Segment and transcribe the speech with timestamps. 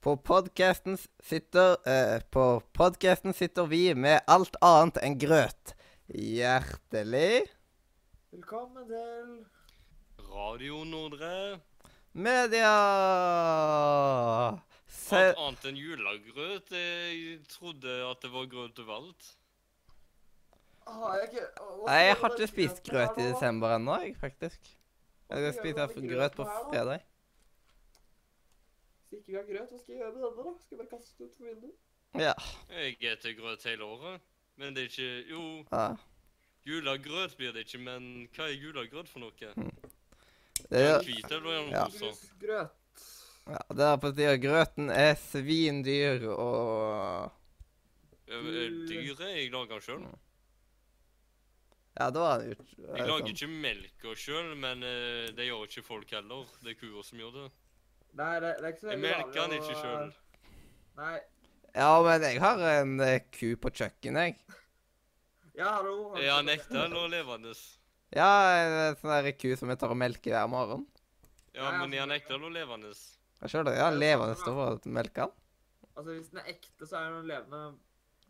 [0.00, 5.74] På podcasten sitter eh, På podkasten sitter vi med alt annet enn grøt.
[6.08, 7.42] Hjertelig
[8.32, 9.34] Velkommen til
[10.30, 11.60] Radio Nordre.
[12.12, 12.72] media.
[14.88, 16.72] Se Alt annet enn julegrøt.
[16.72, 19.30] Jeg trodde at det var grøt overalt.
[20.88, 21.46] Har jeg ikke
[21.84, 24.76] Nei, jeg har ikke spist grøt i desember ennå, jeg, faktisk.
[25.28, 27.04] Jeg skal spise grøt på fredag.
[29.10, 30.52] Hvis ikke vi har grøt, hva skal jeg gjøre med denne, da?
[30.62, 31.76] Skal jeg bare kaste den ut for vinduet?
[32.20, 32.34] Ja.
[32.74, 34.20] Jeg spiser grøt hele året.
[34.60, 35.86] Men det er ikke Jo, ja.
[36.66, 39.32] julegrøt blir det ikke, men hva er julegrøt for noe?
[39.36, 39.50] Det
[40.70, 41.84] Er er, den hvit eller er den Ja.
[42.44, 42.72] Grøt.
[43.50, 44.34] ja, det er på tide.
[44.42, 47.32] Grøten er svindyr og
[48.28, 50.04] Er er dyret jeg lager sjøl?
[51.98, 52.68] Ja, da var det ut...
[52.78, 56.46] Jeg lager ikke melka sjøl, men eh, det gjør ikke folk heller.
[56.62, 57.48] Det er kua som gjør det.
[58.18, 60.14] Nei, det, det er ikke så Jeg veldig melker den vanlig ikke å- sjøl.
[61.00, 61.20] Nei.
[61.74, 64.56] Ja, men jeg har en eh, ku på kjøkkenet, jeg.
[65.54, 66.14] Ja, hallo.
[66.16, 67.52] du Er han ekte eller levende?
[68.16, 70.86] Ja, en sånn der ku som jeg tar og melker hver morgen.
[71.54, 72.90] Ja, Nei, men er han altså- ekte eller levende?
[73.40, 73.76] Jeg skjønner det.
[73.78, 75.30] Ja, levende står for å melke den.
[75.96, 77.62] Altså, hvis den er ekte, så er den levende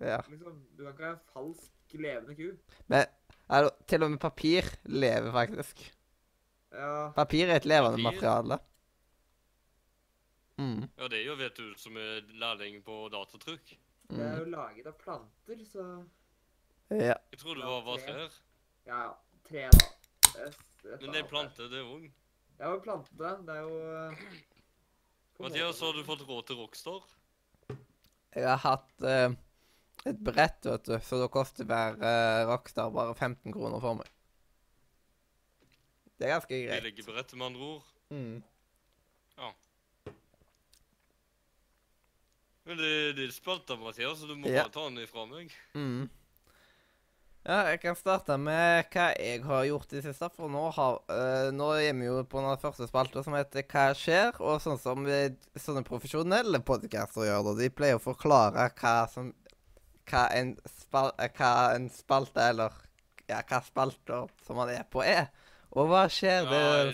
[0.01, 0.20] Ja.
[0.31, 2.56] Liksom, du kan ikke ha en falsk levende ku.
[2.89, 3.06] Men
[3.51, 5.91] er det- til og med papir lever faktisk.
[6.73, 7.11] Ja.
[7.12, 8.20] Papir er et levende Papir?
[8.20, 8.61] materiale.
[10.61, 10.85] Mm.
[10.98, 13.73] Ja, det gjør vet du som er lærling på datatrykk.
[14.11, 14.39] Det er mm.
[14.43, 15.87] jo laget av planter, så
[16.91, 17.15] Ja.
[17.31, 18.39] Jeg trodde det var var trær.
[18.87, 19.13] Ja, ja.
[19.48, 19.87] Tre, da.
[20.31, 20.48] Det,
[20.83, 22.09] det Men det er plante, det er òg.
[22.59, 23.31] Det er jo plante.
[23.47, 24.21] Det er jo
[25.41, 27.07] Mathias, har du fått råd til Rockstar?
[28.37, 29.33] Jeg har hatt uh,
[30.05, 34.11] et brett, vet du, så da koster hver uh, Rockstar bare 15 kroner for meg.
[36.21, 36.85] Det er ganske greit.
[36.85, 37.89] Billigbrett, med andre ord.
[38.13, 38.42] Mm.
[42.69, 44.65] Men det, det er spalta, Mathias, så du må Ja.
[44.67, 45.53] bare ta den ifra meg.
[45.75, 46.09] Mm.
[47.41, 50.29] Ja, jeg kan starte med hva jeg har gjort i det siste.
[50.37, 53.87] For nå, har, øh, nå er vi jo på den første spalta som heter Hva
[53.97, 54.37] skjer?
[54.45, 55.23] Og sånn som vi,
[55.57, 57.55] sånne profesjonelle podcaster gjør det.
[57.63, 59.33] De pleier å forklare hva som
[60.11, 62.77] Hva en, spal, hva en spalte eller
[63.31, 65.31] Ja, hva spalter som man er på, er.
[65.73, 66.48] Og hva skjer?
[66.51, 66.89] det er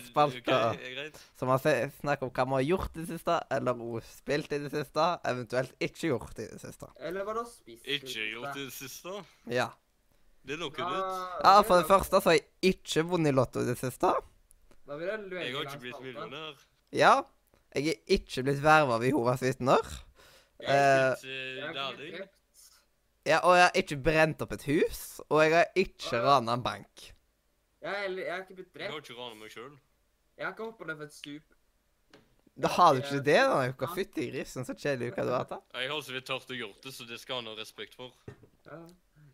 [0.45, 1.21] ja, er greit.
[1.39, 4.59] som man se- snakker om hva man har gjort i det siste, eller spilt i
[4.59, 6.87] det siste, eventuelt ikke gjort i det siste.
[7.01, 7.87] Eller hva du har spist.
[7.87, 9.15] i Ikke gjort det siste.
[9.49, 9.71] Ja.
[10.47, 11.41] Det er noe Ja, nytt.
[11.45, 14.13] Ja, for det første så har jeg ikke vunnet i Lotto i det siste.
[14.87, 16.55] Da vil jeg Jeg har ikke blitt millionær.
[16.93, 17.15] Ja.
[17.75, 19.83] Jeg er ikke blitt verva ved Jehovas vitner.
[20.61, 22.29] Jeg har Eh, blitt eh, ikke lærling.
[23.27, 25.21] Ja, og jeg har ikke brent opp et hus.
[25.31, 27.13] Og jeg har ikke rana en bank.
[27.87, 29.11] Jeg, heller- jeg har ikke blitt Jeg har drept.
[29.11, 29.75] ikke rana meg sjøl.
[30.37, 31.55] Jeg har ikke hoppa ned fra et stup.
[32.57, 33.87] Da har du ikke det da, uka.
[33.95, 35.51] Fytti grisen, så kjedelig uke du har hatt.
[35.51, 35.59] da.
[35.81, 38.13] Jeg har så vidt tørt å gjøre det, så det skal han ha respekt for.
[38.67, 38.79] Ja.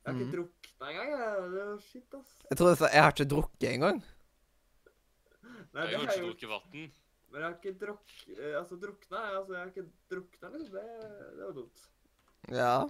[0.03, 0.33] Jeg har ikke Mhm.
[0.35, 1.11] drukna engang.
[1.11, 1.51] jeg.
[1.53, 2.33] Det var shit, ass.
[2.51, 4.03] Jeg tror du sa jeg har ikke drukket engang.
[4.03, 6.41] Nei, Jeg det har har jeg ikke gjort.
[6.41, 6.93] drukket vann.
[7.31, 8.09] Men jeg har ikke drukk...
[8.39, 10.73] eh, Altså, drukna Altså, jeg har ikke drukna, liksom.
[10.75, 11.79] Det, det var dumt.
[12.51, 12.89] Ja.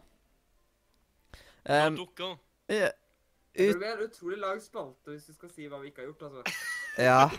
[1.65, 2.39] Jeg har Um, dukka.
[2.69, 2.89] ja.
[3.55, 6.09] Det Ut, blir en utrolig lang spalte hvis vi skal si hva vi ikke har
[6.09, 6.43] gjort, altså.
[6.99, 7.31] ja.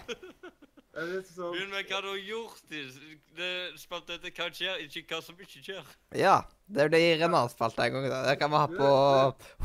[0.94, 2.60] Det sånn Begynn med hva du har gjort.
[2.70, 3.50] Det
[3.82, 5.88] spilte etter hva skjer, ikke hva som ikke skjer.
[6.22, 6.36] Ja.
[6.70, 8.06] Det blir en annen spalte en gang.
[8.12, 8.20] da.
[8.30, 8.92] Det kan vi ha på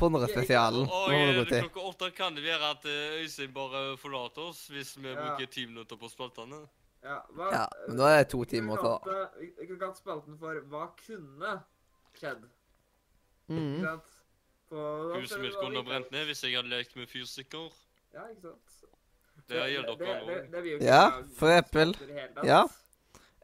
[0.01, 0.89] 100-spesialen.
[0.89, 1.69] Og Nå må du eh, gå til.
[1.69, 5.21] klokka åtte kan det være at eh, Øystein bare forlater oss hvis vi Ja.
[5.21, 6.63] bruker ti minutter på spaltene.
[7.05, 9.53] Ja, hva, Ja, men da er det to timer til.
[9.61, 11.59] Vi kan kalle spalten for Hva kunne
[12.19, 12.49] skjedd?
[13.49, 13.85] Ikke Mm.
[13.85, 14.15] sant?
[14.71, 17.71] Huset mitt kunne ha brent ned hvis jeg hadde lekt med fyrstikker.
[18.15, 18.75] Ja, ikke sant?
[19.49, 20.83] Det gjelder dere òg.
[20.85, 21.03] Ja,
[21.39, 21.95] for eksempel.
[22.45, 22.67] Ja.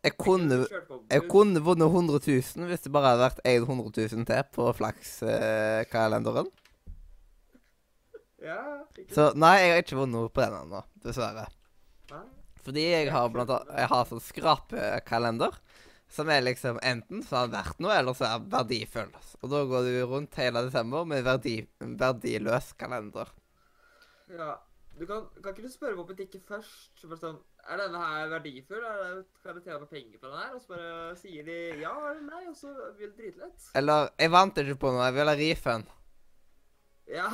[0.04, 0.58] Jeg kunne,
[1.08, 6.50] jeg kunne vunnet 100 000 hvis det bare hadde vært 100 000 til på flakskalenderen.
[8.44, 8.58] Ja,
[9.08, 11.46] Så nei, jeg har ikke vunnet noe på den ennå, dessverre.
[12.12, 12.18] Hæ?
[12.64, 15.56] Fordi jeg har blant annet Jeg har sånn skrapekalender.
[16.14, 19.10] Som er liksom enten så har den vært noe, eller så er den verdifull.
[19.40, 23.32] Og da går du rundt hele desember med verdi, verdiløs kalender.
[24.30, 24.52] Ja.
[24.94, 27.00] Du kan, kan ikke du spørre på butikken først?
[27.02, 28.84] Bare sånn, er denne her verdifull?
[28.86, 30.52] Er det, kan du tjene penger på den her?
[30.54, 33.66] Og så bare sier de ja eller nei, og så blir det dritlett.
[33.80, 35.90] Eller Jeg vant ikke på noe, jeg vil ha refund.
[37.10, 37.26] Ja,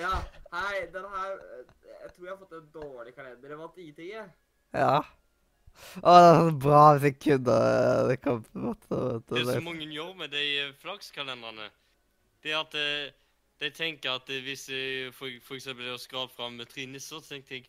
[0.00, 0.14] ja.
[0.54, 1.60] Hei, den her eh,
[2.00, 3.52] Jeg tror jeg har fått en dårlig kalender.
[3.52, 4.32] Jeg vant ingenting, jeg.
[4.72, 4.96] Ja.
[6.02, 7.58] Å, det er så bra hvis jeg kunne
[8.10, 8.98] Det kom på en måte
[9.28, 11.70] Det det- som mange gjør med de eh, flakskalenderne,
[12.42, 13.12] det er at eh,
[13.60, 16.86] de tenker at eh, hvis jeg for, for eksempel jeg har skrapt fram med tre
[16.86, 17.68] nisser, så tenkte jeg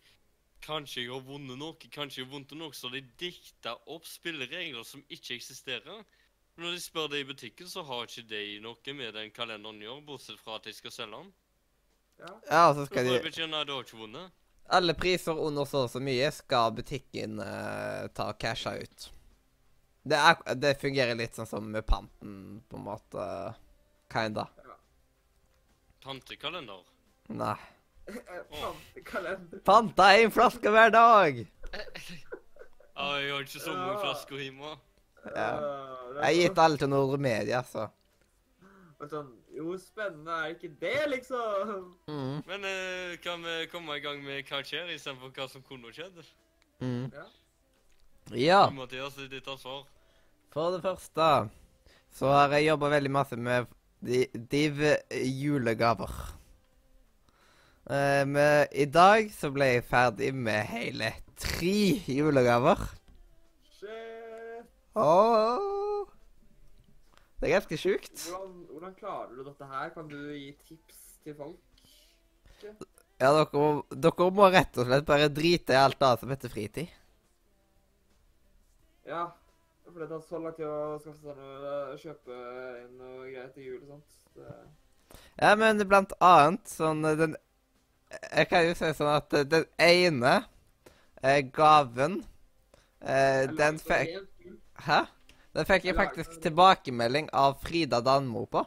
[0.66, 4.84] kanskje jeg har vunnet noe, kanskje jeg har vunnet noe, så de dikter opp spilleregler
[4.84, 6.06] som ikke eksisterer.
[6.58, 9.86] Når de spør deg i butikken, så har ikke de noe med den kalenderen å
[9.90, 11.34] gjøre, bortsett fra at de skal selge den.
[12.20, 12.32] Ja.
[12.50, 14.32] Ja, og så Så skal Så de jeg beskjed nei, du har ikke vunnet.
[14.68, 19.12] Alle priser under så og så mye skal butikken uh, ta casha ut.
[20.06, 23.28] Det, er, det fungerer litt sånn som med panten, på en måte.
[24.14, 24.48] Kinda.
[26.06, 26.84] Pantekalender.
[27.34, 27.58] Nei.
[28.54, 29.62] Pantekalender.
[29.66, 31.40] Panta én flaske hver dag!
[32.96, 34.76] Ja, jeg har ikke så mange flasker hjemme.
[35.26, 35.50] Ja.
[36.16, 37.90] Jeg har gitt alle til Nordre Media, så.
[38.96, 41.90] Og sånn, jo, spennende er ikke det, liksom.
[42.08, 42.38] Mm.
[42.48, 46.22] Men uh, kan vi komme i gang med hva skjer, istedenfor hva som kunne skjedd?
[46.80, 47.10] Mm.
[47.12, 47.26] Ja.
[48.34, 48.62] Ja.
[48.74, 49.84] Mathias, det er ditt ansvar.
[50.56, 51.30] For det første
[52.16, 53.68] så har jeg jobba veldig masse med
[54.06, 54.80] Div
[55.12, 56.12] julegaver.
[57.90, 61.12] Eh, men I dag så ble jeg ferdig med hele
[61.42, 61.78] tre
[62.08, 62.86] julegaver.
[63.76, 64.70] Shit.
[64.96, 65.75] Åh.
[67.40, 68.16] Det er ganske sjukt.
[68.30, 69.90] Hvordan, hvordan klarer du dette her?
[69.96, 71.58] Kan du gi tips til folk?
[73.20, 76.50] Ja, dere, må- dere må rett og slett bare drite i alt annet som heter
[76.52, 76.88] fritid.
[79.06, 79.26] Ja,
[79.86, 82.38] for det tar så lang tid å skaffe seg noe, kjøpe
[82.82, 84.16] inn noe greier til jul og sånt.
[84.36, 84.56] Det,
[85.40, 87.36] Ja, men blant annet sånn eh, den
[88.34, 90.34] Jeg kan jo si sånn at eh, den ene
[91.22, 92.24] eh, gaven
[93.02, 94.18] eh, Den fikk.
[94.88, 95.04] Hæ?
[95.56, 98.66] Den fikk jeg Jeg faktisk tilbakemelding av Frida Danmo på.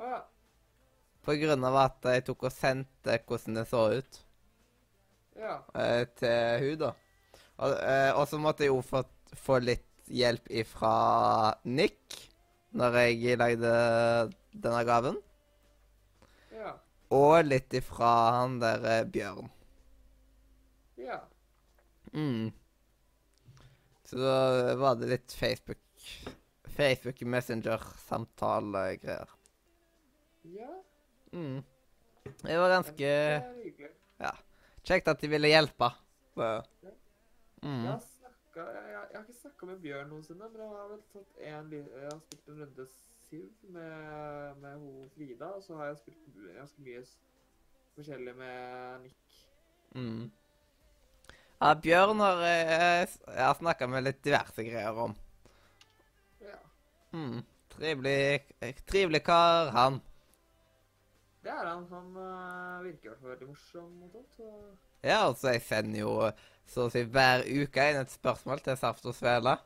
[0.00, 0.22] Ja.
[1.24, 4.20] På grunn av at jeg tok og sendte hvordan det så ut
[5.36, 5.58] Ja.
[5.74, 6.92] eh, til hun da.
[7.58, 9.04] Og, eh, og så måtte jeg jo få,
[9.36, 12.16] få litt hjelp ifra Nick
[12.74, 13.74] når jeg lagde
[14.52, 15.20] denne gaven.
[16.54, 16.74] Ja.
[17.14, 19.50] Og litt ifra han der eh, Bjørn.
[20.96, 21.20] Ja.
[22.14, 22.52] Mm.
[24.14, 25.80] Så da var det litt Facebook
[26.76, 29.28] Facebook Messenger-samtale-greier.
[30.54, 30.70] Ja.
[31.32, 31.62] Mm.
[32.42, 33.08] Det var ganske
[34.20, 34.30] Ja.
[34.84, 35.90] kjekt at de ville hjelpe.
[36.34, 36.62] Så.
[36.82, 36.92] Jeg
[37.62, 37.84] Mm.
[37.86, 41.00] har, snakket, jeg, jeg, jeg har ikke snakka med Bjørn noensinne, men jeg har vel
[41.12, 42.86] tatt en, jeg har spilt en runde
[43.24, 47.04] Siv med, med ho Frida, og så har jeg spilt ganske mye
[47.96, 49.16] forskjellig med Nick.
[49.94, 50.30] Mm.
[51.60, 53.04] Ja, Bjørn har eh,
[53.38, 55.14] jeg snakka med litt diverse greier om.
[56.44, 56.58] Ja.
[57.16, 57.42] Mm.
[57.74, 58.44] Trivelig,
[58.86, 60.00] trivelig kar, han.
[61.44, 61.86] Det er han.
[61.90, 64.36] Han øh, virker i hvert fall veldig morsom og sånt.
[64.36, 64.50] Så
[65.04, 66.12] Ja, altså, jeg sender jo
[66.66, 69.56] så å si hver uke inn et spørsmål til Saft og Svele.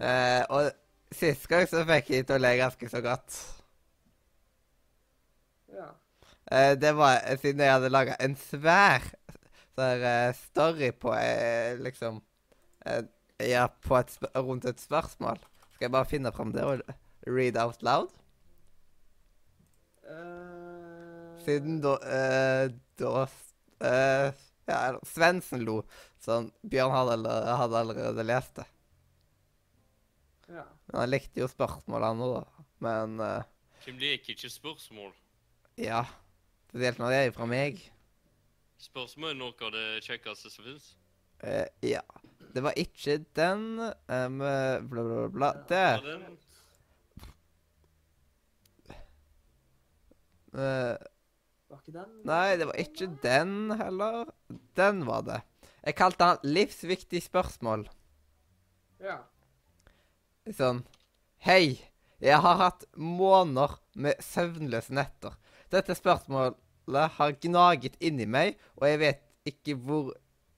[0.00, 0.70] Eh, og
[1.12, 3.40] sist gang så fikk jeg til å le ganske så godt.
[5.74, 5.90] ja.
[6.50, 9.04] Eh, det var eh, siden jeg hadde laga en svær
[9.80, 12.20] sånn uh, story på uh, liksom
[12.86, 13.02] uh,
[13.40, 15.40] Ja, på et sp rundt et spørsmål.
[15.74, 16.82] Skal jeg bare finne fram det og
[17.26, 18.10] read out loud?
[20.10, 22.66] Eh, Siden da eh,
[23.00, 23.26] Da
[23.86, 24.32] eh,
[24.68, 25.80] Ja, Svendsen lo.
[26.20, 27.32] Sånn Bjørn hadde,
[27.62, 28.66] hadde allerede lest det.
[30.50, 30.66] Ja.
[30.90, 32.42] Men han likte jo spørsmålene da.
[32.84, 33.48] Men eh,
[33.86, 35.14] Hvem liker ikke spørsmål?
[35.80, 36.04] ja.
[36.70, 37.80] Spesielt når det er fra meg.
[38.80, 40.92] Spørsmål er noe av det kjekkeste som fins.
[41.44, 42.02] Uh, ja.
[42.54, 45.50] Det var ikke den um, Bla, bla, bla.
[45.68, 46.38] Det den?
[50.54, 50.96] eh,
[51.70, 52.16] Var ikke den?
[52.26, 54.32] Nei, det var ikke den heller.
[54.76, 55.40] Den var det.
[55.86, 57.86] Jeg kalte han 'livsviktig spørsmål'.
[59.00, 59.20] Ja.
[60.52, 60.82] Sånn
[61.46, 61.78] Hei,
[62.20, 65.38] jeg har hatt måneder med søvnløse netter.
[65.72, 66.58] Dette spørsmålet
[66.98, 70.12] har gnaget inni meg, og jeg vet ikke hvor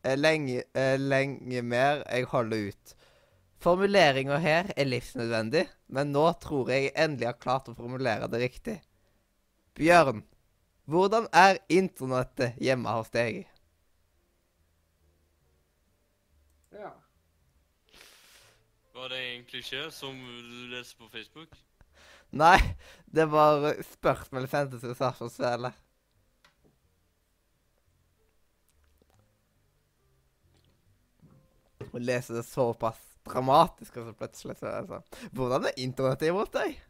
[0.04, 2.94] eh, lenge, eh, lenge mer jeg holder ut.
[3.62, 8.40] Formuleringa her er livsnødvendig, men nå tror jeg jeg endelig har klart å formulere det
[8.42, 8.80] riktig.
[9.78, 10.24] Bjørn,
[10.90, 13.44] hvordan er internettet hjemme hos deg?
[16.74, 16.90] Ja.
[18.92, 21.54] Var det en klisjé som du leser på Facebook?
[22.32, 22.58] Nei,
[23.06, 25.72] det var spørsmål jeg sendte til Sarpsborg Svele.
[31.92, 36.32] Å lese det såpass dramatisk, og så plutselig så er det sånn Hvordan er internettet
[36.32, 36.80] imot deg?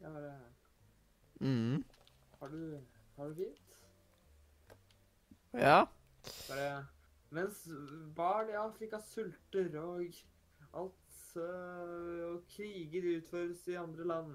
[0.00, 0.32] ja det,
[1.44, 1.82] mm.
[2.40, 2.78] har, du,
[3.16, 3.82] har du fint?
[5.52, 5.80] Ja.
[6.48, 6.70] Bare
[7.30, 7.60] Mens
[8.16, 10.16] barn i Afrika sulter og
[10.74, 14.32] alt øh, og kriger utføres i andre land,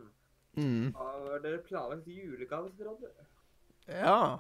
[0.56, 0.94] Mm.
[0.96, 3.26] har dere planlagt julegave til hverandre?
[3.92, 4.38] Ja.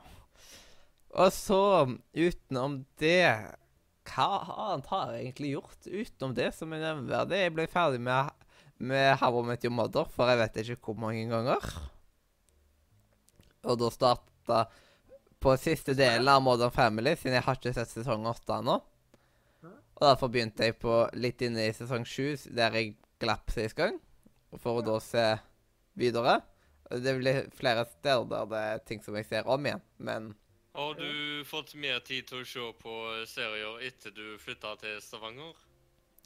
[1.10, 3.52] Og så, utenom det
[4.06, 4.30] hva
[4.70, 7.42] annet har jeg egentlig gjort utenom det som er nevneverdig?
[7.42, 8.48] Jeg ble ferdig med,
[8.78, 11.70] med How I Met Your Mother for jeg vet ikke hvor mange ganger.
[13.66, 14.66] Og da starta
[15.42, 18.80] på siste delen av Modern Family, siden jeg har ikke sett sesong åtte ennå.
[19.96, 24.00] Og derfor begynte jeg på litt inne i sesong sju, der jeg glapp sist gang.
[24.60, 25.26] For å da se
[26.00, 26.40] videre.
[26.92, 30.34] Det blir flere steder der det er ting som jeg ser om igjen, men
[30.76, 32.94] Har du fått mer tid til å se på
[33.32, 35.54] serier etter du flytta til Stavanger?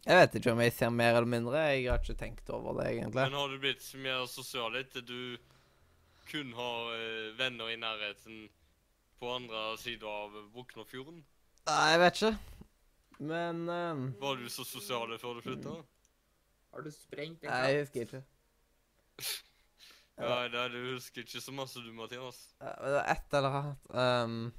[0.08, 1.60] Jeg vet ikke om jeg ser mer eller mindre.
[1.70, 3.28] Jeg har ikke tenkt over det, egentlig.
[3.28, 5.38] Men har du blitt mer sosial etter du
[6.32, 8.48] kun har eh, venner i nærheten
[9.20, 11.22] på andre sida av Buknafjorden?
[11.70, 12.34] Nei, jeg vet ikke.
[13.20, 15.76] Men ehm, Var du så sosial før du flytta?
[16.74, 18.24] Har du sprengt en Nei, jeg husker ikke.
[20.20, 22.40] Ja, nei, du husker ikke så masse du, Mathias.
[22.60, 24.54] Ja, men Det var et eller annet um,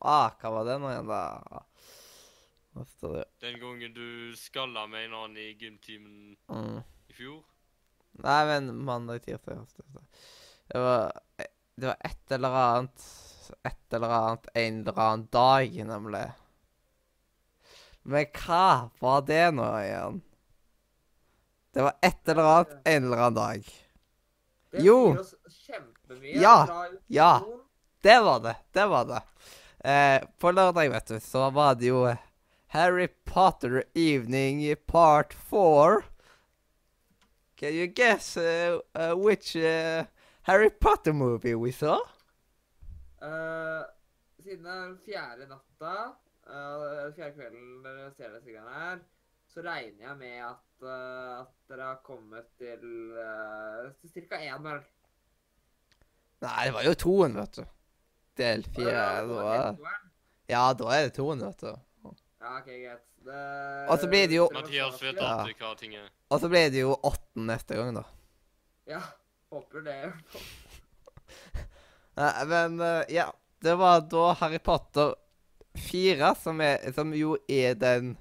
[0.00, 1.62] Ah, hva var det nå igjen, da?
[2.78, 3.24] Det?
[3.42, 6.82] Den gangen du skalla med en annen i gymtimen Mm.
[7.10, 7.40] i fjor?
[8.22, 10.04] Nei, men mandag, tirsdag onsdag.
[10.68, 11.12] Det var
[11.78, 13.08] Det var et eller annet
[13.64, 16.24] Et eller annet en eller annen dag, nemlig.
[18.02, 20.22] Men hva var det nå igjen?
[21.74, 23.70] Det var et eller annet en eller annen dag.
[24.70, 24.98] Det Jo.
[25.14, 25.34] sier oss
[25.66, 26.40] kjempemye.
[26.40, 27.32] Ja, ja.
[28.02, 28.56] Det var det.
[28.72, 29.22] Det var det.
[29.84, 32.04] Eh, på lørdag, vet du, så var det jo
[32.74, 36.02] Harry Potter Evening Part 4.
[37.56, 40.04] Can you guess uh, uh, which uh,
[40.42, 41.98] Harry Potter movie we saw?
[43.22, 43.82] Eh,
[44.42, 45.94] siden det den fjerde natta,
[46.46, 49.00] uh, fjerde kvelden dere ser disse greiene her,
[49.48, 52.84] så regner jeg med at, uh, at dere har kommet til,
[53.16, 54.38] uh, til ca.
[54.44, 54.86] én melk.
[56.44, 57.64] Nei, det var jo toen, vet du.
[58.38, 58.92] Del fire.
[58.92, 59.96] Ja, Da, var
[60.48, 61.72] ja, da er det toen, vet du.
[62.38, 63.04] Ja, OK, greit.
[63.28, 63.38] Det,
[63.90, 65.26] Og så blir det jo- Mathias vet Ja.
[65.40, 66.06] alltid hva ting er.
[66.30, 68.04] Og så blir det jo åtten neste gang, da.
[68.86, 69.00] Ja,
[69.50, 70.12] håper det.
[72.18, 73.32] Nei, men eh, ja.
[73.60, 75.14] Det var da Harry Potter
[75.90, 78.12] 4, som, er, som jo er den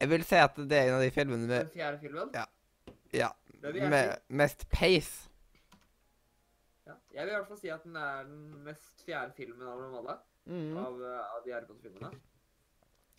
[0.00, 2.30] Jeg vil si at det er en av de filmene med, Den fjerde filmen.
[2.34, 2.44] Ja.
[3.14, 3.30] ja,
[3.62, 5.28] med mest pace.
[6.86, 6.96] Ja.
[7.14, 9.94] Jeg vil i hvert fall si at den er den mest fjerde filmen av dem
[10.02, 10.16] alle.
[10.44, 10.76] Mm.
[10.76, 12.18] Av, eh, av de Harry Potter-filmene.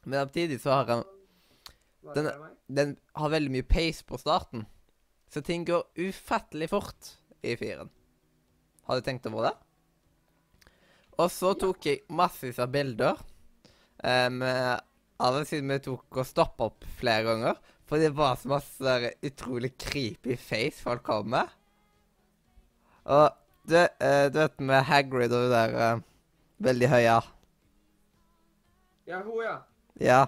[0.05, 1.03] Men samtidig så har han
[2.13, 2.57] Den- med?
[2.67, 4.67] Den har veldig mye pace på starten.
[5.29, 7.89] Så ting går ufattelig fort i firen.
[8.83, 9.55] Har du tenkt over det?
[11.17, 13.17] Og så tok jeg massevis av bilder.
[14.03, 14.41] Um,
[15.21, 17.59] av siden vi tok og stoppa opp flere ganger.
[17.85, 18.95] For det var så masse
[19.25, 21.51] utrolig creepy face folk kom med.
[23.05, 23.29] Og
[23.69, 26.03] du, eh, du vet med Hagrid og hun der eh,
[26.65, 27.19] veldig høye
[29.05, 29.57] Ja, hun, ja.
[30.01, 30.21] Ja.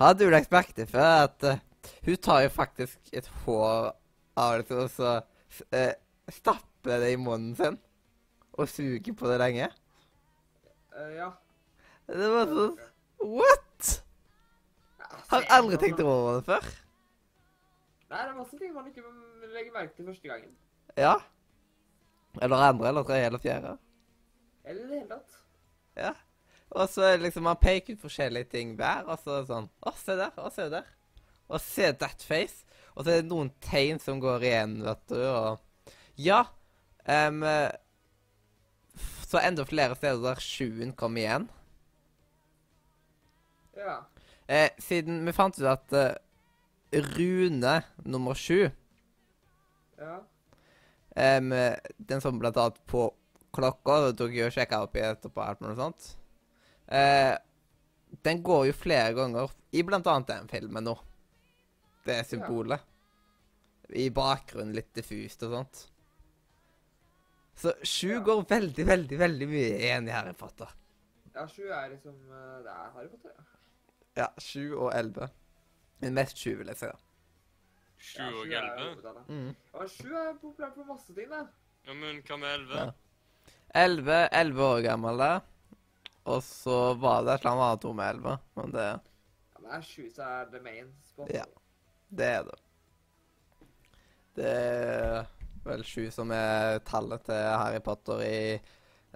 [0.00, 1.62] Har du lagt merke til før at eh,
[2.06, 3.92] hun tar jo faktisk et hår
[4.40, 5.92] av det, og så uh,
[6.32, 7.78] stapper det i munnen sin?
[8.58, 9.70] Og suger på det lenge?
[10.96, 11.30] Eh, ja.
[12.10, 12.78] Det var sånn
[13.20, 13.69] What?!
[15.30, 16.70] Har aldri tenkt over det før.
[18.10, 19.04] Nei, det er masse ting man ikke
[19.52, 20.56] legger merke til første gangen.
[20.98, 21.14] Ja.
[22.42, 23.76] Eller andre, eller tredje, eller fjerde.
[24.64, 25.36] Eller i det hele tatt.
[25.98, 26.14] Ja.
[26.70, 30.34] Og så liksom man peker ut forskjellige ting hver, og så sånn Å, se der,
[30.38, 30.86] å, se der.
[31.50, 32.66] Og se that face.
[32.94, 36.44] Og så er det noen tegn som går igjen, vet du, og Ja.
[37.06, 37.42] Um,
[39.30, 41.46] så enda flere steder der sjuen kom igjen.
[43.78, 44.00] Ja.
[44.50, 46.16] Eh, siden vi fant ut at eh,
[47.14, 48.64] Rune nummer sju,
[50.00, 50.16] Ja.
[51.14, 53.04] eh, den som blant annet på
[53.54, 56.08] klokka, da tok jeg og sjekka opp i etterpå alt mulig sånt,
[56.88, 57.36] eh,
[58.26, 60.96] den går jo flere ganger i blant annet den filmen nå.
[62.04, 62.80] Det er symbolet.
[63.94, 65.86] I bakgrunnen litt diffust og sånt.
[67.60, 68.20] Så sju Ja.
[68.24, 70.68] går veldig, veldig, veldig mye igjen i Harry Potter.
[71.34, 73.44] Ja, sju er liksom eh, Det er Harry Potter, ja.
[74.20, 75.30] Ja, sju og elleve.
[76.00, 76.88] Men mest sju, vil jeg si.
[76.90, 76.98] da.
[78.00, 79.22] Sju Ja, og sju er elleve?
[79.28, 79.50] Mm.
[79.74, 81.44] Ja, sju er populært på masse ting, da.
[81.88, 82.82] Ja, men hva med elleve?
[82.84, 83.54] Ja.
[83.80, 85.20] Elleve, elleve år gammel.
[85.20, 85.32] da.
[86.30, 88.88] Og så var det et eller annet annet med elleve, men det,
[89.54, 91.30] Ja, men er sju så er the main spot.
[91.32, 91.46] Ja.
[92.10, 92.58] det er det.
[94.36, 95.30] Det er
[95.64, 98.36] vel sju som er tallet til Harry Potter i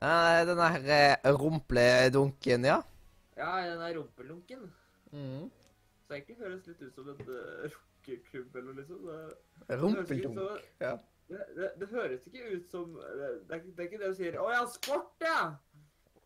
[0.03, 2.81] Nei, den der rumpledunken, ja.
[3.39, 4.67] Ja, den der rumpelunken.
[5.15, 5.51] Mm.
[6.05, 9.05] Så egentlig høres litt ut som en uh, rockeklubb eller noe, liksom.
[9.69, 10.65] Det, Rumpeldunk.
[10.83, 10.97] Ja.
[11.31, 14.39] det, det, det høres ikke ut som Det, det, er, ikke- det det du sier
[14.43, 15.55] 'Å ja, sport, ja!'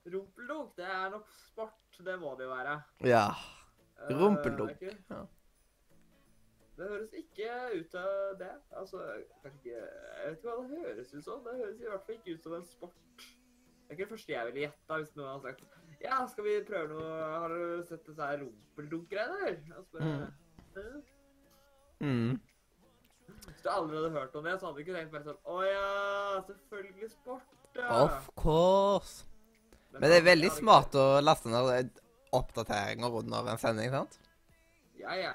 [0.09, 1.75] Rumpeldunk, det er nok sport.
[1.99, 2.75] Det må det jo være.
[3.05, 3.27] Ja.
[4.09, 5.25] Eh, Rumpeldunk, Uh, ja.
[6.79, 8.51] Det høres ikke ut av det.
[8.79, 8.99] Altså,
[9.43, 11.41] kanskje ikke Jeg vet ikke hva det høres ut som.
[11.45, 12.95] Det høres i hvert fall ikke ut som en sport.
[13.19, 15.65] Det er ikke det første jeg ville gjetta hvis noen hadde sagt
[16.03, 19.79] Ja, skal vi prøve noe Har du sett disse her rumpeldunk-greiene, eller?
[19.79, 20.29] Og så bare,
[20.77, 20.85] «Hæ?»
[21.99, 22.37] Mm.
[23.49, 25.57] Hvis du aldri hadde hørt om det, så hadde du ikke tenkt bare sånn Å
[25.67, 25.89] ja,
[26.47, 27.89] selvfølgelig sport, ja.
[28.05, 29.27] Of course.
[29.97, 31.91] Men det er veldig smart å laste ned
[32.37, 34.19] oppdateringer under en sending, sant?
[35.01, 35.35] Ja, ja.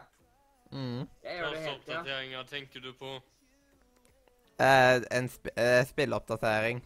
[0.72, 1.03] Mm.
[1.25, 1.74] Jeg gjør det tida.
[1.75, 3.13] oppdateringer tenker du på?
[4.62, 6.84] Eh, en sp eh, spilleoppdatering.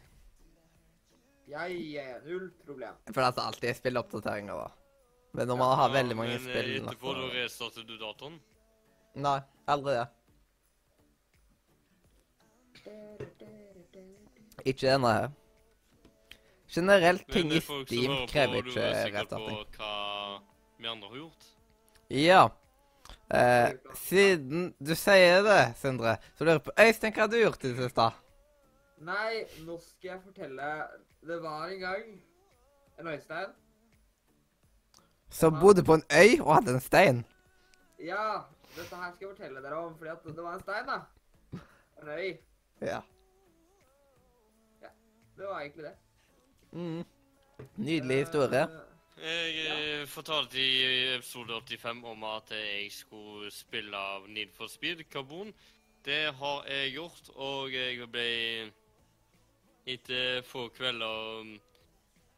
[1.48, 2.96] Ja, ja, null problem.
[3.08, 4.68] For det er alltid spilloppdateringer, da.
[5.38, 8.38] Men når man har veldig mange men, spill spill etterpå da restarter du datoen?
[9.24, 9.39] Nei,
[9.72, 10.08] aldri det.
[14.66, 15.30] Ikke denne her.
[16.68, 19.56] Generelt, ting i Steam krever på, krever du ikke er sikker restarting.
[19.56, 19.94] på hva
[20.77, 21.51] vi andre har gjort?
[22.12, 22.44] Ja.
[23.27, 23.70] Eh,
[24.04, 27.72] siden du sier det, Sindre, så lurer jeg på Øystein, hva har du gjort i
[27.72, 28.10] det siste?
[28.98, 30.68] Nei, nå skal jeg fortelle
[31.22, 32.08] Det var en gang
[33.00, 33.51] en Øystein.
[35.30, 37.25] Som bodde på en øy og hadde en stein.
[38.00, 38.39] Ja,
[38.75, 41.00] dette her skal jeg fortelle dere om, fordi at det var en stein, da.
[42.01, 42.38] En øy.
[42.82, 43.00] Ja.
[44.82, 44.89] ja
[45.38, 45.96] Det var egentlig det.
[46.72, 47.06] Mm.
[47.75, 48.63] Nydelig historie.
[49.17, 50.04] Eh, Jeg ja.
[50.06, 55.54] fortalte i episode 85 om at jeg skulle spille av Need for Speed Carbon.
[56.06, 58.28] Det har jeg gjort, og jeg ble
[59.88, 61.56] etter få kvelder um,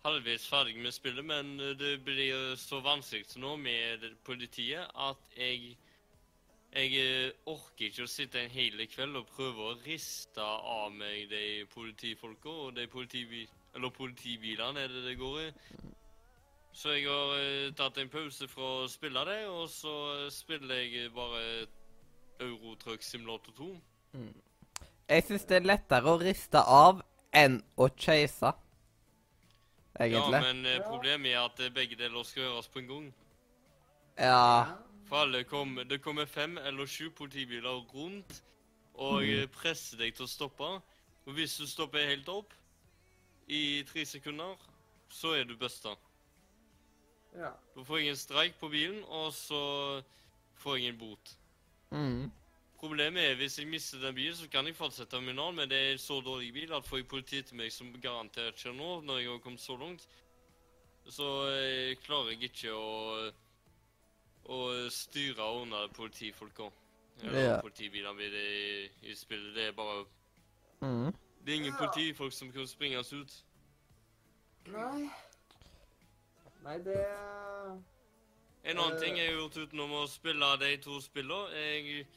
[0.05, 5.75] halvveis ferdig med spillet, men det blir så vanskelig nå med politiet at jeg
[6.69, 11.25] jeg eh, orker ikke å sitte en hel kveld og prøve å riste av meg
[11.31, 13.47] de politifolka og de politibil
[13.95, 15.49] politibilene er det det går i.
[16.73, 19.95] Så jeg har eh, tatt en pause fra å spille det, og så
[20.33, 21.41] spiller jeg bare
[22.45, 23.71] Eurotruck Simulator 2.
[25.09, 27.01] Jeg syns det er lettere å riste av
[27.35, 28.53] enn å chase.
[29.99, 30.39] Egentlig.
[30.39, 33.09] Ja, men eh, problemet er at eh, begge deler skal gjøres på en gang.
[34.19, 34.75] Ja.
[35.09, 38.43] For alle kom, det kommer fem eller sju politibiler rundt
[38.93, 39.49] og mm.
[39.55, 40.69] presser deg til å stoppe.
[41.25, 42.53] Og hvis du stopper helt opp
[43.49, 44.55] i tre sekunder,
[45.09, 45.95] så er du busta.
[47.35, 47.51] Ja.
[47.75, 49.61] Da får jeg en streik på bilen, og så
[50.61, 51.33] får jeg en bot.
[51.91, 52.31] Mm.
[52.79, 55.77] Problemet er hvis jeg mister den bilen, så kan jeg fortsette min annen, men det
[55.77, 59.01] er en så dårlig bil at får jeg politiet til meg som garantert skjer nå,
[59.03, 60.05] når jeg har kommet så langt,
[61.11, 63.31] så jeg klarer jeg ikke å,
[64.55, 64.59] å
[64.93, 66.69] styre under politifolka.
[67.21, 67.61] Eller Ja.
[67.61, 69.53] politibilene i, det- i spillet.
[69.55, 70.05] Det er bare
[70.81, 71.11] Mm.
[71.45, 73.33] Det er ingen politifolk som kan springes ut.
[74.67, 75.09] Nei.
[76.63, 76.95] Nei, det
[78.63, 78.99] En annen Eh.
[79.01, 82.07] ting jeg har gjort utenom å spille de to spillene Jeg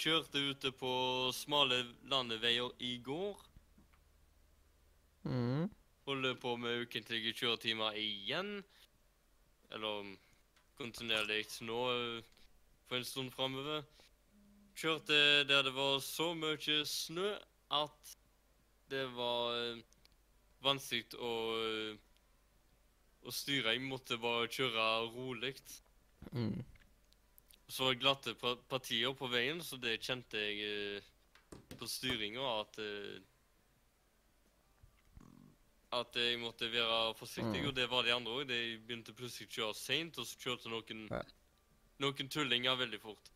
[0.00, 0.90] kjørte ute på
[1.36, 3.36] smale landeveier i går.
[5.28, 5.68] Mm.
[6.08, 8.62] Holder på med ukentlige kjøretimer igjen.
[9.70, 10.14] Eller
[10.80, 12.30] kontinuerlig nå eh,
[12.88, 13.84] for en stund framover.
[14.80, 17.34] Kjørte der det var så mye snø
[17.76, 18.14] at
[18.90, 19.84] det var eh,
[20.64, 22.00] vanskelig å, eh,
[23.28, 23.76] å styre.
[23.76, 25.54] Jeg måtte bare kjøre rolig.
[26.32, 26.64] Mm.
[27.70, 28.34] Så glatte
[28.68, 31.02] partier på veien, så det kjente jeg eh,
[31.78, 33.20] på styringa at eh,
[35.92, 37.68] At jeg måtte være forsiktig, Mm.
[37.68, 38.44] og det var de andre òg.
[38.48, 41.08] De begynte plutselig å kjøre seint, og så kjørte noen
[42.00, 43.30] noen tullinger veldig fort.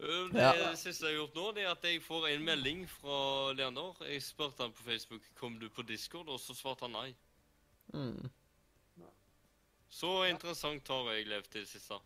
[0.00, 0.74] Eh, Det Ja.
[0.76, 3.94] siste jeg har gjort nå, det er at jeg får en melding fra Leander.
[4.06, 7.14] Jeg spurte han på Facebook kom du på Discord, og så svarte han nei.
[7.92, 8.30] Mm.
[9.90, 11.98] Så interessant har jeg levd i det siste.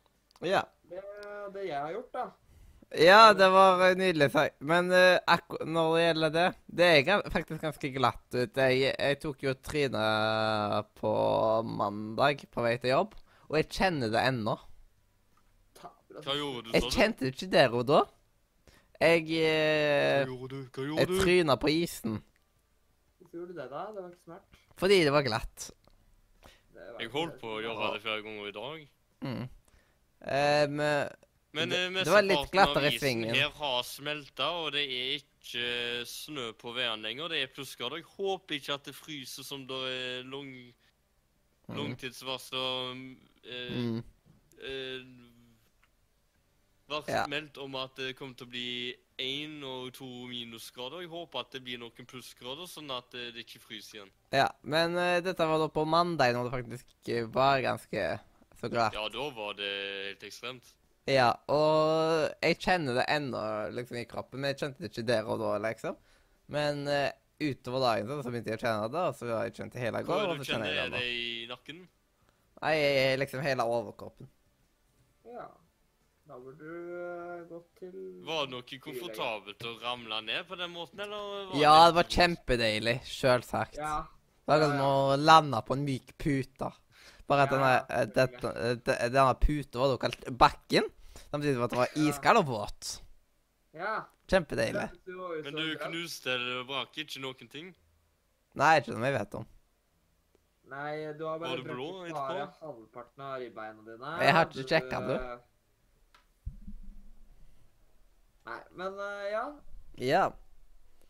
[0.42, 0.62] Det Ja.
[0.90, 2.24] er det jeg har gjort, da.
[3.00, 4.58] Ja, det var eh, nydelig sagt.
[4.60, 5.16] Men uh,
[5.64, 8.56] når det gjelder det Det er faktisk ganske glatt ut.
[8.60, 11.12] Jeg, jeg tok jo trynet på
[11.64, 13.14] mandag på vei til jobb,
[13.48, 14.58] og jeg kjenner det ennå.
[16.12, 16.74] Hva gjorde du, da?
[16.76, 18.02] Jeg kjente det ikke der og da.
[19.00, 20.58] Jeg Hva eh, gjorde du?
[20.68, 21.20] Hva Jeg gjorde du?
[21.24, 22.18] tryna på isen
[23.18, 23.86] Hvorfor gjorde du det, da?
[23.88, 24.60] Det var ikke smart.
[24.76, 25.70] fordi det var glatt.
[26.74, 28.84] Det var Jeg holdt på å gjøre det flere ganger i dag.
[29.24, 29.48] Mm.
[30.24, 30.76] Em,
[31.54, 33.34] Men Det- eh, det var litt glattere i svingen.
[33.34, 37.28] her har smelta, og det er ikke snø på veien lenger.
[37.28, 37.96] Det er plussgrader.
[37.96, 40.72] Jeg håper ikke at det fryser som det er lang,
[41.68, 41.76] mm.
[41.76, 44.02] langtidsvarsel eh, Mm.
[44.62, 45.04] eh,
[47.28, 51.00] meldt om at det kommer til å bli én og to minusgrader.
[51.04, 54.10] Jeg håper at det blir noen plussgrader, sånn at eh, det ikke fryser igjen.
[54.32, 58.20] Ja, men uh, dette var da på mandag, når det faktisk eh, var ganske
[58.62, 58.96] så glatt.
[58.96, 59.72] Ja, da var det
[60.06, 60.74] helt ekstremt.
[61.10, 63.40] Ja, og jeg kjenner det ennå
[63.74, 65.96] liksom i kroppen, men jeg kjente det ikke der og da, liksom.
[66.54, 67.08] Men uh,
[67.42, 69.82] utover dagen så, så begynte jeg å kjenne det, og så har jeg kjent det
[69.82, 70.78] hele går, og det du så kjenner kjenner?
[70.78, 71.82] jeg det det i nakken?
[72.62, 72.76] Nei,
[73.18, 74.30] liksom hele overkroppen.
[75.26, 75.48] Ja.
[76.28, 77.94] Da burde du eh, gått til
[78.24, 81.48] Var det noe komfortabelt å ramle ned på den måten, eller?
[81.50, 83.80] var Ja, det var kjempedeilig, selvsagt.
[83.82, 84.04] Ja.
[84.42, 86.70] Det var som å lande på en myk pute.
[87.30, 90.88] Bare at denne, eh, dette, eh, denne puten var da kalt bakken,
[91.30, 92.92] samtidig som at det var iskald og våt.
[93.76, 94.02] Ja.
[94.28, 94.88] Kjempedeilig.
[95.44, 97.72] Men du knuste eller brak ikke noen ting?
[98.58, 99.46] Nei, ikke som jeg vet om.
[100.72, 104.12] Nei, du har bare blå bare halvparten av ribbeina dine.
[104.24, 105.16] Jeg har ikke sjekka, du.
[108.48, 109.42] Nei, men uh, ja.
[110.00, 110.22] Ja.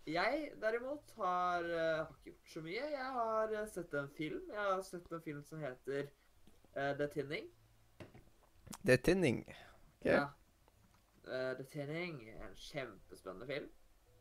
[0.07, 2.85] Jeg derimot har, eh, har ikke gjort så mye.
[2.91, 4.51] Jeg har eh, sett en film.
[4.51, 6.09] Jeg har sett en film som heter
[6.77, 7.51] uh, The Tinning.
[8.83, 9.45] Det er tinning.
[10.01, 10.13] Okay.
[10.13, 10.25] Ja.
[11.27, 13.71] Uh, The Tinning er en kjempespennende film,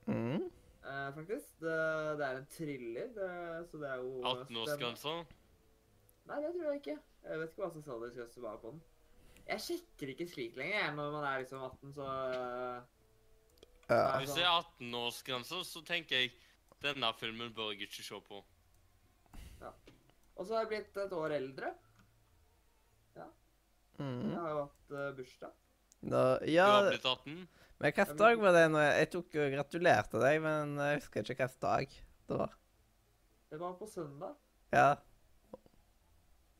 [0.05, 0.49] Mm.
[0.81, 1.59] Uh, faktisk.
[1.59, 1.73] Det,
[2.17, 5.13] det er en thriller, det, så det er jo 18-årsgrensa?
[6.25, 6.97] Nei, det tror jeg ikke.
[7.23, 8.81] Jeg vet ikke hva som sa det var på den.
[9.47, 12.81] Jeg sjekker ikke slik lenger når man er liksom 18, så eh,
[13.91, 14.17] Ja.
[14.21, 16.33] Hvis det er 18-årsgrense, så tenker jeg
[16.81, 18.41] denne filmen bør jeg ikke se på.
[19.61, 21.73] Og så har jeg blitt et år eldre.
[24.01, 24.31] Mm.
[24.31, 25.57] Jeg har jo hatt uh, bursdag.
[26.01, 27.35] Da, Du har blitt 18?
[27.81, 28.63] men hvilken dag var det?
[28.71, 31.95] når jeg, jeg tok og gratulerte deg, men jeg husker ikke hvilken dag
[32.31, 32.55] det var.
[33.51, 34.35] Det var på søndag.
[34.71, 34.87] Ja.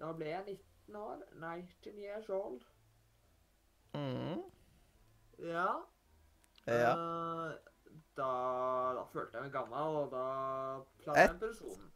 [0.01, 1.23] Da ble jeg 19 år.
[1.39, 2.61] 19 years old.
[3.95, 4.41] Mm.
[5.45, 5.69] Ja.
[6.67, 6.91] Ja.
[6.93, 7.53] Eh,
[8.15, 8.31] da,
[8.97, 10.25] da følte jeg meg gammel, og da
[11.03, 11.87] planla jeg en pensjon.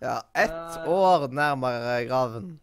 [0.00, 0.14] ja.
[0.34, 0.88] Ett Eh.
[0.88, 2.60] år nærmere graven.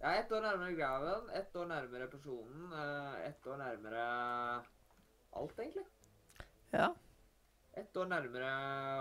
[0.00, 4.62] Ja, ett år nærmere graven, ett år nærmere personen, eh, ett år nærmere
[5.36, 5.84] alt, egentlig.
[6.72, 6.92] Ja.
[7.76, 8.52] Ett år nærmere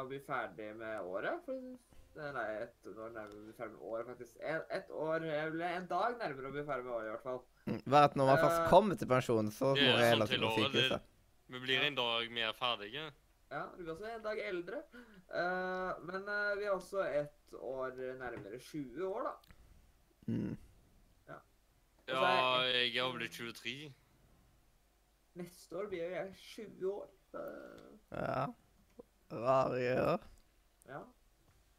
[0.01, 1.43] å bli ferdig med året.
[1.45, 4.35] For, eh, nei, ett år nærmere å bli ferdig med året, faktisk.
[4.69, 7.41] Ett år, jeg ble en dag nærmere å bli ferdig med året, i hvert fall.
[7.67, 7.81] Mm.
[7.91, 8.69] Bare at når man først Eh.
[8.69, 11.01] kommer til pensjon, så er jeg hele tiden sykehuset.
[11.47, 13.11] Vi blir en dag mer ferdige.
[13.51, 14.81] Ja, du blir også en dag eldre.
[15.31, 19.35] Uh, men uh, vi er også ett år nærmere 20 år, da.
[20.27, 20.57] Mm.
[22.07, 23.93] Ja, er jeg er blitt 23.
[25.37, 27.07] Neste år blir jo jeg 20 år.
[27.31, 28.45] så- Ja.
[29.31, 30.17] Rare greier.
[30.87, 31.01] ja.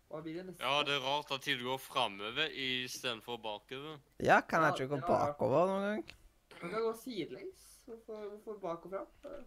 [0.08, 0.84] Hva blir det neste Ja, år?
[0.84, 3.98] det er rart at tiden går framover istedenfor bakover.
[4.20, 6.04] Ja, kan jeg Ja, ikke gå bakover noen gang?
[6.62, 7.80] Man kan gå sidelengs.
[7.86, 9.44] Hvorfor, hvorfor bak og fram?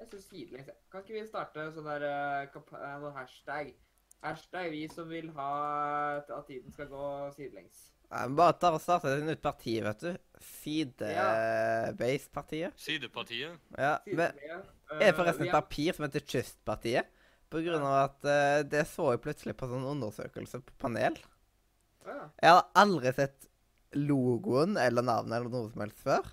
[0.00, 0.68] Jeg syns sidelengs.
[0.90, 3.66] Kan ikke vi starte sånn der eh, eh, noe hashtag?
[4.24, 5.50] Hashtag vi som vil ha
[6.20, 7.04] at tiden skal gå
[7.36, 7.78] sidelengs.
[8.10, 10.16] Nei, Bare ta og starte et nytt parti, vet du.
[10.42, 12.72] Side-based-partiet.
[12.80, 13.52] Sidepartiet.
[13.78, 13.92] Ja.
[14.08, 14.64] Men er
[15.04, 17.04] det forresten et papir som heter Kystpartiet?
[17.50, 21.14] På grunn av at uh, det så jeg plutselig på sånn undersøkelse på panel.
[22.06, 22.18] Ja.
[22.40, 23.38] Jeg hadde aldri sett
[23.98, 26.24] logoen eller navnet eller noe som helst før.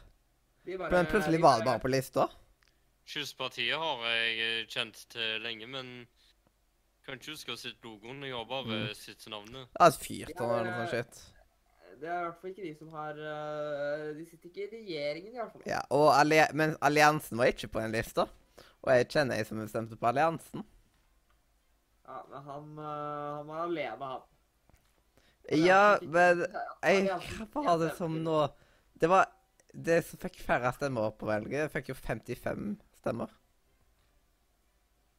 [0.68, 2.24] Bare- Men plutselig var det bare på lista.
[3.08, 5.92] Kystpartiet har jeg eh, kjent til lenge, men
[7.08, 8.24] kan ikke huske å sitte logoen.
[8.28, 8.94] Jeg har bare Mm.
[9.00, 9.70] sett navnet.
[9.80, 11.22] Ja, et fyrtårn eller noe sånt.
[12.02, 15.32] Det er i hvert fall ikke de som har eh, De sitter ikke i regjeringen,
[15.34, 15.64] i hvert fall.
[15.66, 18.28] Ja, og allia men alliansen var ikke på den lista.
[18.84, 20.66] Og jeg kjenner ei som stemte på alliansen.
[22.08, 24.22] Ja, men han, eh, han var alene, han.
[25.50, 26.44] Ja, Alliansen men
[27.08, 28.52] jeg, Hva var det som nå
[29.00, 29.30] Det var
[29.72, 33.34] Det som fikk færre stemmer på valget, fikk jo 55 stemmer.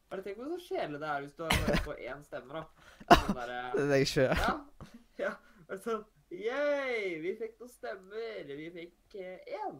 [0.09, 2.63] Bare tenk hvor så kjedelig det er hvis du har bare får én stemme, da.
[3.13, 4.33] Sånn der, Det er deg sjøl.
[4.41, 4.55] ja,
[5.25, 5.35] ja.
[5.69, 7.15] Og sånn Yay!
[7.25, 8.49] Vi fikk noen stemmer.
[8.53, 9.79] Vi fikk eh, én.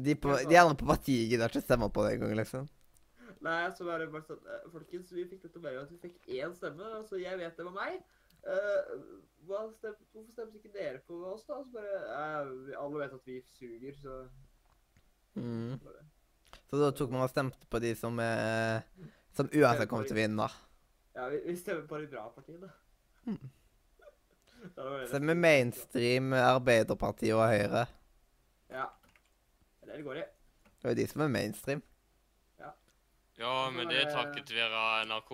[0.00, 2.68] De, på, de andre på partiet gidder ikke stemme på det engang, liksom.
[3.44, 6.54] Nei, så bare, bare sånn eh, Folkens, vi fikk dette med at vi fikk én
[6.56, 8.00] stemme, så jeg vet det var meg.
[8.42, 11.60] Uh, stem, hvorfor stemte ikke dere på oss, da?
[11.62, 14.22] Så bare uh, Alle vet at vi suger, så
[15.32, 15.78] Mm.
[15.80, 16.02] bare
[16.72, 18.80] Så da tok man og stemte på de som eh,
[19.36, 20.46] Som uansett kom til å vinne.
[21.12, 22.72] Ja, vi, vi stemmer på de bra partiene.
[23.22, 23.38] Mm.
[25.26, 27.84] Med mainstream Arbeiderpartiet og Høyre.
[28.70, 28.88] Ja.
[29.82, 30.24] Det er det det går i.
[30.82, 31.82] Det er jo de som er mainstream.
[33.42, 35.30] Ja, men det er takket være NRK.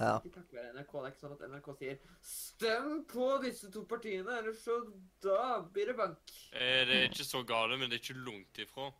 [0.00, 0.16] Ja.
[0.18, 0.92] Ikke takket være NRK.
[0.92, 4.80] Det er ikke sånn at NRK sier 'stem på disse to partiene', ellers så
[5.22, 6.18] da blir det bank.
[6.52, 8.90] Eh, Det er ikke så gale, men det er ikke langt ifra.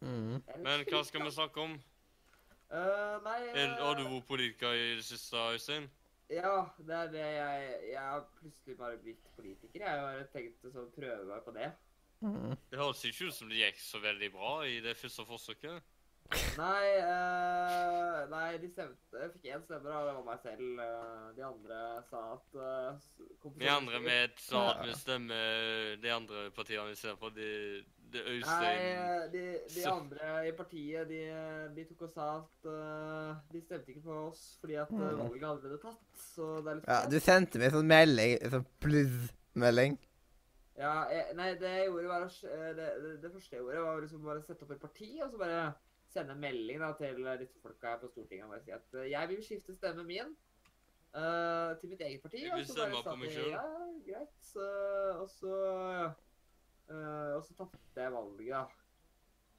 [0.00, 0.42] Mm.
[0.62, 1.78] Men hva skal vi snakke om?
[2.68, 5.88] Eh, nei Er, har du eh, vært politiker i det siste, Øystein?
[6.28, 9.80] Ja, det er det jeg Jeg har plutselig bare blitt politiker.
[9.80, 11.70] Jeg har tenkt å sånn prøve meg på det.
[12.20, 12.56] Mm.
[12.70, 15.94] Det høres ikke ut som det gikk så veldig bra i det første forsøket.
[16.58, 20.02] Nei, eh, nei, de stemte Jeg fikk én stemme, da.
[20.04, 20.80] Det var meg selv.
[20.84, 21.78] Eh, De andre
[22.10, 27.32] sa at uh, De andre med sa at vi stemmer de andre partiene istedenfor.
[27.32, 27.48] Det,
[28.12, 29.44] det Øystein Nei, de,
[29.74, 31.20] de andre i partiet, de,
[31.76, 35.48] de tok og sa at eh, de stemte ikke på oss fordi at uh, valget
[35.50, 36.04] allerede tatt.
[36.32, 39.98] Så det er litt Ja, du sendte meg en sånn melding, en sånn pluss-melding.
[40.78, 44.02] Ja, jeg, nei, det jeg gjorde var eh, det, det, det første jeg gjorde, var
[44.04, 45.62] liksom bare å sette opp et parti, og så bare
[46.12, 48.94] sende en melding da, til eh, disse folka her på Stortinget og bare si at
[49.00, 50.30] eh, jeg vil skifte stemmen min
[51.16, 52.44] uh, til mitt eget parti.
[52.44, 53.50] Jeg vil stemme på meg sjøl.
[53.56, 53.66] Ja,
[54.06, 54.32] greit.
[54.52, 54.68] Så,
[55.18, 55.58] og så
[56.90, 58.64] eh, Og så tapte jeg valget, da.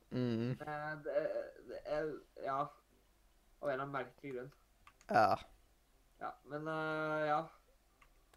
[0.10, 0.56] Mm.
[0.58, 1.24] Men det,
[1.70, 2.12] det, er,
[2.44, 2.60] ja.
[3.60, 4.52] Av en eller annen merkelig grunn.
[5.10, 5.36] Ja.
[6.20, 7.40] Ja, men uh, ja.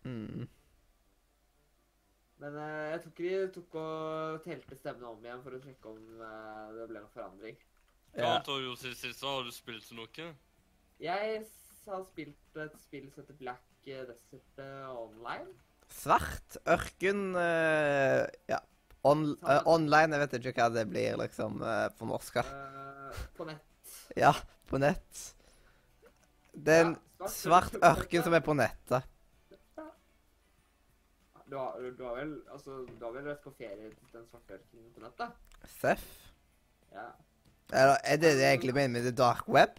[0.05, 0.49] Mm.
[2.43, 5.93] Men uh, jeg tror ikke de tok og telte stemmene om igjen for å sjekke
[5.93, 7.61] om eh, det ble noen forandring.
[8.13, 8.27] Ja.
[8.29, 9.25] annet har du gjort siden sist?
[9.25, 10.27] Har du spilt noe?
[11.03, 11.45] Jeg
[11.87, 15.55] har spilt et spill som heter Black eh, Desert eh, Online.
[15.93, 18.61] Svart ørken uh, Ja.
[19.03, 22.37] On, uh, online, jeg vet ikke hva det blir, liksom, uh, på norsk.
[22.47, 23.97] Uh, på nett.
[24.19, 24.31] Ja,
[24.71, 25.25] på nett.
[26.53, 29.09] Det er en Ja, svart ørken som er på nettet.
[31.53, 34.55] Du har, du har vel altså, du har vel vært på ferie til den svarte
[34.57, 35.35] ørkenen på nettet?
[35.69, 36.07] Seff.
[36.95, 37.11] Ja.
[37.73, 39.77] Eller er det det egentlig mener med the dark web?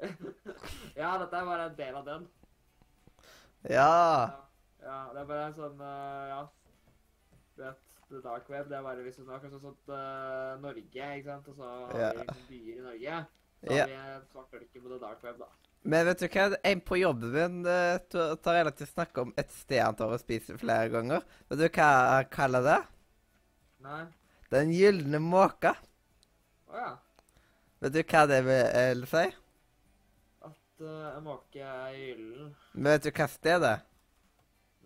[0.96, 2.24] ja, dette er bare en del av den.
[3.68, 3.90] Ja.
[4.80, 6.40] Ja, det er bare en sånn uh, Ja.
[7.58, 11.08] Du vet, The Dark Web, det er bare hvis du snakker sånn sånt uh, Norge,
[11.16, 12.12] ikke sant, og så har Ja.
[12.12, 13.18] vi liksom byer i Norge.
[13.60, 15.50] Så har vi en svart ørken på The Dark Web, da.
[15.82, 16.46] Men vet du hva?
[16.68, 17.98] En på jobben min uh,
[18.44, 21.24] tar relativt snakk om et sted han tar og spiser flere ganger.
[21.48, 22.80] Vet du hva han kaller det?
[23.86, 24.00] Nei?
[24.52, 25.76] Den gylne måka.
[26.68, 26.90] Å ja.
[27.80, 29.24] Vet du hva det vil si?
[30.44, 32.50] At uh, en måke er gyllen.
[32.74, 33.86] Men vet du hva sted det er?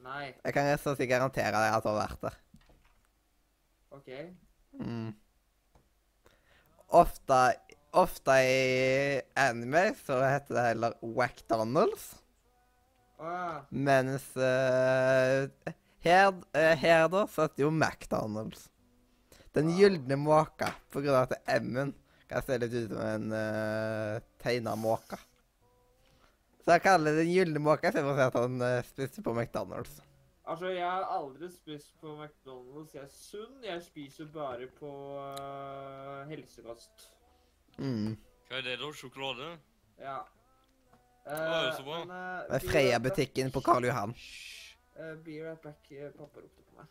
[0.04, 0.24] Nei.
[0.44, 2.34] Jeg kan slett garantere deg at du har vært der.
[3.94, 4.10] OK.
[4.80, 5.12] Mm.
[6.86, 7.40] Ofte,
[7.90, 12.14] ofte i anime så heter det heller Wack Donalds.
[13.18, 13.62] Ah.
[13.70, 15.46] Mens uh,
[16.02, 18.66] her, uh, her da så heter det jo McDonald's.
[19.54, 21.94] Den gylne måka, på grunn av at M-en
[22.26, 25.20] kan se litt ut som en uh, tegna måke.
[26.64, 29.36] Så jeg kaller det den gylne måka for å si at han uh, spiser på
[29.36, 30.00] McDonald's.
[30.44, 32.92] Altså, jeg har aldri spist på McDonald's.
[32.94, 33.62] Jeg er sunn.
[33.64, 37.06] Jeg spiser bare på uh, helsekost.
[37.78, 38.16] Mm.
[38.48, 38.90] Hva er det, da?
[38.92, 39.54] Sjokolade?
[39.98, 40.18] Ja.
[41.24, 41.38] Å,
[41.78, 42.02] så bra.
[42.04, 43.62] men, eh, Med be Freia-butikken på.
[43.64, 44.12] Karl Johan.
[44.98, 45.88] Uh, be right back.
[45.90, 46.86] eh, Pappa ropte på meg.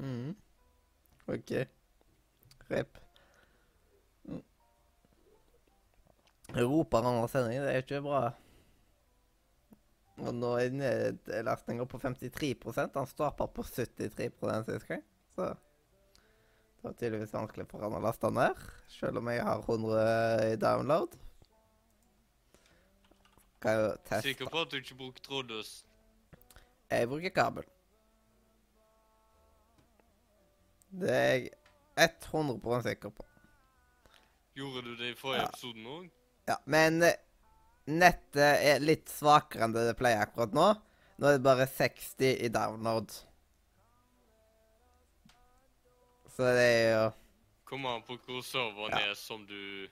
[0.00, 0.32] Mm.
[1.28, 1.52] OK.
[2.70, 2.98] Rip.
[4.24, 4.40] Mm.
[6.56, 8.30] Roper andre sending, det er ikke bra.
[10.20, 15.02] Og nå er nedlastninga på 53% Han starta på 73 sist gang.
[15.34, 18.56] Så det var tydeligvis vanskelig for han å laste ned,
[18.88, 21.16] selv om jeg har 100 i download.
[23.60, 24.22] Kan jo teste.
[24.30, 25.72] Sikker på at du ikke bruker trådløs?
[26.90, 27.66] Jeg bruker kabel.
[30.90, 31.34] Det er
[32.00, 33.26] jeg 100% sikker på.
[34.56, 35.48] Gjorde du det i forrige Ja.
[35.52, 36.08] episoden òg?
[36.48, 37.12] Ja, men eh,
[37.86, 40.68] nettet er litt svakere enn det det pleier akkurat nå.
[41.20, 43.10] Nå er det bare 60 i download.
[46.36, 47.08] Så det er jo
[47.70, 49.10] Kommer an på hvor serveren Ja.
[49.10, 49.86] er som du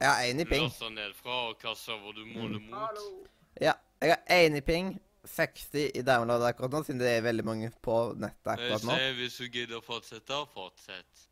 [0.00, 0.62] Ja, én i ping.
[0.64, 2.70] laster ned fra, og hva server du måler Mm.
[2.70, 3.28] mot.
[3.60, 7.44] Ja, jeg har én i ping, 60 i download akkurat nå, siden det er veldig
[7.44, 8.96] mange på nettet akkurat nå.
[8.96, 11.28] sier hvis du gidder å fortsette, fortsett.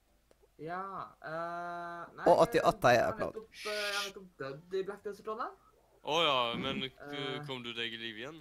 [0.59, 0.83] Ja
[1.25, 3.33] uh, Nei, Og 88 er jeg har upload.
[3.35, 5.57] nettopp, eh, Jeg har nettopp dødd i Black Desert Online.
[6.03, 7.47] Å ja, men Eh.
[7.47, 8.39] kom du deg i live igjen?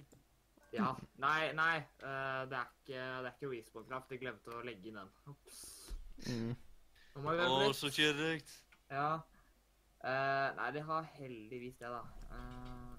[0.72, 0.94] Ja.
[1.18, 1.76] Nei, nei.
[2.02, 4.10] eh, det er ikke, det er ikke Respawn-kraft.
[4.14, 5.10] Jeg glemte å legge inn den.
[5.26, 5.58] Ops.
[6.28, 6.54] Mm.
[7.20, 8.42] Å, oh, så kjedelig.
[8.90, 9.20] Ja.
[10.00, 12.00] Uh, nei, de har heldigvis det, da.
[12.32, 12.96] Uh,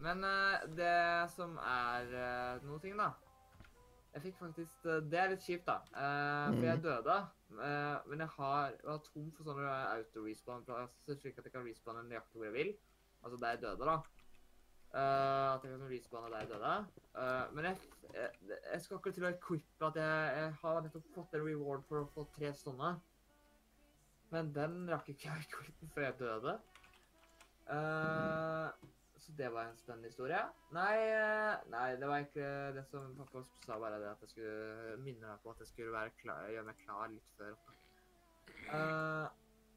[0.00, 3.10] men uh, det som er uh, noe ting, da
[4.14, 5.76] Jeg fikk faktisk Det er litt kjipt, da.
[5.92, 7.16] Eh, For jeg døde.
[7.50, 12.04] Eh, men jeg har, jeg har tom for sånne auto-respawn-plasser, slik at jeg kan respawne
[12.08, 12.72] nøyaktig hvor jeg vil.
[13.22, 13.96] Altså der jeg døde, da.
[14.96, 16.74] Uh, at jeg kan respawn der jeg døde.
[17.16, 17.76] Uh, men jeg,
[18.14, 18.30] jeg,
[18.72, 22.10] jeg skal akkurat til å equippe at jeg, har nettopp fått en reward for å
[22.14, 22.94] få tre sånne.
[24.32, 26.56] Men den rakk ikke jeg equippe før jeg døde.
[27.66, 28.68] Eh,
[29.26, 30.42] så det var en spennende historie.
[30.76, 35.00] Nei, eh, nei, det var egentlig det som pappa sa, bare det at jeg skulle
[35.02, 37.58] minne meg på at jeg skulle klar, gjøre meg klar litt før.
[38.66, 39.26] Uh,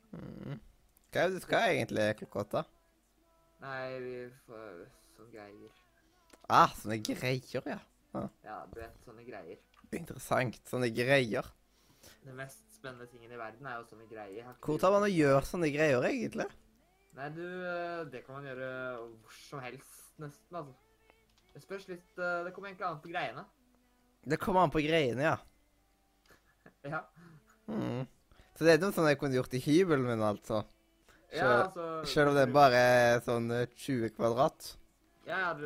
[0.09, 0.57] Mm.
[1.13, 2.65] Hva er det du skal egentlig klokka åtte?
[3.59, 4.13] nei, vi
[4.47, 4.85] får
[5.17, 5.79] sånne greier.
[6.49, 7.79] Ah, sånne greier, ja.
[8.45, 9.59] Ja, du vet, sånne greier.
[9.93, 10.57] Interessant.
[10.69, 11.45] Sånne greier.
[12.23, 14.47] Den mest spennende tingen i verden er jo sånne greier.
[14.65, 16.47] Hvor tar man og gjør sånne greier, egentlig?
[17.17, 18.69] Nei, du, eh, det kan man gjøre
[18.99, 20.75] hvor som helst, nesten, altså.
[21.53, 23.45] Det spørs litt eh, Det kommer egentlig an på greiene.
[24.29, 25.37] Det kommer an på greiene, ja.
[26.93, 27.01] Ja.
[27.67, 28.05] Mm.
[28.55, 30.61] Så det er noe sånn jeg kunne gjort i hybelen min, altså.
[31.35, 34.69] ja altså, Selv om det er bare er sånn eh, 20 kvadrat.
[35.27, 35.65] Ja, ja, du,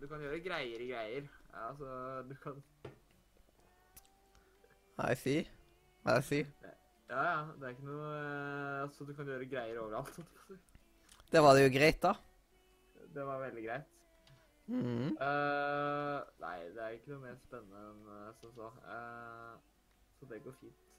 [0.00, 1.26] du kan gjøre greier i greier.
[1.54, 1.88] Ja, altså,
[2.28, 2.62] du kan
[5.04, 5.42] I see.
[6.06, 6.44] I see.
[7.10, 10.20] Ja, ja, det er ikke noe eh, Altså, du kan gjøre greier overalt.
[11.34, 12.12] Det var det jo greit, da.
[13.14, 13.90] Det var veldig greit.
[14.66, 15.10] Mm.
[15.20, 18.68] Uh, nei, det er ikke noe mer spennende enn uh, som så.
[18.86, 19.58] Uh,
[20.18, 20.94] så det går fint.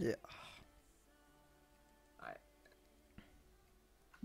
[0.00, 0.16] Ja.
[2.22, 2.32] Nei.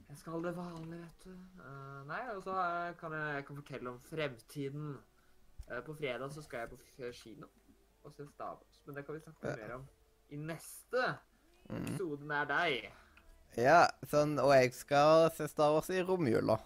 [0.08, 1.34] Jeg skal det vanlige, vet du.
[1.60, 2.54] Eh, nei, og så
[3.02, 4.86] kan jeg, jeg kan fortelle om fremtiden.
[5.67, 7.50] Eh, på fredag så skal jeg på kino
[8.08, 9.56] og se Stavås, Men det kan vi snakke Ja.
[9.65, 9.88] mer om
[10.30, 11.17] i neste
[11.67, 11.76] Mm.
[11.82, 12.93] episode nær deg.
[13.58, 16.60] Ja, sånn, og jeg skal se Star Wars i romjula.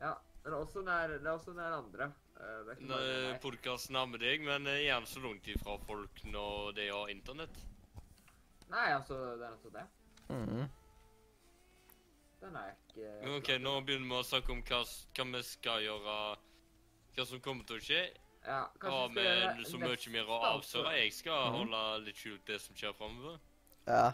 [0.00, 2.10] Ja, det er også nær, det er også nær andre.
[2.36, 3.40] Podkasten er ikke bare nær meg.
[3.42, 7.56] Podkast nærmer deg, men eh, gjerne så langt ifra folk når de har internett.
[8.68, 9.86] Nei, altså, det er nettopp det.
[10.28, 10.66] Mm.
[12.42, 14.82] Den er ikke Men OK, nå begynner vi å snakke om hva,
[15.16, 16.16] hva vi skal gjøre.
[17.16, 18.02] Hva som kommer til å skje.
[18.46, 20.82] Ja, kanskje Har vi skal gjøre vi så mye mer å altså.
[20.82, 20.92] avsløre?
[21.00, 21.56] Jeg skal Mhm.
[21.56, 23.38] holde litt skjult det som skjer framover.
[23.86, 24.12] Ja.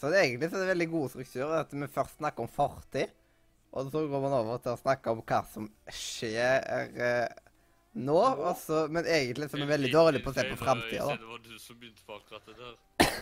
[0.00, 2.48] Så det er egentlig så det er veldig god struktur at vi først snakker om
[2.48, 3.10] fortid,
[3.70, 6.64] og så går man over til å snakke om hva som skjer
[7.04, 7.40] eh,
[8.00, 11.04] nå, og så, men egentlig så er vi veldig dårlige på å se på framtida,
[11.04, 11.16] da.
[11.20, 13.16] Det var du som begynte på akkurat det der.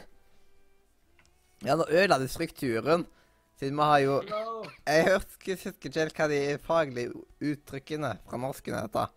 [1.66, 3.06] Ja, nå ødela du strukturen,
[3.58, 4.18] siden vi har jo.
[4.86, 9.10] Jeg hørte ikke helt hva de faglige uttrykkene fra norsken heter.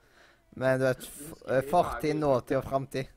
[0.57, 1.05] Men du vet,
[1.45, 3.11] eh, fortid, nåtid og framtid.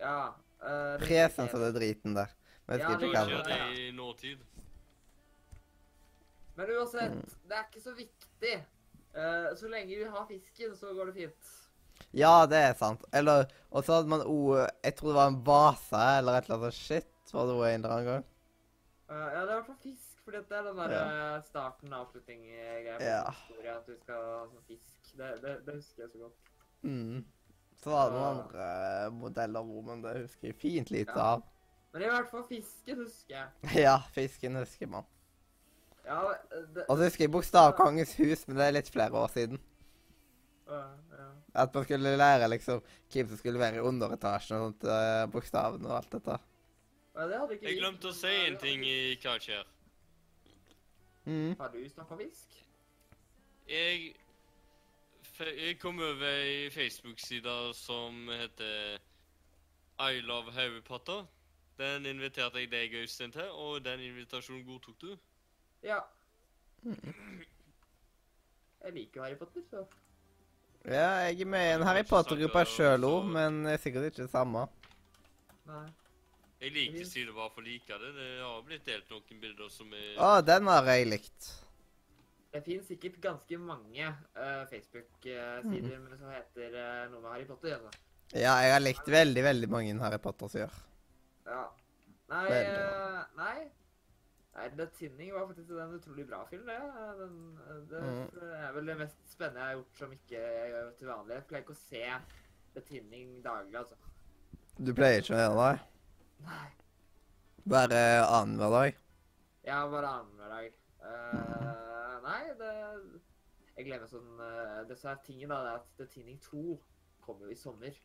[0.00, 0.30] Ja.
[0.62, 2.30] Uh, Presens av det driten der.
[2.66, 3.72] Vet Ja, ikke det Hva skjer det det er.
[3.80, 4.38] i nåtid?
[6.56, 8.54] Men uansett, det er ikke så viktig.
[9.12, 11.50] Uh, så lenge vi har fisken, så går det fint.
[12.16, 13.04] Ja, det er sant.
[13.12, 14.36] Eller Og så hadde man o...
[14.84, 17.08] Jeg tror det var en base eller et eller annet shit.
[17.32, 18.24] Var det ordet en eller annen gang?
[19.08, 21.40] Uh, ja, det er i hvert fall fisk, for det er den der ja.
[21.46, 23.22] starten, eh, greia på Ja.
[23.30, 24.98] historie, at du skal ha sånn fisk.
[25.16, 26.52] Det, det, det husker jeg så godt.
[26.82, 27.24] Mm.
[27.82, 28.66] Så var det noen andre
[29.16, 31.32] modeller hvor men det husker jeg fint lite Ja.
[31.34, 31.42] av.
[31.92, 33.48] Men i hvert fall fisken husker jeg.
[33.86, 35.08] Ja, fisken husker man.
[36.06, 36.22] Ja,
[36.74, 39.60] det, Og så husker jeg Bokstavkongens hus, men det er litt flere år siden.
[40.66, 40.80] Ja,
[41.18, 41.26] ja.
[41.62, 42.80] At man skulle lære liksom
[43.12, 46.38] hvem som skulle være i underetasjen og sånt, uh, bokstavene og alt dette.
[47.12, 49.68] Ja, det hadde ikke Jeg glemte å si en ting i hva skjer.
[51.28, 51.52] Mm.
[51.60, 52.56] Har du snakka fisk?
[53.68, 54.14] Jeg,
[55.38, 58.96] jeg kom over ei Facebook-side som heter
[60.00, 61.28] I love Harry Potter.
[61.82, 65.16] Den inviterte jeg deg, Øystein, til, og den invitasjonen godtok du.
[65.82, 65.98] Ja.
[68.82, 69.84] Jeg liker jo Harry Potter, så
[70.84, 74.24] Ja, jeg er med i en Harry Potter-gruppe sjøl òg, men det er sikkert ikke
[74.24, 74.64] det samme.
[75.70, 75.88] Nei.
[76.62, 78.12] Jeg liker sider bare for å like det.
[78.14, 81.50] Det har blitt delt noen bilder som er Å, den har jeg likt.
[82.52, 84.06] Det finnes sikkert ganske mange
[84.36, 86.08] uh, Facebook-sider mm.
[86.20, 87.78] som heter uh, noe med Harry Potter.
[87.78, 88.02] Altså.
[88.36, 90.74] Ja, jeg har likt veldig, veldig mange Harry Potter-sider.
[91.48, 91.64] Ja.
[92.32, 93.70] Nei, uh, nei.
[94.52, 96.76] Nei, The Tinning var faktisk en utrolig bra film, det.
[97.18, 98.42] Den, eh, det Mm.
[98.52, 101.34] er vel det mest spennende jeg har gjort som ikke jeg gjør til vanlig.
[101.38, 102.02] Jeg pleier ikke å se
[102.74, 103.96] The Tinning daglig, altså.
[104.78, 105.80] Du pleier ikke å gjøre det?
[106.46, 106.68] Nei.
[107.68, 108.94] Bare annenhver dag?
[109.64, 110.72] Ja, bare annenhver dag.
[111.02, 112.72] Eh, nei, det
[113.76, 115.62] Jeg glemmer sånn uh, Det som er tingen, da.
[115.64, 116.78] det er at The Tinning 2
[117.24, 117.96] kommer jo i sommer.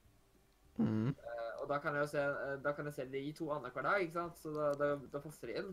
[0.78, 1.08] Mm.
[1.10, 3.82] Eh, og da kan jeg jo se eh, Da kan jeg se de to annenhver
[3.82, 4.38] dag, ikke sant?
[4.42, 5.72] Så da, da, da passer de inn.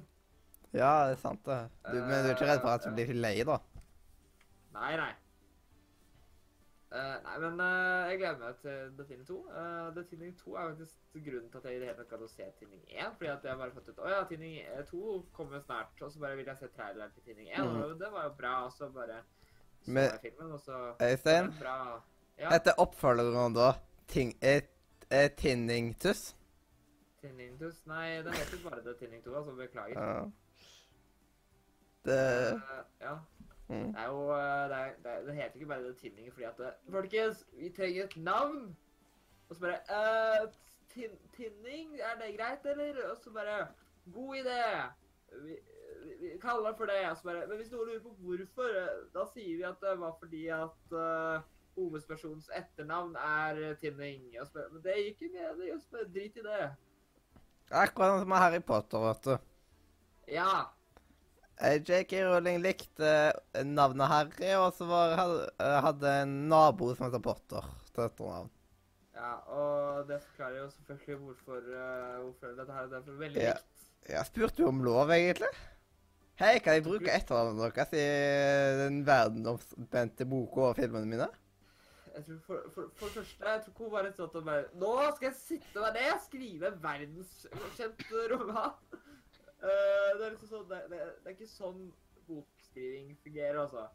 [0.74, 1.58] Ja, det er sant, det.
[1.86, 3.60] Du, men du er ikke redd for at du blir lei, da?
[4.74, 5.12] Nei, nei.
[6.94, 9.36] Uh, nei, men uh, jeg gleder meg til Tinning 2.
[9.50, 12.28] Uh, Tinning 2 er faktisk grunnen til at jeg i det hele tatt gadd å
[12.30, 13.16] se Tinning 1.
[13.18, 15.94] Fordi at jeg bare fått ut Å ja, Tinning 2 kommer snart.
[15.98, 17.66] Og så bare vil jeg se traileren til Tinning 1.
[17.66, 17.80] Mm.
[17.80, 18.52] Og det var jo bra.
[18.68, 19.22] Og så bare
[19.80, 21.50] så Men- jeg filmen, og så Øystein.
[22.38, 23.72] Ja, etter oppfølgeren da
[24.10, 24.62] ting, eh,
[25.14, 26.36] eh, Tinningtus?
[27.20, 27.86] Tinningtus?
[27.86, 30.00] Nei, den heter bare The Tinning 2, altså beklager.
[30.00, 30.24] Ja.
[32.04, 32.18] Det
[32.54, 32.60] Eh,
[33.00, 33.14] ja.
[33.68, 33.92] mm.
[33.92, 36.58] Det er jo eh, det, er, det, det heter ikke bare The Tinning fordi at
[36.58, 38.76] det, Folkens, vi trenger et navn!
[39.48, 39.78] Og så bare
[40.42, 40.48] eh,
[40.94, 43.10] tin, Tinning, er det greit, eller?
[43.10, 43.66] Og så bare
[44.14, 44.60] God idé!
[45.44, 45.56] Vi,
[46.04, 47.00] vi, vi kaller det for det.
[47.10, 49.96] Og så bare, men hvis noen lurer på hvorfor, eh, da sier vi at det
[50.00, 51.40] var fordi at eh,
[51.76, 54.22] hovedpersonens etternavn er eh, Tinning.
[54.54, 56.70] Bare, men det gikk ikke det så bare, drit i det.
[57.74, 59.36] Akkurat som med Harry Potter, vet du.
[60.34, 60.50] Ja.
[61.60, 62.24] Eh, J.K.
[62.26, 63.10] Rowling likte
[63.54, 65.14] eh, navnet Harry, og så var,
[65.86, 68.50] hadde en nabo som heter Potter til etternavn.
[69.14, 69.34] ja.
[69.54, 73.52] Og det forklarer jo selvfølgelig hvorfor, uh, hvorfor dette her er derfor veldig Ja.
[73.54, 73.70] likt.
[74.08, 75.48] Jeg spurte jo om lov, egentlig.
[76.36, 78.02] Hei, kan jeg bruke etternavnet deres i
[78.82, 81.28] den verdenomspente boka og filmene mine?
[82.14, 84.66] Jeg tror for, for, for det første, jeg tror ikke hun bare sånn at bare
[84.78, 88.76] Nå skal jeg sitte meg ned og skrive en verdenskjent roman!
[89.64, 91.84] Uh, det er liksom sånn, det, det, det er ikke sånn
[92.28, 93.86] bokskriving fungerer, altså.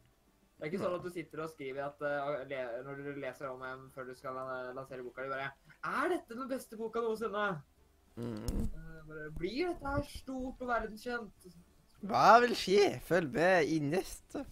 [0.56, 3.48] Det er ikke sånn at du sitter og skriver at uh, le, når du leser
[3.48, 4.36] om en før du skal
[4.76, 5.48] lansere boka di, bare
[5.94, 7.46] Er dette den beste boka noensinne?
[8.18, 8.36] Mm.
[8.74, 11.50] Uh, bare, Blir dette her stort og verdenskjent?
[12.10, 12.84] Hva vil skje?
[13.06, 14.44] Følg med i neste.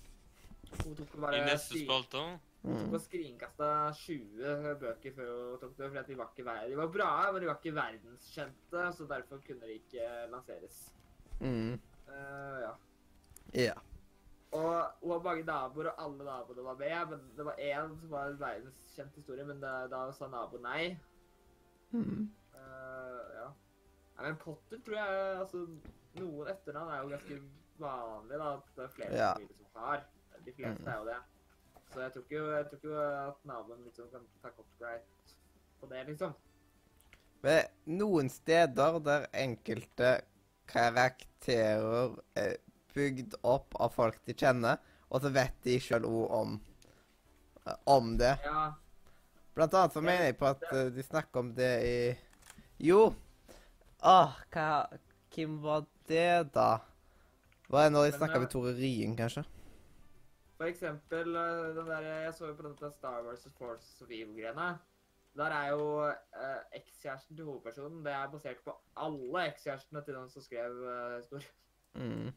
[0.85, 2.25] Og I bare neste spalte.
[2.65, 2.75] Mm.
[2.75, 6.77] tok og skrinkasta 20 bøker før hun tok det, fordi de var ikke ver De
[6.77, 10.81] var bra, men de var ikke verdenskjente, så derfor kunne de ikke lanseres.
[11.41, 11.77] Mm.
[12.09, 12.73] Uh, ja.
[13.55, 13.79] Yeah.
[14.53, 18.11] Og hun har mange naboer, og alle naboene var med, men det var én som
[18.11, 20.99] var en verdenskjent historie, men da, da sa naboen nei.
[21.93, 22.27] Mm.
[22.55, 23.49] Uh, ja.
[24.19, 25.63] Nei, men Potter tror jeg Altså,
[26.19, 27.41] noen etternavn er jo ganske
[27.79, 29.35] vanlig, da, at det er flere Ja.
[29.39, 30.05] som har.
[30.45, 30.89] De fleste Mm.
[30.89, 31.19] er jo det.
[31.93, 35.35] Så jeg tror ikke, jeg tror ikke at naboen liksom kan ta copyright
[35.81, 36.35] på det, liksom.
[37.45, 40.19] Men noen steder der enkelte
[40.69, 42.57] karakterer er
[42.95, 46.59] bygd opp av folk de kjenner, og så vet de sjøl òg om,
[47.89, 48.35] om det.
[48.45, 48.67] Ja.
[49.57, 51.99] Blant annet så mener jeg på at eh, de snakker om det i
[52.91, 53.09] Jo!
[54.07, 54.69] Åh, hva
[55.35, 56.79] Hvem var det, da?
[57.69, 59.43] Var det når de snakka eh, med Tore Ryen, kanskje?
[60.59, 64.79] For eksempel eh, den der Jeg så jo på denne Star Wars Force of Evil-greiene.
[65.39, 70.31] Der er jo eh, ekskjæresten til hovedpersonen Det er basert på alle ekskjærestene til den
[70.31, 71.49] som skrev eh, historien.
[71.95, 72.33] Mm.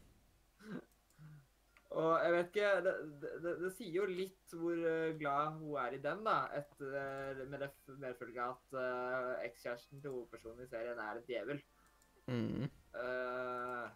[2.02, 5.90] Og jeg vet ikke Det, det, det, sier jo litt hvor eh, glad hun er
[5.96, 6.36] i den, da.
[6.60, 7.72] Etter, med det
[8.06, 11.58] medfølge at eh, ekskjæresten til hovedpersonen i serien er en djevel.
[12.30, 12.70] Mm.
[12.94, 13.90] Uh,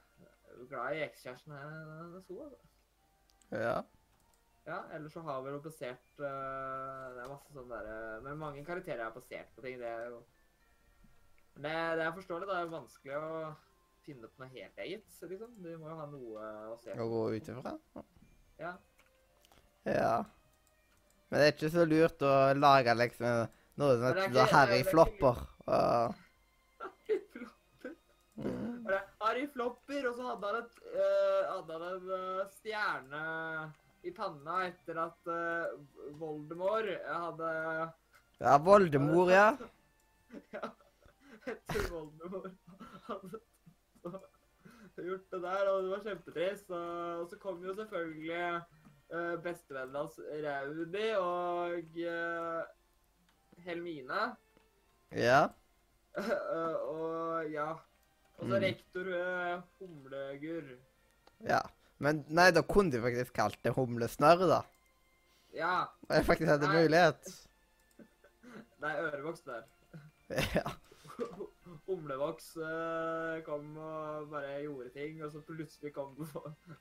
[0.68, 2.66] glad i ekskjæresten er så, altså.
[3.52, 3.80] Ja.
[4.66, 8.64] Ja, ellers så har vi noe basert uh, Det er masse sånn derre Men mange
[8.66, 9.76] karakterer er basert på ting.
[9.78, 10.16] Det er jo
[11.54, 12.48] Men det, det er forståelig.
[12.50, 13.28] Det er vanskelig å
[14.06, 15.54] finne opp noe helt eget, liksom.
[15.62, 17.06] Du må jo ha noe å se Å på.
[17.10, 17.72] gå ut ifra?
[18.60, 18.72] Ja.
[19.86, 20.12] Ja.
[21.30, 23.48] Men det er ikke så lurt å lage liksom
[23.80, 25.40] noe som Men det er heter ikke- det Harry er Flopper.
[25.66, 26.14] og-
[27.32, 27.96] Flopper.
[28.36, 28.84] Mm.
[28.84, 33.24] Var det Harry Flopper, og så hadde han, et, uh, hadde han en uh, stjerne
[34.06, 35.74] i panna etter at uh,
[36.20, 37.50] Voldemort hadde
[38.40, 39.48] Ja, Voldemor, ja.
[40.54, 40.70] Ja,
[41.48, 42.52] etter Voldemort
[43.08, 43.40] hadde
[45.06, 46.70] gjort det der, og det var kjempetrist.
[46.72, 48.40] Og, så kom jo selvfølgelig
[49.12, 52.62] uh, bestevennen hans Raudi og uh,
[53.66, 54.22] Helmine.
[55.14, 55.42] Ja.
[56.16, 57.70] Eh, og ja
[58.36, 58.62] Og så Mm.
[58.62, 59.06] rektor
[59.80, 60.74] Humlegurr.
[61.48, 61.60] ja.
[61.98, 64.62] Men nei, da kunne de faktisk kalt det humlesnørr, da.
[65.56, 65.76] Ja.
[66.08, 66.82] Og jeg faktisk hadde Nei.
[66.82, 67.30] mulighet.
[68.84, 69.62] Nei, ørevoks der.
[70.54, 70.70] Ja.
[71.86, 76.16] Humlevoks uh, kom og bare gjorde ting, og så plutselig kom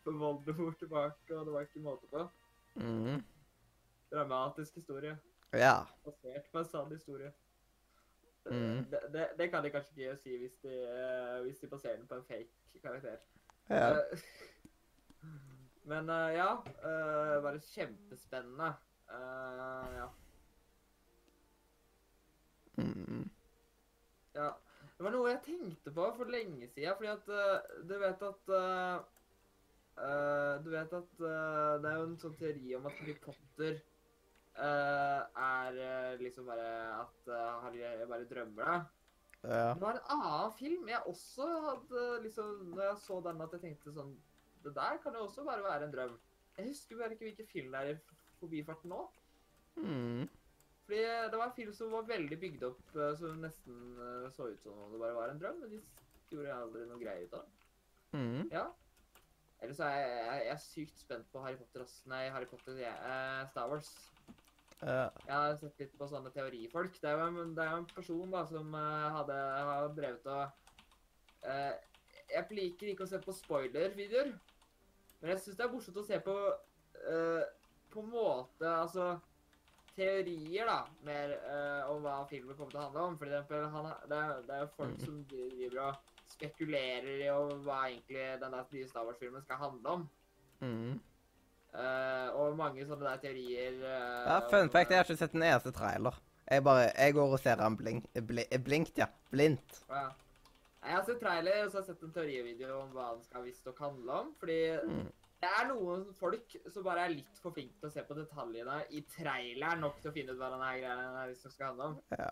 [0.06, 2.28] Voldemort tilbake, og det var ikke måte på.
[2.76, 3.24] Mm.
[4.12, 5.18] Dramatisk historie.
[5.54, 5.78] Ja.
[6.06, 7.32] Basert på en sann historie.
[8.46, 8.86] Mm.
[8.92, 12.08] Det, det, det kan de kanskje ikke si hvis de, eh, hvis de baserer den
[12.08, 13.18] på en fake karakter.
[13.70, 13.90] ja.
[13.90, 14.20] Eh,
[15.86, 16.52] Men uh, ja,
[16.86, 18.74] Uh, bare kjempespennende.
[19.10, 20.08] Uh, ja.
[22.78, 23.30] Mm.
[24.36, 24.50] Ja.
[24.96, 27.26] Det var noe jeg tenkte på for lenge siden, fordi at
[27.90, 28.52] du vet at
[30.64, 33.82] Du vet at det er jo en sånn teori om at Harry Potter
[34.56, 35.80] er
[36.22, 36.70] liksom bare
[37.02, 37.32] at
[37.66, 38.78] Harry bare drømmer det.
[39.44, 39.74] Ja.
[39.74, 43.62] Det var en annen film jeg også hadde liksom Når jeg så den, at jeg
[43.68, 44.16] tenkte sånn
[44.66, 46.18] Det der kan jo også bare være en drøm.
[46.58, 48.00] Jeg husker bare ikke hvilken film det er i
[48.40, 49.04] forbifarten nå.
[49.76, 50.26] Mm.
[50.86, 51.02] Fordi
[51.32, 54.62] det var en film som var veldig bygd opp, eh, som nesten eh, så ut
[54.62, 55.80] som om det bare var en drøm, men de
[56.30, 57.64] gjorde aldri noe greier ut av det.
[58.14, 58.44] Mm.
[58.52, 58.66] Ja.
[59.64, 62.04] Ellers er jeg, jeg, jeg er sykt spent på Harry Potter, også.
[62.12, 62.94] Nei, Harry Potter, ja.
[63.10, 63.92] Eh, Star Wars.
[64.84, 65.10] Uh.
[65.26, 66.98] Jeg har sett litt på sånne teorifolk.
[67.02, 70.44] Det er jo en, det er jo en person da, som hadde, hadde, drevet og
[71.48, 71.72] uh,
[72.30, 74.34] Jeg liker ikke å se på spoiler-videoer,
[75.26, 76.34] men jeg syns det er morsomt å se på
[77.10, 77.46] uh,
[77.90, 79.08] på en måte Altså
[79.96, 83.14] teorier, da, mer uh, om hva filmen kommer til å handle om.
[83.18, 84.18] For eksempel, han, det,
[84.50, 85.06] det er jo folk Mm.
[85.06, 89.94] som driver og spekulerer i om hva egentlig den der nye Star Wars-filmen skal handle
[89.94, 90.04] om.
[90.60, 90.98] Mm.
[91.76, 95.72] Uh, og mange sånne der teorier ja fun fact, jeg har ikke sett en eneste
[95.76, 96.20] trailer.
[96.52, 99.08] Jeg bare, jeg går og ser han blink, bli, blinkt, ja.
[99.32, 99.80] Blindt.
[99.90, 100.10] Ja.
[100.86, 103.44] Jeg har sett trailer og så har jeg sett en teorivideo om hva den skal
[103.48, 104.34] visstnok handle om.
[104.40, 105.08] Fordi Mm.
[105.42, 108.78] det er noen folk som bare er litt for flinke til å se på detaljene
[108.92, 111.98] i traileren nok til å finne ut hva denne greia visstnok skal handle om.
[112.20, 112.32] Ja.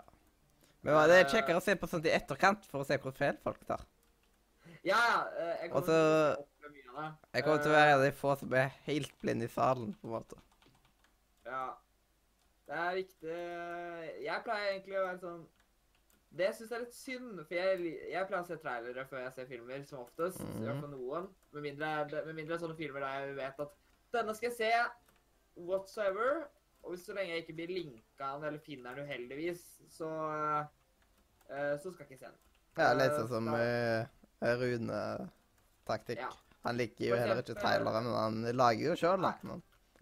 [0.84, 3.38] Men det er kjekkere å se på sånt i etterkant for å se hvor feil
[3.44, 3.82] folk tar.
[4.84, 5.20] Ja, ja.
[5.40, 7.12] eh, Jeg kommer Også, til å mye av det.
[7.34, 9.94] Jeg kommer til å være en av de få som er helt blind i salen,
[10.02, 10.36] på en måte.
[11.46, 11.74] Ja.
[12.68, 13.38] Det er viktig
[14.24, 15.42] Jeg pleier egentlig å være sånn
[16.34, 19.34] Det syns jeg er litt synd, for jeg, jeg pleier å se trailere før jeg
[19.36, 20.40] ser filmer, som oftest.
[20.42, 20.64] I Mhm.
[20.66, 21.28] hvert fall noen.
[21.54, 21.92] Med mindre,
[22.26, 23.76] med mindre sånne filmer der jeg vet at
[24.16, 24.72] denne skal jeg se
[25.58, 26.48] whatsoever.
[26.84, 29.62] Og så lenge jeg ikke blir linka den eller finner den uheldigvis,
[29.94, 32.42] så uh, Så skal jeg ikke se den.
[32.78, 34.06] Ja, litt Eh, sånn som uh,
[34.42, 36.20] Rune-taktikk.
[36.20, 36.32] Ja.
[36.64, 39.34] Han liker jo heller ikke trailere, men han lager jo sjøl, da.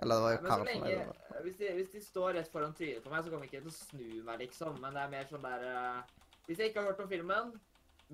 [0.02, 1.14] Eller det var jo ja, Karl som lenge,
[1.44, 3.76] hvis, de, hvis de står rett foran trynet på meg, så kommer ikke til å
[3.76, 4.80] snu meg, liksom.
[4.82, 7.52] Men det er mer sånn der eh, Hvis jeg ikke har hørt om filmen,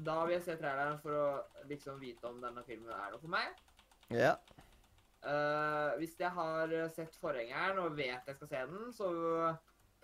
[0.06, 1.28] da vil jeg se traileren for å
[1.70, 3.56] liksom vite om denne filmen er noe for meg.
[4.14, 4.36] Ja.
[5.26, 9.08] Uh, hvis jeg har sett forhengeren og vet jeg skal se den, så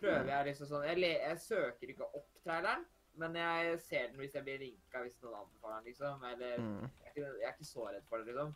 [0.02, 2.82] prøver jeg liksom sånn Jeg, jeg søker ikke opp traileren,
[3.22, 6.26] men jeg ser den hvis jeg blir linka hvis noen anbefaler den, liksom.
[6.32, 6.82] Eller Mm.
[6.82, 8.56] jeg er, ikke, jeg er ikke så redd for det, liksom.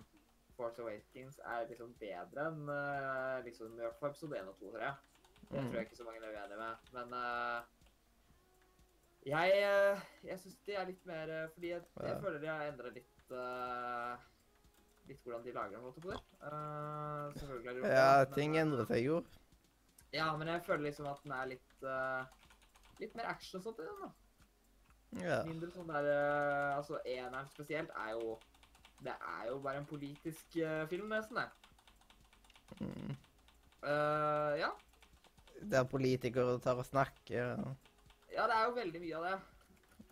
[0.58, 4.72] Force Awakens er liksom bedre enn uh, liksom, i hvert fall episode 1 og 2,
[4.74, 5.07] tror jeg.
[5.48, 6.88] Det tror jeg ikke så mange er uenig med.
[6.94, 7.62] Men uh,
[9.28, 12.70] jeg, eh, jeg syns de er litt mer eh, Fordi jeg, jeg føler de har
[12.70, 14.14] endra litt uh,
[15.10, 16.22] Litt hvordan de lager dem, holdt jeg på å.
[16.48, 19.20] Eh, selvfølgelig er de Ja, men, ting endrer seg jo.
[20.12, 21.86] Ja, men jeg føler liksom at den er litt
[23.02, 24.10] Litt mer action og sånt i den, da.
[25.24, 25.38] Ja.
[25.48, 26.10] Mindre sånn der
[26.74, 28.36] Altså, eneren spesielt er jo
[29.04, 31.48] Det er jo bare en politisk film, nesten, det.
[32.84, 33.16] Mm.
[34.58, 34.72] Ja.
[35.62, 37.58] Der politikere tar og snakker.
[38.34, 39.38] ja, det er jo veldig mye av det.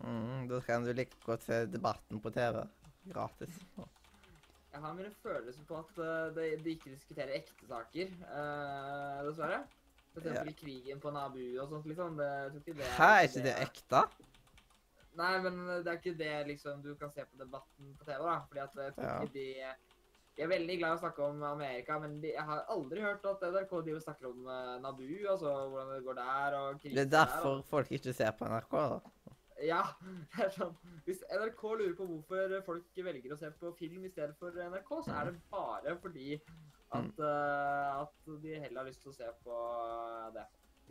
[0.00, 0.48] Mm.
[0.50, 2.64] Da kan du like godt se debatten på TV.
[3.12, 3.54] Gratis.
[4.72, 9.62] Jeg har mine følelser på at eh, de, de ikke diskuterer ekte saker, uh, dessverre.
[10.12, 12.16] For eksempel i krigen på Nabu og sånt, liksom.
[12.18, 14.02] Det, jeg tror ikke det Hæ, er ikke det ekte?
[15.16, 18.36] Nei, men det er ikke det liksom du kan se på debatten på TV, da.
[18.50, 19.20] Fordi at jeg tror Ja.
[19.22, 19.46] ikke de
[20.36, 23.40] De er veldig glad i å snakke om Amerika, men jeg har aldri hørt at
[23.40, 27.04] NRK driver vil snakker om eh, Nabu, altså hvordan det går der, og krigen Det
[27.06, 28.74] er derfor folk ikke ser på NRK.
[28.76, 28.98] da.
[29.64, 29.82] Ja.
[30.34, 30.74] det er sånn.
[31.06, 34.92] Hvis NRK lurer på hvorfor folk velger å se på film i stedet for NRK,
[35.06, 39.30] så er det bare fordi at, uh, at de heller har lyst til å se
[39.46, 39.62] på
[40.36, 40.44] det.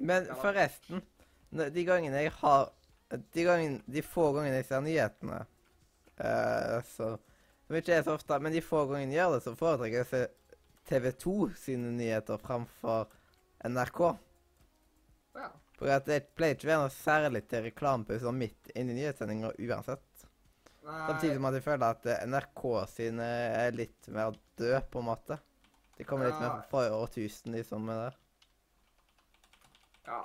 [0.09, 1.05] Men forresten,
[1.53, 2.73] de gangene jeg har
[3.15, 5.37] De, gangen, de få gangene jeg ser nyhetene,
[6.17, 7.13] uh, så
[7.65, 10.11] Som ikke er så ofte, men de få gangene gjør det, så foretrekker jeg å
[10.11, 10.23] se
[10.89, 13.07] TV2 sine nyheter framfor
[13.65, 14.01] NRK.
[15.39, 15.49] Ja.
[15.79, 20.27] For at det pleier ikke å være noe særlig til reklamepauser midt inni nyhetssendinga uansett.
[20.85, 23.29] Nei, Samtidig som at jeg føler at NRK sine
[23.65, 25.39] er litt mer døde, på en måte.
[25.97, 28.21] De kommer litt mer fra årtusen, de som er der.
[30.05, 30.21] Ja.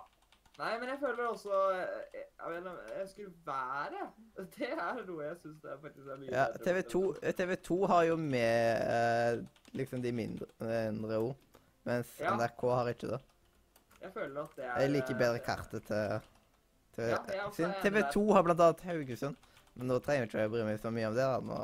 [0.60, 4.02] Nei, men jeg føler også eh, Jeg, jeg skulle være
[4.56, 7.02] Det er noe jeg syns er faktisk er mye Ja, bedre TV2,
[7.38, 9.40] TV 2 har jo med eh,
[9.80, 10.48] liksom de mindre,
[11.18, 11.36] ord,
[11.88, 12.34] mens Ja.
[12.36, 13.20] NRK har ikke det.
[14.00, 16.26] Jeg føler at det er Jeg liker bedre eh, kartet til,
[16.96, 18.10] til Ja, Siden TV der.
[18.16, 19.36] 2 har blant annet Haugesund.
[19.74, 21.24] Men nå trenger jeg ikke å bry meg så mye om det.
[21.24, 21.38] da.
[21.40, 21.60] Nå,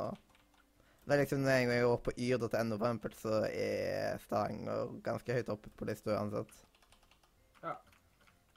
[1.07, 2.47] det er liksom Når jeg går på yr.no,
[2.78, 6.55] for eksempel, så er Stavanger ganske høyt oppe på lista uansett.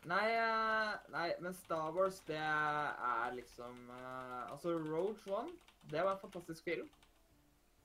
[0.08, 5.52] Nei, eh, nei, men Star Wars, det er liksom uh, Altså, Rogue One,
[5.92, 6.88] det var en fantastisk film.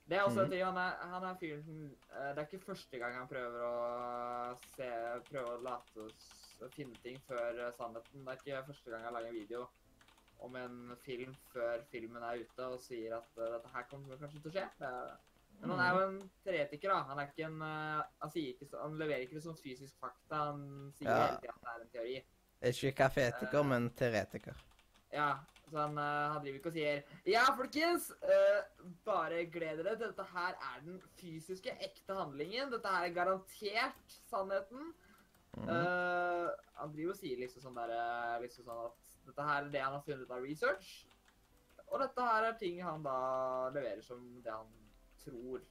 [0.07, 0.45] Det er også mm.
[0.45, 1.79] en ting, Han er, han er fyren som
[2.13, 3.75] uh, Det er ikke første gang han prøver å
[4.77, 4.89] se
[5.31, 8.23] Prøver å late s- finne ting før uh, sannheten.
[8.23, 9.67] Det er ikke første gang han lager en video
[10.45, 14.51] om en film før filmen er ute og sier at dette her kommer kanskje til
[14.51, 14.89] å skje.
[15.65, 17.01] Men han er jo en teoretiker, da.
[17.11, 20.45] Han ikke en eh, Han, ikke, han leverer ikke som fysisk fakta.
[20.51, 21.19] Han sier Ja.
[21.25, 22.17] hele tiden at det er en teori.
[22.71, 24.61] Ikke kafetiker, uh, men teoretiker.
[25.13, 25.31] Ja,
[25.71, 28.11] så han, eh, han driver ikke og sier Ja, folkens!
[28.25, 29.97] Uh, bare gled dere.
[30.01, 32.71] Dette her er den fysiske, ekte handlingen.
[32.73, 34.93] Dette her er garantert sannheten.
[35.57, 35.69] Mm.
[35.71, 36.49] Eh,
[36.81, 39.83] han driver og sier liksom sånn der, eh, liksom sånn at dette her er det
[39.85, 40.89] han har funnet ut av research.
[41.87, 44.73] Og dette her er ting han da leverer som det han
[45.27, 45.63] tror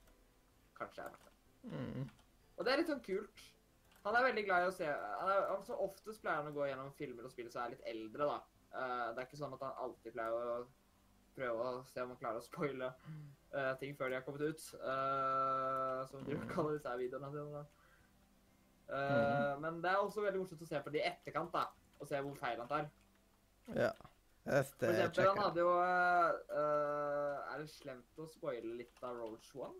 [0.78, 1.34] kanskje er verdt det.
[1.74, 2.08] Mm.
[2.58, 3.44] Og det er litt sånn kult.
[4.04, 6.66] Han er veldig glad i å se han er, altså Oftest pleier han å gå
[6.68, 8.40] gjennom filmer og spill som er litt eldre, da.
[8.74, 10.58] Uh, det er ikke sånn at han alltid pleier å
[11.34, 12.90] prøve å se om han klarer å spoile
[13.54, 14.66] uh, ting før de har kommet ut.
[14.84, 17.64] Uh, som du kaller disse videoene sine.
[18.94, 21.68] Eh, Men det er også veldig morsomt å se på det i etterkant, da.
[22.00, 22.90] Og se hvor feil han tar.
[23.74, 23.92] Ja.
[23.92, 24.13] Jeg
[24.44, 29.80] For eksempel, han hadde jo uh, Er det slemt å spoile litt av Roach One?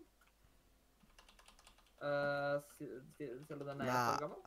[2.04, 4.14] Eh, si- selv om den er ett Nei.
[4.14, 4.42] år gammel?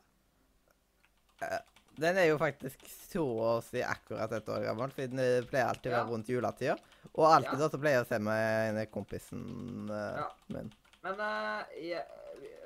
[1.98, 5.90] Den er jo faktisk så å si akkurat et år gammel, for den pleier alltid
[5.90, 6.10] å være Ja.
[6.12, 6.76] rundt juletida.
[7.16, 7.58] Og alltid Ja.
[7.64, 10.28] da så pleier jeg å se med en kompisen uh, Ja.
[10.54, 10.72] min.
[11.02, 12.04] Men uh, jeg,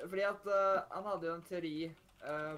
[0.09, 1.91] fordi at eh, han hadde jo en teori eh,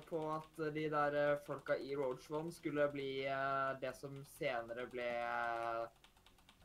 [0.06, 5.08] på at de der eh, folka i Roach skulle bli eh, det som senere ble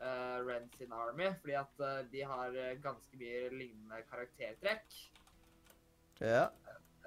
[0.00, 1.30] uh, Ren Sin Army.
[1.40, 4.98] Fordi at eh, de har eh, ganske mye lignende karaktertrekk.
[6.20, 6.50] Ja.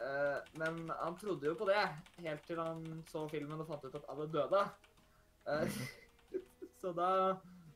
[0.02, 1.84] Eh, men han trodde jo på det,
[2.26, 4.64] helt til han så filmen og fant ut at alle døde.
[5.48, 5.78] Eh,
[6.82, 7.10] så da,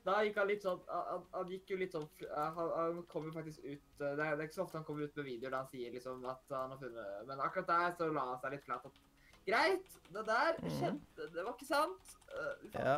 [0.08, 3.34] da gikk han litt sånn Han, han gikk jo litt sånn eh, Han, han kommer
[3.36, 5.52] faktisk ut eh, det er, det er ikke så ofte han kommer ut med videoer
[5.52, 8.56] der han sier liksom at han har funnet Men akkurat der så la han seg
[8.56, 9.04] litt flat at
[9.48, 10.72] Greit, det der Mhm.
[10.76, 12.16] skjedde, det var ikke sant.
[12.36, 12.96] Eh, vi fant Ja.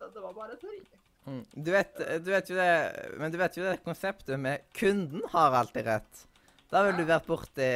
[0.00, 0.80] det, det var bare en teori.
[1.26, 1.44] Mm.
[1.62, 1.94] Du, vet,
[2.24, 6.26] du vet jo det Men du vet jo det konseptet med 'kunden har alltid rett'.
[6.70, 7.70] Da ville du vært borti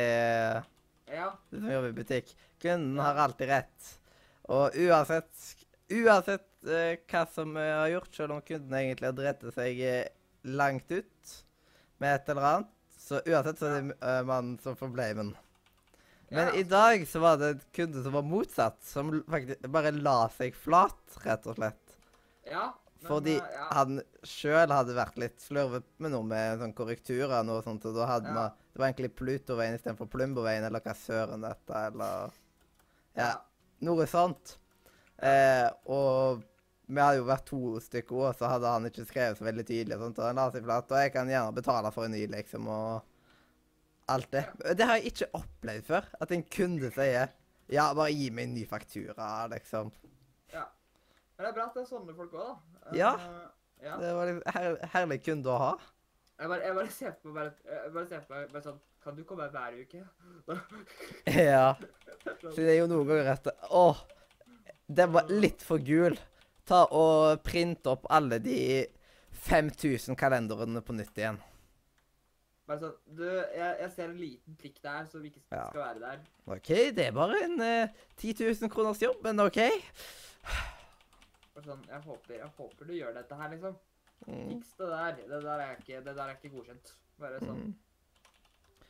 [1.10, 1.30] Ja.
[1.50, 2.34] du som jobber i butikk.
[2.60, 3.98] Kunden har alltid rett.
[4.48, 5.56] Og uansett
[5.90, 10.08] Uansett eh, hva som vi har gjort, selv om kunden egentlig har drept seg eh,
[10.42, 11.36] langt ut
[12.00, 15.34] med et eller annet, så uansett så er det uh, mannen som får blamen.
[16.30, 19.90] Men Ja, i dag så var det en kunde som var motsatt, som faktisk bare
[19.96, 21.96] la seg flat, rett og slett.
[22.46, 23.66] ja men, Fordi uh, ja.
[23.76, 27.96] han sjøl hadde vært litt slurvet med noe med sånn korrekturer og noe sånt, og
[27.96, 28.36] da hadde Ja.
[28.36, 32.30] man Det var egentlig Plutoveien istedenfor Plumboveien, eller hva søren dette, eller
[33.16, 33.32] Ja,
[33.80, 34.58] noe sånt.
[35.18, 36.44] Eh, og
[36.90, 39.96] vi hadde jo vært to stykker òg, så hadde han ikke skrevet så veldig tydelig.
[39.96, 42.24] og sånt, og han la seg flatt, og jeg kan gjerne betale for en ny,
[42.34, 44.44] liksom, og alt det.
[44.78, 46.10] Det har jeg ikke opplevd før.
[46.20, 47.30] At en kunde sier
[47.70, 49.92] ja, bare gi meg en ny faktura, liksom.
[50.50, 50.66] Ja.
[51.36, 52.94] Men det er bra at det er sånne folk òg, da.
[52.98, 53.14] Ja.
[53.14, 53.96] Uh, ja.
[54.00, 55.72] Det var en her, herlig kunde å ha.
[56.40, 59.16] Jeg bare, jeg bare ser på meg bare, bare ser på meg bare sånn Kan
[59.16, 60.00] du komme hver uke?
[61.50, 61.74] Ja.
[62.24, 63.84] Så det er jo noen ganger at Å,
[64.88, 66.16] den var litt for gul.
[66.68, 68.86] Ta og printe opp alle de
[69.46, 71.38] 5000 kalenderne på nytt igjen.
[72.68, 75.70] Bare sånn Du, jeg, jeg ser en liten prikk der som ikke skal Ja.
[75.74, 76.20] være der.
[76.46, 79.58] OK, det er bare en eh, 10 000 kroners jobb, men OK.
[81.54, 83.78] Bare sånn, jeg håper, jeg håper du gjør dette her, liksom.
[84.28, 84.48] Mm.
[84.52, 85.16] Fiks det der.
[85.32, 86.92] Det der er ikke, det der er ikke godkjent.
[87.20, 87.64] Bare sånn.
[87.64, 87.78] Mm.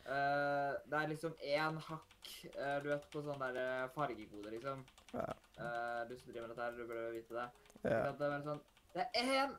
[0.01, 4.81] Uh, det er liksom én hakk, uh, du vet, på sånn der eh, fargekode, liksom.
[5.13, 5.31] Ja.
[5.59, 7.47] Eh, du som driver med dette her, du burde vite det.
[7.83, 8.11] Ja.
[8.19, 8.61] Det er sånn
[8.93, 9.55] Det er én,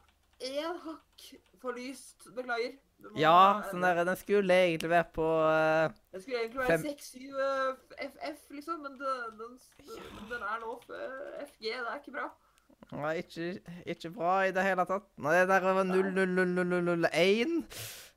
[0.48, 1.26] én hakk
[1.60, 2.28] for lyst.
[2.36, 2.78] Beklager.
[3.18, 8.44] Ja, sånn der, den skulle egentlig være på uh, Den skulle egentlig være 6-7 FF,
[8.54, 9.56] liksom, men den, den,
[10.30, 11.66] den er nå FG.
[11.66, 12.28] Det er ikke bra.
[12.92, 13.48] Nei, ikke,
[13.88, 15.08] ikke bra i det hele tatt.
[15.22, 17.56] Nei, det der var 00001.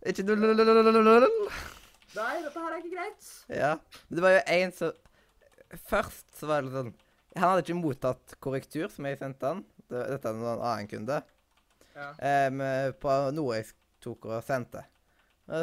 [0.05, 0.61] Ikke 000.
[2.15, 3.31] Nei, dette her er ikke greit.
[3.49, 3.73] Ja.
[4.09, 5.01] Det var jo en som
[5.89, 6.91] Først så var det sånn
[7.35, 9.63] Han hadde ikke mottatt korrektur som jeg sendte han.
[9.91, 11.21] Dette er en annen kunde.
[11.95, 12.09] Ja.
[12.49, 12.61] Um,
[12.99, 13.69] på noe jeg
[14.03, 14.83] tok og sendte.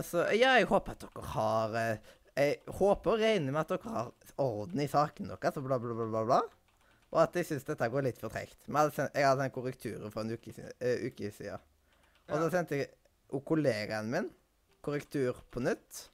[0.07, 3.91] Så ja, jeg håper at dere har eh, Jeg håper og regner med at dere
[3.97, 6.23] har orden i sakene deres, og bla, bla, bla, bla.
[6.29, 6.39] bla.
[7.13, 8.57] Og at jeg syns dette går litt for tregt.
[8.69, 11.61] Men jeg hadde sendt, korrekturer for en uke, eh, uke siden.
[12.31, 12.41] Og Ja.
[12.45, 12.89] så sendte jeg
[13.33, 14.31] og kollegaen min
[14.85, 16.07] korrektur på nytt.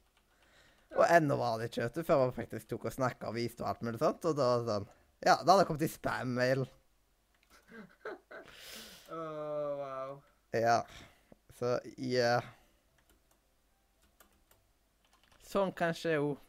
[0.97, 3.63] Og ennå var det ikke, vet du, før man faktisk tok og snakka og viste
[3.63, 4.25] og alt mulig sånt.
[4.25, 4.89] Og da sånn
[5.21, 6.63] Ja, da hadde kommet i spam-mail.
[9.11, 10.21] Åh, wow.
[10.55, 10.79] Ja.
[11.59, 12.39] Så ja
[15.49, 16.41] Sånn kan skje òg.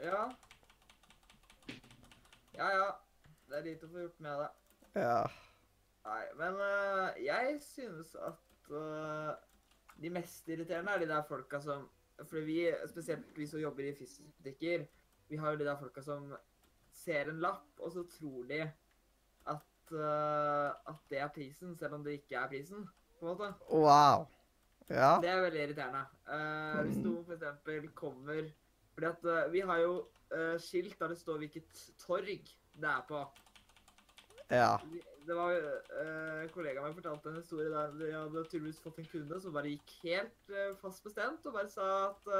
[0.00, 0.22] Ja.
[2.56, 2.86] Ja, ja.
[3.46, 4.48] Det er lite å få gjort med det.
[5.02, 5.18] Ja.
[6.06, 9.36] Nei, men uh, jeg synes at uh,
[10.00, 11.84] de mest irriterende er de der folka som
[12.16, 14.76] Fordi vi, spesielt vi som jobber i fysiske
[15.28, 16.30] vi har jo de der folka som
[17.06, 18.60] ser en lapp, og så tror de
[19.52, 22.88] at, uh, at det er prisen, selv om det ikke er prisen.
[23.18, 23.52] på en måte.
[23.70, 24.26] Wow.
[24.90, 25.16] Ja.
[25.22, 26.04] Det er veldig irriterende.
[26.28, 28.50] Uh, hvis noen eksempel kommer
[28.94, 29.96] Fordi at uh, vi har jo
[30.58, 33.20] skilt der det står hvilket torg det er på.
[34.50, 34.72] Ja.
[35.26, 39.38] Det var uh, Kollegaen min fortalte en historie der de hadde tydeligvis fått en kunde
[39.40, 42.32] som bare gikk helt fast bestemt og bare sa at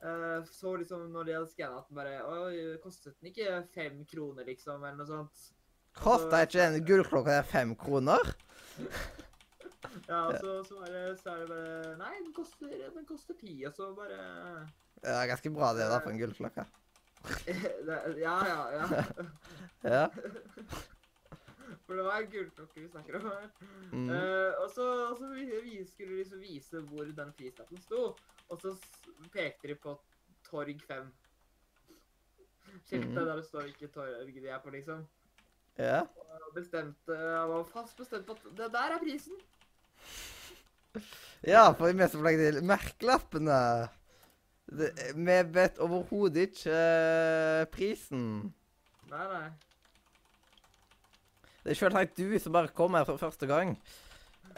[0.00, 4.80] Så liksom når de hadde skanna den bare Oi, kostet den ikke fem kroner, liksom,
[4.80, 5.48] eller noe sånt?
[6.00, 8.32] Kosta ikke den gullklokka der fem kroner?
[10.06, 13.36] Ja, og så, så, er det, så er det bare Nei, den koster, den koster
[13.38, 14.18] ti, og så bare
[15.00, 16.66] Det er ganske bra det da, for en gullklokke.
[18.24, 19.04] Ja, ja, ja.
[19.96, 20.04] Ja.
[21.90, 23.24] For det var gullklokker vi snakker om.
[23.90, 24.10] Mm.
[24.10, 28.16] Uh, og så, og så vi- vi skulle de liksom vise hvor den prislappen sto,
[28.48, 28.76] og så
[29.32, 29.96] pekte de på
[30.46, 31.08] Torg 5.
[32.84, 33.14] Skiltet mm.
[33.14, 35.02] der det står ikke torg de er på, liksom.
[35.78, 36.00] Ja.
[36.00, 39.34] Og bestemte, jeg var fast bestemt på at det der er prisen.
[41.42, 43.58] Ja, for i meste fall til merkelappene
[44.78, 48.54] det, Vi vet overhodet ikke uh, prisen.
[49.10, 49.69] Nei, nei.
[51.64, 53.74] Det er selvsagt du som bare kom her for første gang.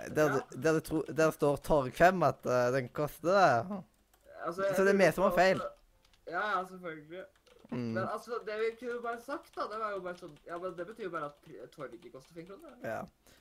[0.08, 3.82] Der, det- der, det, tro, der står Torg 5 at uh, den koster det.
[4.46, 5.62] Altså, Så det er vi som har feil?
[6.30, 7.24] Ja, ja, selvfølgelig.
[7.72, 7.92] Mm.
[7.96, 10.74] Men altså, det vi kunne bare sagt, da, det var jo bare sånn Ja, men
[10.76, 12.74] det betyr jo bare at TorG torget koster fem kroner.
[12.84, 12.98] Ja.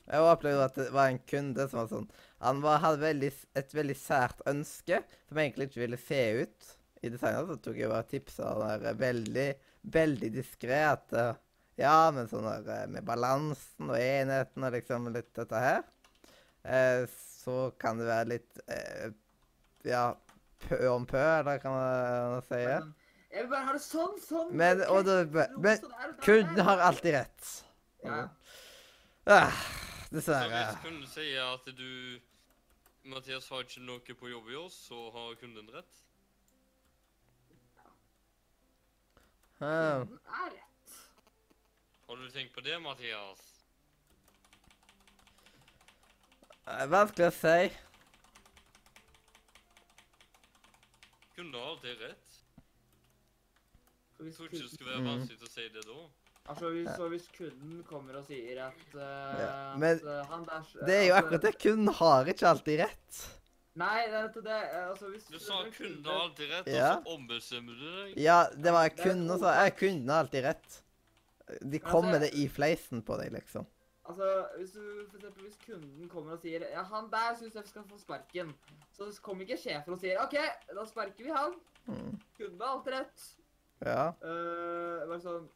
[0.08, 2.06] Jeg opplevde at det var en kunde som var sånn
[2.40, 3.28] Han var, hadde veldig,
[3.60, 6.70] et veldig sært ønske som egentlig ikke ville se ut
[7.02, 7.50] i designet.
[7.52, 9.46] Så tok jeg bare tipsa han der veldig,
[9.98, 11.34] veldig diskré at eh,
[11.80, 15.80] Ja, men sånn der eh, med balansen og enheten og liksom litt dette her,
[16.68, 17.04] eh,
[17.42, 19.14] så kan det være litt eh,
[19.88, 20.12] Ja,
[20.68, 22.60] pø om pø, eller kan man si.
[23.32, 24.52] Jeg vil bare ha det sånn, sånn.
[24.60, 25.80] Men, og det, men
[26.22, 27.48] kunden har alltid rett.
[28.04, 28.20] Ja.
[29.32, 29.58] Ah,
[30.10, 32.18] Så hvis kunden sier at du
[33.08, 36.02] Mathias har ikke noe på jobb i år, så har kunden rett?
[39.62, 40.02] Ah.
[40.04, 40.71] Kunden er rett.
[42.12, 43.38] Har du tenkt på det, Mathias?
[46.68, 47.70] Eh, Vanskelig å si.
[51.38, 52.36] Kunne har alltid rett.
[54.18, 55.96] Hvis Jeg tror ikke det skulle være vanskelig å si det da.
[56.52, 59.00] Altså, hvis, så hvis kunden kommer og sier at, uh,
[59.40, 61.54] Ja, men at eh, han der Det er jo akkurat det.
[61.64, 63.24] Kunden har ikke alltid rett.
[63.80, 64.60] Nei, det er ikke det.
[64.68, 66.92] eh, Altså, hvis Du sa en kunden har alltid rett, Ja.
[66.98, 68.16] og så ombestemmer du deg.
[68.20, 70.82] Ja, det var Det er kunden som sa ja, kunden har alltid rett.
[71.48, 73.66] De Altså, kom med det i fleisen på deg, liksom.
[74.04, 74.28] Altså,
[74.58, 77.84] hvis du, for eksempel, hvis kunden kommer og sier ja, han der syns jeg skal
[77.86, 78.50] få sparken,
[78.96, 80.34] så kommer ikke sjefen og sier OK,
[80.74, 81.54] da sparker vi han.
[81.86, 82.16] Mm.
[82.38, 83.26] Kunden har alltid rett.
[83.82, 84.02] Ja.
[84.22, 85.48] Uh, bare sånn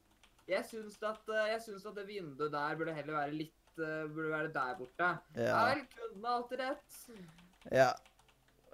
[0.50, 4.08] Jeg syns at, eh, jeg syns at det vinduet der burde heller være litt eh,
[4.10, 5.10] Burde være der borte.
[5.38, 5.84] Ja Ja.
[5.94, 6.96] kunden har alltid rett.
[7.70, 7.92] ja.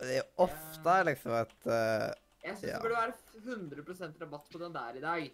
[0.01, 2.09] Det er ofte liksom at uh,
[2.45, 2.79] Jeg syns Ja.
[2.79, 5.29] det burde være 100% rabatt på den der i dag.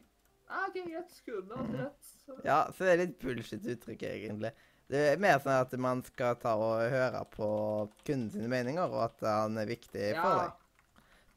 [0.49, 1.12] Ja, OK, greit.
[1.12, 2.11] Skulle alltid rett.
[2.24, 2.38] Så.
[2.44, 4.53] Ja, så det er litt bullshit-uttrykk, egentlig.
[4.88, 7.49] Det er mer sånn at man skal ta og høre på
[8.07, 10.64] kunden sine meninger, og at han er viktig for deg.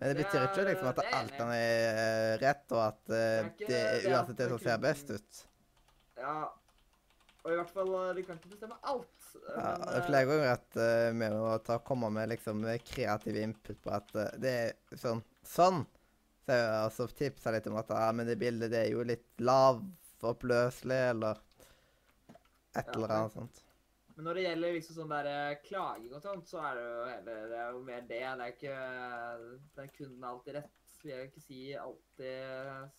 [0.01, 3.27] Men det betyr ikke liksom at alt han er eh, rett, og at eh, Det
[3.27, 5.41] er ikke det er uansett det som ser best ut.
[6.17, 6.37] Ja.
[7.41, 9.27] Og i hvert fall, eh, de kan ikke bestemme alt.
[9.35, 13.37] Men, Ja, det er flere ganger at uh, vi må ta, komme med liksom kreativ
[13.43, 15.83] input på at det er sånn Sånn!
[16.45, 21.01] Så altså tipsa litt om at ja, men det bildet det er jo litt lavoppløselig,
[21.13, 21.41] eller
[22.71, 23.61] et Ja, eller annet sånt.
[24.15, 27.05] Men når det gjelder liksom sånn der eh, klaging og sånt, så er det jo
[27.09, 28.23] heller det er jo mer det.
[28.39, 28.79] Det er ikke
[29.77, 30.97] Den kunden alltid rett.
[31.01, 32.91] Vil jeg ikke si alltid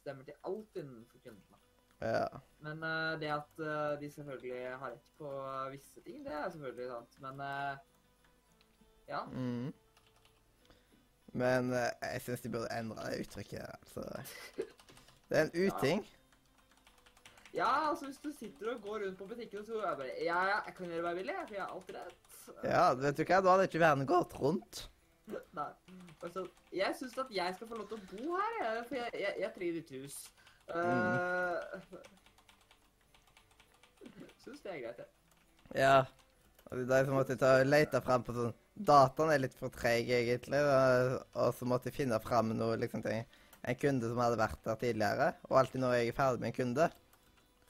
[0.00, 1.58] stemmer til alt innenfor kundene.
[2.00, 2.40] Ja.
[2.64, 5.32] Men uh, det at uh, de selvfølgelig har rett på
[5.74, 7.18] visse ting, det er selvfølgelig sant.
[7.20, 7.74] Men uh,
[9.08, 9.24] ja.
[9.28, 9.72] Mm.
[11.32, 13.66] Men eh, jeg syns de burde endre det uttrykket.
[13.66, 14.06] Altså.
[15.30, 16.06] Det er en uting.
[17.54, 20.40] Ja, altså hvis du sitter og går rundt på butikken så er jeg bare Ja,
[20.46, 22.16] ja, jeg kan gjøre hva jeg vil, jeg, for jeg er alltid rett.
[22.64, 24.82] Ja, vet du hva, da hadde ikke verden gått rundt.
[25.58, 25.70] Nei.
[26.22, 29.10] Altså, jeg syns at jeg skal få lov til å bo her, jeg, for jeg,
[29.24, 30.20] jeg, jeg trenger et hus.
[30.70, 31.56] Uh,
[34.38, 35.08] syns det er greit, jeg.
[35.74, 35.96] Ja.
[36.70, 39.72] Og det er som måtte ta og lete fram på sånn Dataen er litt for
[39.74, 40.60] treg, egentlig.
[40.64, 44.80] Og, så måtte jeg finne fram noe liksom til en kunde som hadde vært der
[44.80, 45.30] tidligere.
[45.50, 46.88] Og alltid når jeg er ferdig med en kunde,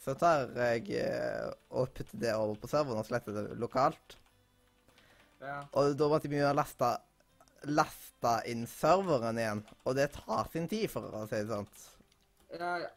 [0.00, 4.16] så tar jeg eh, og putter det over på serveren og sletter det lokalt.
[5.40, 5.58] Ja.
[5.76, 6.92] Og da måtte jeg begynne å laste,
[7.68, 9.64] laste inn serveren igjen.
[9.84, 11.68] Og det tar sin tid, for å si det sånn.
[12.54, 12.94] Ja, ja.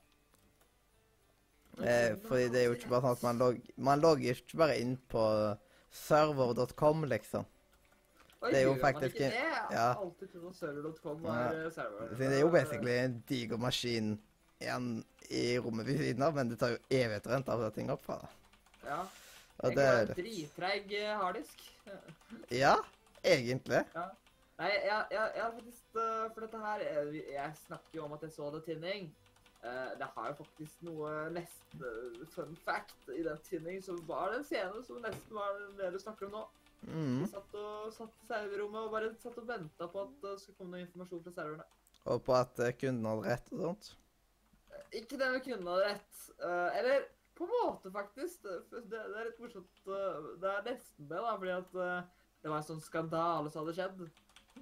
[1.82, 4.78] Eh, fordi det er jo ikke bare sånn at man, logger man logger ikke bare
[4.78, 5.24] inn på
[5.94, 7.48] server.com, liksom.
[8.52, 9.34] Det er jo faktisk ikke det?
[9.34, 10.02] Jeg har ja.
[10.02, 11.66] alltid trodd at server.com Ja.
[11.66, 12.16] eh, server.
[12.18, 14.22] Det er jo basically en diger maskin
[15.30, 18.04] i rommet ved siden av, men det tar jo evigheter å hente alle ting opp
[18.06, 18.20] fra.
[18.86, 19.00] Ja.
[19.64, 21.70] Og det er en drittreig eh, harddisk.
[22.64, 22.76] Ja,
[23.24, 23.84] egentlig.
[24.58, 26.82] Nei, jeg, har faktisk eh, For dette her
[27.12, 29.14] Jeg snakker jo om at jeg så det tinning.
[30.00, 34.84] Det har jo faktisk noe nesten fun fact i den tinning som var den scenen
[34.84, 36.42] som nesten var det du snakker om nå.
[36.88, 37.24] Mm.
[37.24, 40.60] Vi satt, og, satt i serverrommet og bare satt og venta på at det skulle
[40.60, 41.68] komme noe informasjon fra serverne.
[42.12, 43.92] Og på at eh, kunden hadde rett og sånt.
[44.94, 46.24] Ikke det med kunden hadde rett.
[46.40, 47.06] eh, eller
[47.38, 48.44] på en måte, faktisk.
[48.44, 49.80] Det, det er litt morsomt.
[49.88, 53.64] eh, det er nesten det, da, fordi at eh, det var en sånn skandale som
[53.64, 54.04] hadde skjedd.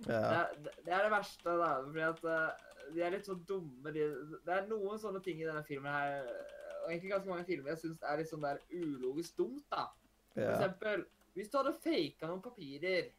[0.08, 0.20] Ja.
[0.56, 1.72] det det er det verste, da.
[1.88, 3.94] Fordi at eh, de er litt så dumme.
[3.96, 4.06] De,
[4.46, 6.30] det er noen sånne ting i denne filmen her,
[6.82, 9.90] og egentlig ganske mange filmer jeg syns er litt sånn der ulogisk dumt, da.
[10.32, 10.54] For ja.
[10.56, 11.04] eksempel,
[11.34, 13.12] hvis du hadde faka noen papirer,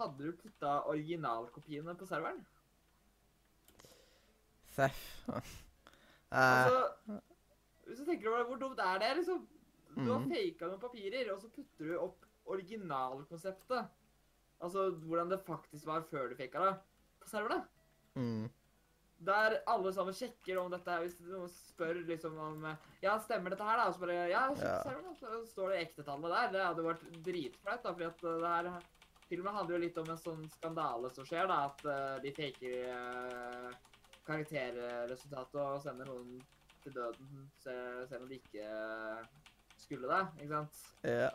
[0.00, 2.40] hadde du putta originalkopiene på serveren?
[4.74, 5.00] Seff.
[5.28, 5.42] Eh,
[6.30, 6.92] Altså,
[7.86, 9.48] hvis du tenker over det, hvor dumt er det, liksom?
[9.96, 10.30] Du har Mhm.
[10.30, 13.88] faka noen papirer, og så putter du opp originalkonseptet.
[14.60, 16.76] Altså hvordan det faktisk var før du faka det,
[17.20, 17.64] på serverne.
[18.14, 18.48] mm.
[19.20, 23.52] Der alle sammen sjekker om dette her, hvis noen spør liksom om eh, Ja, stemmer
[23.52, 23.90] dette her, da?
[23.90, 25.02] Og så bare Ja, sjekk Ja.
[25.18, 26.54] Så står det ektetallet der.
[26.54, 28.88] Det hadde vært dritflaut, da, fordi at eh, det her
[29.30, 31.58] Filmen handler jo litt om en sånn skandale som skjer, da.
[31.68, 33.68] At uh, de faker uh,
[34.26, 36.40] karakterresultatet og sender noen
[36.82, 38.72] til døden selv om de ikke
[39.78, 40.24] skulle det.
[40.40, 40.82] Ikke sant?
[41.06, 41.30] Ja.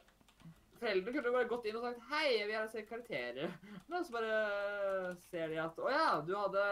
[0.79, 3.53] Foreldrene kunne bare gått inn og sagt Hei, vi har sett karakterer.
[3.89, 6.65] Men så bare ser de at Å ja, du hadde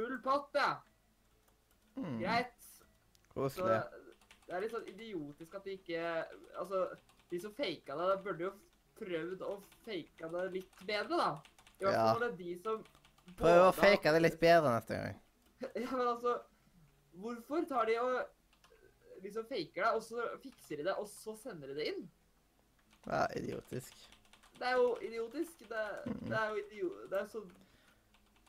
[0.00, 0.82] full pott, ja.
[1.96, 2.18] Mm.
[2.20, 2.68] Greit.
[3.34, 3.80] Koselig.
[4.46, 6.00] det er litt sånn idiotisk at de ikke
[6.58, 6.80] Altså,
[7.30, 8.52] de som faka det, burde jo
[9.00, 11.28] prøvd å fake det litt bedre, da.
[11.80, 12.28] I hvert fall ja.
[12.28, 12.82] det er de som
[13.38, 15.20] Prøv å fake det litt bedre neste gang.
[15.76, 16.38] Ja, men altså
[17.20, 21.68] Hvorfor tar de og liksom faker det, og så fikser de det, og så sender
[21.70, 22.04] de det inn?
[23.04, 23.96] Ja, idiotisk.
[24.60, 25.64] Det er jo idiotisk.
[25.68, 26.28] Det, Mhm.
[26.30, 27.10] det er jo idiot...
[27.10, 27.42] Det er så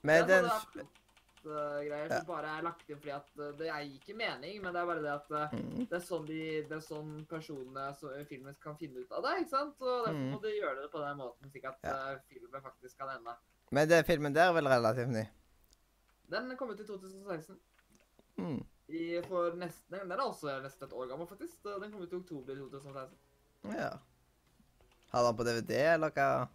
[0.04, 0.88] Men det er den
[1.42, 2.18] sånne plott-greier Ja.
[2.20, 4.86] som bare er lagt inn fordi at eh, det er ikke mening, men det er
[4.86, 5.88] bare det at eh, mm.
[5.90, 6.40] det er sånn, de,
[6.70, 9.76] det er sånn personene som i filmen kan finne ut av det, ikke sant?
[9.82, 10.32] Og derfor Mhm.
[10.34, 12.12] må de gjøre det på den måten, slik at Ja.
[12.14, 13.36] eh, filmen faktisk kan ende.
[13.72, 15.26] Men den filmen der er vel relativt ny.
[16.30, 17.58] Den kom ut i 2016.
[18.38, 18.64] Mm.
[18.90, 21.64] I, for nesten, den er også nesten et år gammel, faktisk.
[21.64, 23.18] Den kom ut i oktober 2016.
[23.64, 23.98] Ja.
[25.12, 26.48] Har den på DVD, eller hva?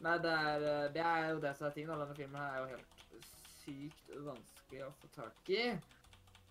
[0.00, 1.98] Nei, det er, eh, det er jo det som er tingen.
[1.98, 2.93] Denne filmen her er jo helt
[3.64, 5.66] sykt vanskelig å få tak i.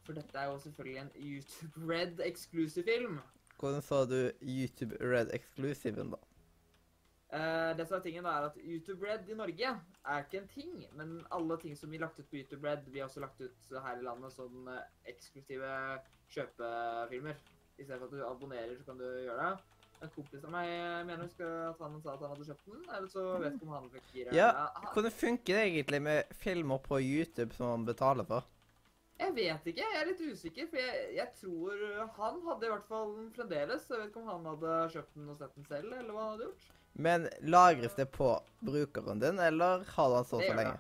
[0.03, 3.21] For dette er jo selvfølgelig en YouTube Red exclusive film.
[3.59, 6.19] Hvordan sa du YouTube Red Exclusiven, da?
[7.33, 9.69] Eh, det som er tingen da, er at YouTube Red i Norge
[10.05, 13.05] er ikke en ting, men alle ting som vi lagt ut på YouTube Red, blir
[13.05, 14.83] også lagt ut her i landet som eh,
[15.13, 15.71] eksklusive
[16.35, 17.39] kjøpefilmer.
[17.79, 19.72] I stedet for at du abonnerer, så kan du gjøre det.
[20.03, 20.67] En kompis av meg
[21.07, 23.75] mener husker at han sa at han hadde kjøpt den, eller så vet ikke om
[23.77, 24.33] han fikk gire.
[24.35, 24.49] Ja,
[24.93, 28.43] Hvordan funker det egentlig med filmer på YouTube som man betaler for?
[29.21, 31.83] Jeg vet ikke, jeg er litt usikker, for jeg, jeg tror
[32.17, 33.85] han hadde i hvert fall den fremdeles.
[33.87, 36.31] Jeg vet ikke om han hadde kjøpt den og sett den selv, eller hva han
[36.33, 36.67] hadde gjort.
[37.07, 38.29] Men lagres det på
[38.67, 40.79] brukeren din, eller har du den så så lenge?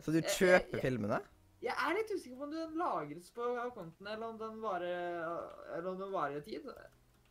[0.00, 1.20] Så du Jeg- jeg- kjøper jeg- filmene?
[1.62, 5.90] Jeg er litt usikker på om den lagres på konten, eller om den varer, eller
[5.90, 6.62] om den varer i tid.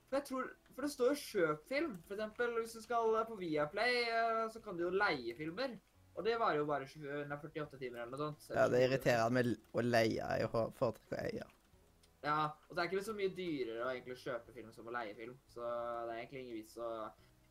[0.09, 1.97] For jeg tror, for det står jo 'kjøp film'.
[2.07, 5.77] For eksempel hvis du skal på Viaplay, eh, så kan du jo leie filmer.
[6.15, 8.47] Og det varer jo bare 20, 48 timer eller noe sånt.
[8.55, 10.27] Ja, det irriterer meg å leie.
[10.39, 11.47] Jeg foretrekker å eie.
[12.25, 12.37] Ja,
[12.69, 15.35] og det er ikke så mye dyrere å egentlig kjøpe film som å leie film.
[15.51, 16.89] Så det er egentlig ingen vits å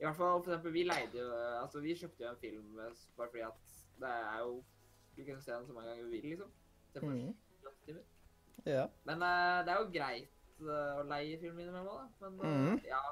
[0.01, 1.29] I hvert fall, for eksempel, vi leide jo
[1.61, 4.57] Altså, vi kjøpte jo en film eh, bare fordi at det er jo
[5.15, 6.51] Vi kunne se den så mange ganger vi vil, liksom.
[6.93, 7.13] Se på.
[7.69, 8.03] 48 timer.
[8.67, 8.87] Ja.
[9.05, 12.31] Men uh, det er jo greit eh, å leie filmene innimellom òg, da.
[12.31, 12.85] Men eh, Mhm.
[12.87, 13.03] ja.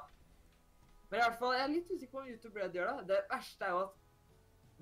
[1.11, 3.07] Men i hvert fall, jeg er litt usikker på om YouTube Red gjør det.
[3.07, 3.99] Det verste er jo at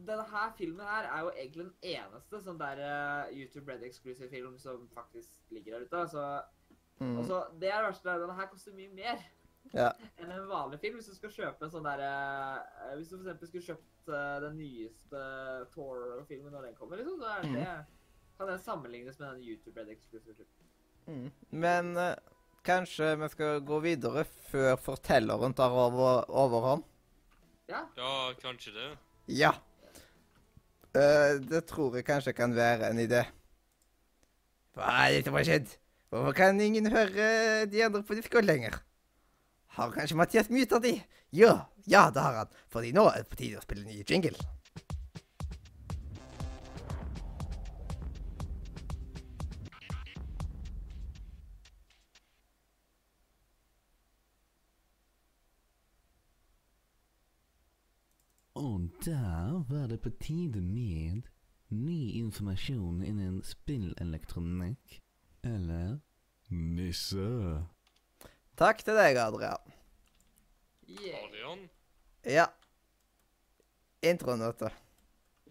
[0.07, 4.29] denne her filmen her er jo egentlig den eneste sånn der uh, YouTube Red exclusive
[4.29, 6.07] film som faktisk ligger der ute.
[6.09, 6.41] Så
[7.01, 7.17] Mm.
[7.17, 8.13] altså, det er det verste.
[8.21, 9.17] Denne her koster mye mer
[9.73, 9.91] Ja.
[10.19, 10.95] enn en vanlig film.
[10.99, 14.57] Hvis du skal kjøpe en sånn der uh, Hvis du eksempel skulle kjøpt uh, den
[14.57, 15.21] nyeste
[15.73, 17.85] Tour-filmen når den kommer, liksom, så er det
[18.37, 20.69] kan den sammenlignes med den YouTube Red exclusive filmen.
[21.07, 21.31] Mm.
[21.51, 21.97] Men
[22.65, 26.85] kanskje vi skal gå videre før fortelleren tar over, overhånd?
[27.71, 27.85] Ja.
[27.97, 28.89] Ja, kanskje det.
[29.41, 29.53] Ja.
[30.91, 33.23] Uh, det tror jeg kanskje kan være en idé.
[34.75, 35.75] Hva er det som har skjedd?
[36.11, 38.75] Hvorfor kan ingen høre de andre på Discord lenger?
[39.77, 40.97] Har kanskje Mathias muta de?
[41.31, 41.53] Ja,
[41.87, 42.57] ja, det har han.
[42.71, 44.35] Fordi nå er det på tide å spille ny jingle.
[58.61, 61.21] Og der var det på tide med
[61.69, 64.99] ny informasjon innen spillelektronikk.
[65.43, 65.95] Eller
[66.53, 67.29] nisse.
[68.61, 69.73] Takk til deg, Adrian.
[70.85, 71.23] Yeah.
[71.23, 71.63] Adrian?
[72.21, 72.45] Ja.
[74.05, 74.69] Introen, vet du.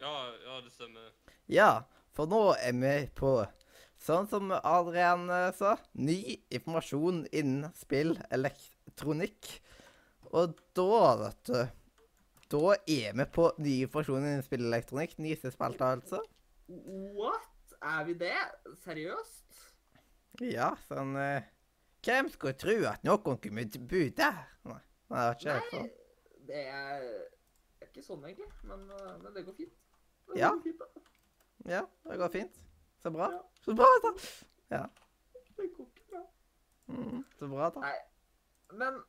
[0.05, 1.11] Ja, ja, det stemmer.
[1.51, 1.71] Ja,
[2.15, 3.35] for nå er vi på,
[3.99, 9.53] sånn som Adrian eh, sa, ny informasjon innen spillelektronikk.
[10.31, 11.61] Og da, vet du
[12.51, 15.13] Da er vi på ny informasjon innen spilleelektronikk.
[15.23, 16.19] Nyeste spalte, altså.
[17.15, 17.77] What?
[17.83, 18.35] Er vi det?
[18.83, 19.61] Seriøst?
[20.45, 21.47] Ja, sånn eh,
[22.05, 24.41] Hvem skulle tro at noen kunne bo der?
[24.67, 24.77] Nei,
[25.13, 25.89] nei det var ikke Nei, sånn.
[26.49, 29.75] det er, det er ikke sånn egentlig, men, uh, men det går fint.
[30.31, 30.51] Det Ja.
[30.65, 31.05] fint, da.
[31.69, 32.61] Ja, det går fint.
[33.03, 33.31] Så bra.
[33.35, 33.43] Ja.
[33.65, 34.15] Så bra, da.
[34.71, 36.23] Det går ikke bra.
[36.89, 37.85] Mm, så bra, da.
[37.85, 37.99] Nei.
[38.81, 39.03] Men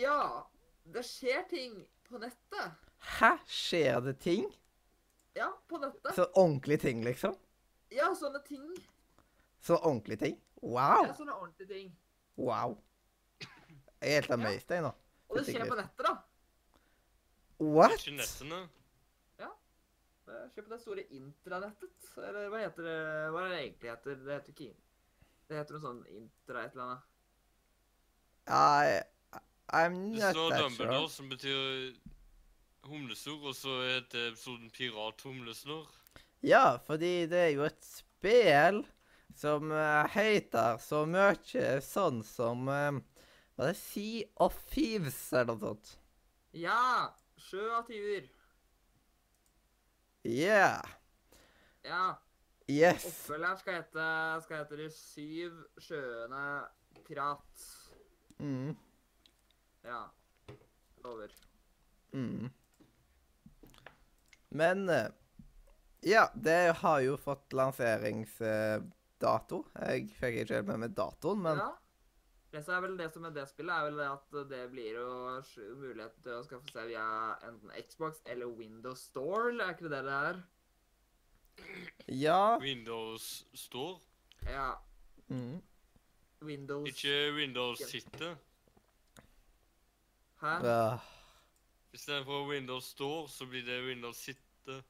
[0.00, 0.18] ja,
[0.94, 2.90] det skjer ting på nettet.
[3.18, 3.30] Hæ?
[3.46, 4.46] Skjer det ting?
[5.36, 6.14] Ja, på nettet.
[6.16, 7.36] Så ordentlige ting, liksom?
[7.94, 8.68] Ja, sånne ting.
[9.64, 10.38] Så ordentlige ting?
[10.62, 11.08] Wow.
[11.08, 11.90] Ja, sånne ordentlige ting.
[12.36, 12.78] Wow.
[14.04, 14.94] Jeg er helt amazed, jeg nå.
[15.28, 16.14] Og det skjer på nettet, da.
[17.64, 17.94] What?
[17.98, 18.64] Ikke nettene.
[20.24, 22.12] Det skjer på det store intranettet.
[22.16, 23.00] Eller hva heter det?
[23.34, 24.20] Hva er det egentlig heter?
[24.24, 24.70] Det heter ikke
[25.44, 27.10] Det heter noe sånn intra et eller annet.
[28.44, 28.94] I,
[29.72, 31.10] I'm Det not står that Dumbledore, sure.
[31.10, 31.94] som betyr
[32.84, 35.88] humlesnurr, og så heter episoden Pirathumlesnurr.
[36.44, 38.82] Ja, fordi det er jo et spill
[39.34, 43.00] som uh, heter så mye sånn som uh,
[43.56, 45.94] Var det Sea of Thieves eller noe sånt?
[46.52, 47.14] Ja!
[47.44, 48.24] Sjø av tyver.
[50.24, 50.80] Yeah.
[51.84, 52.14] Ja.
[52.70, 53.04] Yes.
[53.04, 54.06] Oppfølgeren skal hete,
[54.46, 56.44] skal hete De syv sjøene
[57.04, 57.66] pirat.
[58.40, 58.72] Mm.
[59.84, 60.10] Ja.
[61.04, 61.30] Over.
[62.12, 62.50] Mm.
[64.48, 65.10] Men eh,
[66.00, 69.62] Ja, det har jo fått lanseringsdato.
[69.80, 71.70] Jeg fikk ikke helt med meg datoen, men Ja.
[72.54, 74.92] Det som er vel det som er det spillet, er vel det at det blir
[74.94, 75.06] jo
[75.80, 77.06] mulighet til å skaffe seg via
[77.48, 80.36] enten Xbox eller Windows Store, eller er ikke det det det er?
[82.06, 82.58] ja.
[82.62, 83.98] Windows Store?
[84.46, 84.74] Ja.
[85.28, 85.62] Mm.
[86.42, 88.36] Windows Ikke Windows sitter.
[90.44, 90.54] Hæ?
[90.66, 90.98] Ja.
[91.92, 94.82] Istedenfor Windows står, så blir det Windows sitte.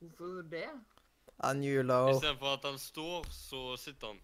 [0.00, 0.70] Hvorfor det?
[1.38, 2.08] Anulo.
[2.10, 4.18] Istedenfor at han står, så sitter han.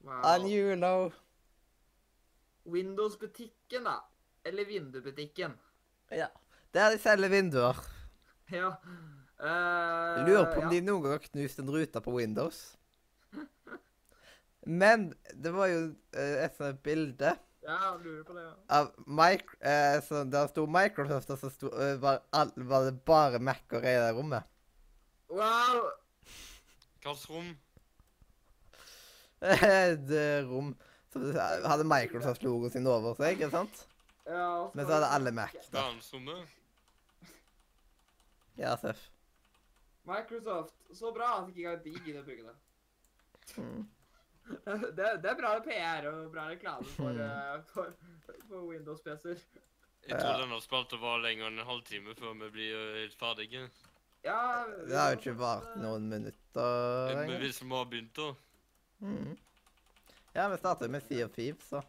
[0.00, 0.20] Wow.
[0.24, 1.10] Anulo.
[2.64, 3.96] Windows-butikken, da.
[4.44, 5.56] Eller vinduebutikken.
[6.10, 6.28] Ja.
[6.74, 7.76] Der de selger vinduer.
[8.52, 8.74] Ja.
[9.40, 10.70] Uh, Lurer på om ja.
[10.74, 12.76] de noen gang har knust en rute på Windows.
[14.66, 17.38] Men det var jo eh, et sånt bilde
[17.68, 18.52] Ja, lurer på det, ja.
[18.78, 22.94] av Mic eh, så Der sto Microsoft, og så sto, eh, var, all, var det
[23.04, 24.46] bare Mac-er i det rommet.
[25.28, 25.90] Wow!
[27.02, 27.50] Hvilket rom?
[29.42, 30.14] Et
[30.48, 30.72] rom
[31.12, 31.26] som
[31.68, 33.84] hadde Microsoft-logoen sin over seg, ikke sant?
[34.28, 35.52] Ja, Men så hadde alle Mac.
[35.68, 35.82] da.
[35.82, 36.48] Verdensrommet?
[38.58, 39.04] Ja, Seff.
[40.08, 40.74] Microsoft.
[40.96, 42.56] Så bra at ikke engang de gidder å bruke det.
[43.60, 43.84] Mm.
[44.98, 45.08] det.
[45.22, 47.92] Det er bra PR og bra reklame for, eh, for,
[48.48, 49.38] for Windows-PC-er.
[50.08, 50.18] Jeg Ja.
[50.22, 53.64] tror denne å var lenger enn en halvtime før vi blir eh, helt ferdige.
[54.24, 58.34] Ja, Det har jo ikke vart noen minutter Men hvis vi har begynt, da
[59.00, 59.36] Mm.
[60.34, 61.82] Ja, vi starter med Sea of Thieves, så.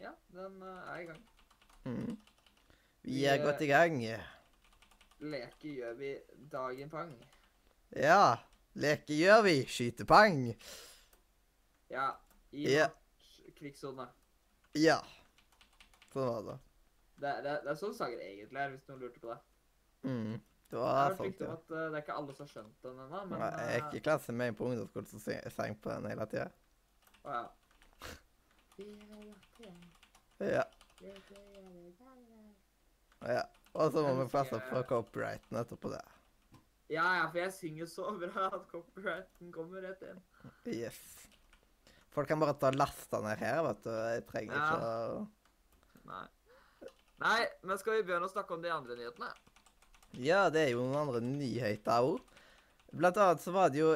[0.00, 1.20] Ja, den eh, er i gang.
[1.84, 2.16] Mm.
[3.02, 4.00] Vi Vi, er godt i gang.
[5.20, 6.16] Leke gjør vi
[6.50, 7.12] dagen pang.
[7.94, 8.36] Ja.
[8.74, 9.54] Leke gjør vi.
[9.70, 10.56] Skyte pang.
[11.92, 12.06] Ja,
[12.50, 12.86] i Ja.
[12.88, 13.42] norsk.
[14.80, 14.98] Ja.
[16.12, 16.58] Sånn var det.
[17.22, 19.38] Det, det, det er sånn sanger egentlig er, hvis noen lurte på det.
[20.08, 20.40] Mm.
[20.72, 21.50] Det var sånn, ja.
[21.52, 23.96] at uh, det er ikke alle som har skjønt den ennå, men Nei, Jeg gikk
[23.98, 25.20] i klasse med en på ungdomsskolen som
[25.52, 26.46] sang på den hele tida.
[27.28, 27.44] eh,
[30.40, 30.64] å, ja.
[30.64, 30.64] Ja.
[33.36, 33.44] ja.
[33.72, 36.00] Og så må vi passe for copyrighten etterpå det.
[36.92, 40.24] Ja, ja, for jeg synger så bra at copyrighten kommer rett inn.
[40.66, 40.98] Yes.
[42.12, 43.90] Folk kan bare ta lasta ned her, vet du.
[43.90, 44.64] Jeg trenger Ja.
[44.66, 45.28] ikke å
[46.10, 46.26] Nei.
[47.22, 49.30] Nei, men skal vi begynne å snakke om de andre nyhetene?
[50.18, 52.18] Ja, det er jo noen andre nyheter òg.
[52.92, 53.92] Blant annet så var det jo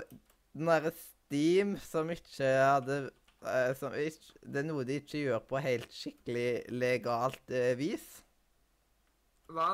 [0.56, 2.98] den derre Steam som ikke hadde
[3.42, 8.22] eh, som ikke, Det er noe de ikke gjør på helt skikkelig legalt eh, vis.
[9.50, 9.72] Hva?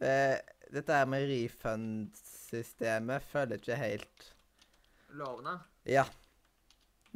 [0.00, 0.38] Eh,
[0.72, 4.30] dette her med refund-systemet følger ikke helt
[5.16, 5.58] Lovene?
[5.86, 6.06] Ja.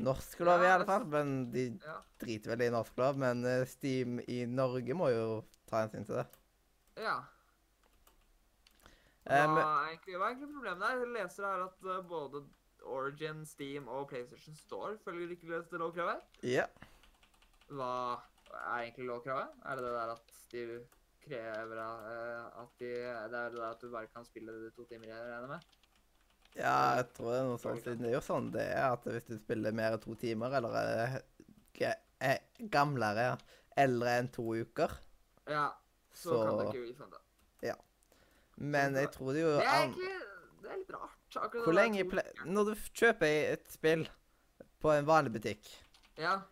[0.05, 1.64] Norsk lov i alle fall, men de
[2.20, 3.18] driter vel i norsk lov.
[3.20, 5.26] Men eh, Steam i Norge må jo
[5.70, 6.26] ta hensyn til det.
[7.01, 7.18] Ja.
[9.24, 11.03] Hva Eh, er egentlig, hva er egentlig problemet der?
[11.05, 12.40] Jeg leser her at eh, både
[12.88, 16.24] Origin, Steam og PlayStation Store følger ikke løst lovkravet.
[16.42, 16.64] ja.
[17.70, 17.90] Hva
[18.51, 19.53] er egentlig lovkravet?
[19.68, 20.62] Er det det der at de
[21.22, 25.07] krever at de Det er det der at du bare kan spille det to timer,
[25.12, 25.68] jeg regner med?
[26.57, 27.82] Ja, jeg tror det er noe sånt.
[27.84, 30.53] siden Det er jo sånn det er, at hvis du spiller mer enn to timer,
[30.59, 31.20] eller er,
[32.20, 32.38] er
[32.72, 33.36] gamlere, ja,
[33.76, 34.90] eldre enn to uker
[35.48, 35.70] Ja,
[36.12, 37.20] så, Så- kan det ikke refunde.
[38.61, 40.16] Men jeg tror det jo Det er egentlig
[40.61, 41.36] det er litt rart.
[41.36, 42.22] akkurat Hvor lenge ple.
[42.44, 44.03] Når du kjøper et spill
[44.82, 45.64] på en vanlig butikk,
[46.18, 46.42] Ja.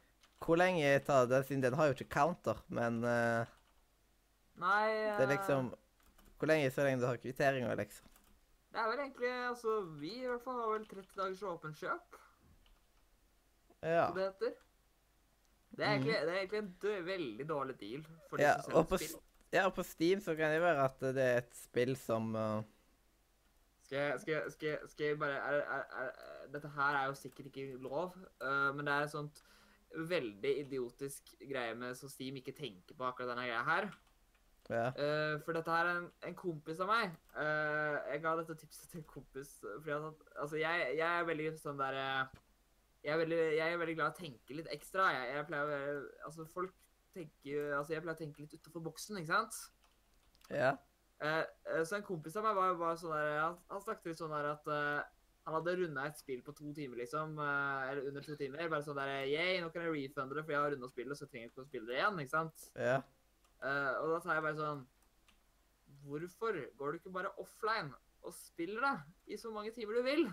[0.40, 3.44] hvor lenge tar det Siden den har jo ikke counter, men uh,
[4.57, 4.86] Nei
[5.18, 5.74] det er eh, liksom
[6.38, 8.07] Hvor lenge så lenge du har kvitteringer, liksom?
[8.72, 12.18] Det er vel egentlig Altså, vi i hvert fall har vel 30 dagers åpent kjøp,
[13.82, 14.06] Ja.
[14.06, 14.56] som det heter.
[15.76, 18.42] Det er egentlig, det er egentlig en dø veldig dårlig deal for de.
[18.42, 19.20] Ja, som selger på, spill.
[19.52, 22.62] ja, og på Steam så kan det være at det er et spill som uh...
[23.84, 26.10] Skal jeg, skal, jeg, skal, jeg, skal jeg bare er, er, er,
[26.52, 29.44] Dette her er jo sikkert ikke lov, uh, men det er et sånt
[29.96, 33.88] veldig idiotisk greie med så Steam ikke tenker på akkurat denne greia her.
[34.68, 34.88] Ja.
[34.92, 37.14] Eh, for dette her er en, en kompis av meg.
[37.32, 41.28] Uh, jeg ga dette tipset til en kompis eh, fordi at Altså, jeg, jeg er
[41.28, 45.08] veldig sånn der jeg er, veldig, jeg er veldig glad i å tenke litt ekstra.
[45.14, 46.74] Jeg, jeg pleier å Altså, folk
[47.16, 49.64] tenker Altså, jeg pleier å tenke litt utenfor boksen, ikke sant?
[50.53, 50.74] ja.
[51.18, 54.30] Eh, så en kompis av meg var, var sånn der Han, han snakket litt sånn
[54.36, 57.38] der at han hadde runda et spill på to timer, liksom.
[57.40, 58.66] eller under to timer.
[58.68, 61.24] Bare sånn der Yay, nå kan jeg refunde det, for jeg har runda spillet, så
[61.24, 62.18] jeg trenger ikke å spille det igjen.
[62.20, 62.66] ikke sant?
[62.76, 62.99] Ja.
[63.59, 64.85] Eh, og da sa jeg bare sånn
[66.07, 67.91] Hvorfor går du ikke bare offline
[68.22, 68.93] og spiller da?
[69.26, 70.25] i så mange timer du vil?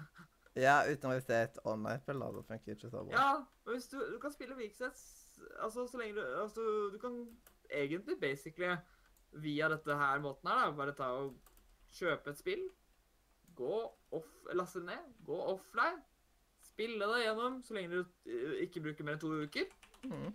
[0.56, 2.28] Ja, utenom hvis det er et online-spill, da.
[2.32, 3.12] Det funker ikke så bra.
[3.12, 3.32] Ja,
[3.66, 5.26] men hvis du, du kan spille Weeksets
[5.60, 6.62] altså så lenge du Altså,
[6.94, 7.18] du kan
[7.70, 8.76] egentlig basically
[9.32, 11.36] via dette her måten her, da, bare ta og
[11.96, 12.62] kjøpe et spill,
[13.56, 13.80] gå
[14.16, 16.00] off, laste det ned, gå offline,
[16.64, 19.68] spille det gjennom så lenge du eh, ikke bruker mer enn to uker,
[20.06, 20.30] mm.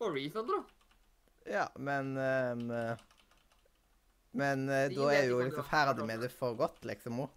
[0.00, 0.75] og refunde, da.
[1.46, 2.96] Ja, men eh,
[4.36, 6.30] Men eh, da er jo liksom ferdig med det.
[6.34, 7.30] for godt, liksom òg.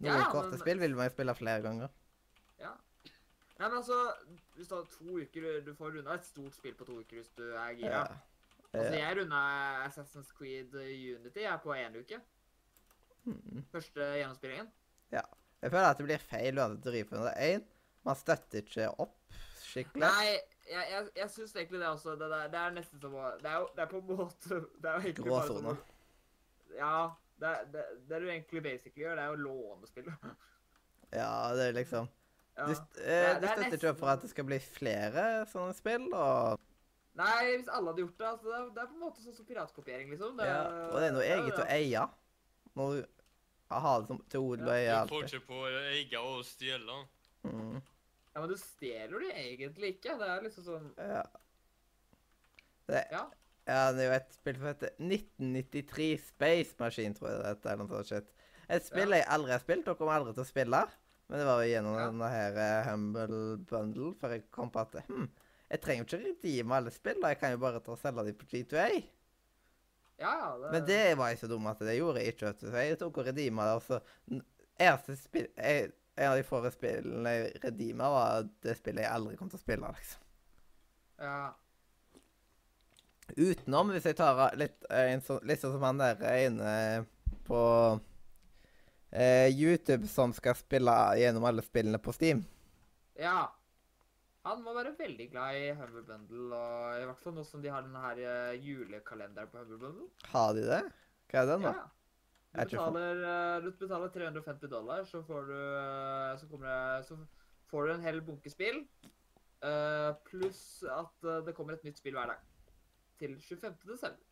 [0.00, 1.88] Noen Ja, korte men- spill vil man jo spille flere ganger.
[3.58, 3.96] Nei, men altså,
[4.54, 7.30] hvis du har to uker Du får runda et stort spill på to uker hvis
[7.34, 8.04] du er gira.
[8.04, 8.18] Ja.
[8.70, 9.40] Altså, jeg runda
[9.88, 12.20] Assassin's Creed Unity jeg er på én uke.
[13.24, 13.64] Hmm.
[13.72, 14.68] Første gjennomspillingen.
[15.10, 15.24] Ja.
[15.60, 17.64] Jeg føler at det blir feil å drive på under Én,
[18.06, 19.16] man støtter ikke opp
[19.64, 20.04] skikkelig.
[20.06, 20.38] Nei,
[20.70, 22.10] jeg, jeg, jeg syns egentlig det også.
[22.20, 24.60] Det, der, det er nesten som å Det er jo det er på en måte
[24.82, 25.62] Det er jo egentlig bare Gråsone.
[25.62, 26.94] som å- Ja.
[27.38, 30.14] Det, det, det du egentlig basically gjør, det er å låne spillet.
[31.14, 32.08] Ja, det er liksom
[32.58, 32.64] Ja.
[32.66, 36.08] Du, eh, du er støtter ikke opp for at det skal bli flere sånne spill,
[36.12, 36.58] og
[37.18, 39.34] Nei, hvis alle hadde gjort det altså, det, er, det er på en måte sånn
[39.34, 40.36] som piratkopiering, liksom.
[40.38, 40.58] Det, ja,
[40.90, 42.02] Og det er noe jo eget å eie.
[42.78, 43.06] Når du
[43.74, 46.98] Ha det som til odel og eie Du får ikke på å eie og stjele.
[47.48, 47.80] Mm.
[48.34, 50.16] Ja, men du stjeler det egentlig ikke.
[50.20, 51.22] Det er liksom sånn Ja.
[52.88, 53.24] Det, Ja.
[53.66, 57.70] ja, det er jo et spill som heter 1993 Space Machine, tror jeg det heter.
[57.72, 58.30] eller noe sånt shit.
[58.68, 60.80] Et spill jeg aldri har spilt, og kommer aldri til å spille.
[61.28, 62.06] Men det var jo gjennom Ja.
[62.08, 65.28] denne her eh, Humble Bundle før jeg kom på at hm,
[65.70, 67.28] jeg trenger jo ikke redeeme alle spill, da.
[67.28, 69.04] Jeg kan jo bare ta og selge dem på G2A.
[70.18, 70.56] Ja, ja.
[70.58, 72.46] Det, Men det var jeg så dum at det gjorde jeg ikke.
[72.46, 72.70] vet du.
[72.70, 73.74] Så jeg tok og redeema det.
[73.76, 74.00] og så
[74.80, 79.36] eneste spill, jeg, En av de få spillene jeg redeema, var det spillet jeg aldri
[79.38, 79.90] kom til å spille.
[79.94, 80.24] liksom.
[81.22, 81.52] Ja.
[83.36, 86.16] Utenom, hvis jeg tar av litt, eh, sånn- litt sånn som han der
[86.46, 87.06] inne
[87.46, 87.60] på
[89.12, 90.90] eh, YouTube som skal spille
[91.20, 92.44] gjennom alle spillene på Steam.
[93.16, 93.48] ja.
[94.48, 97.68] Han må være veldig glad i Humble Bundle, og i hvert fall nå som de
[97.68, 100.06] har denne her eh, julekalenderen på Humble Bundle.
[100.30, 100.78] Har de det?
[101.28, 101.72] Hva er den, da?
[101.74, 101.82] Ja.
[102.58, 107.06] Er Du betaler, eh, du betaler 350 dollar, så får du, eh, så kommer det,
[107.06, 107.18] så
[107.70, 108.84] får du en hel bunke spill.
[109.62, 112.42] eh, Pluss at eh, det kommer et nytt spill hver dag.
[113.18, 113.74] Til 25.
[113.88, 114.24] desember.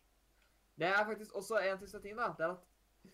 [0.78, 2.28] Det er faktisk også en siste ting, da.
[2.38, 2.64] Det er at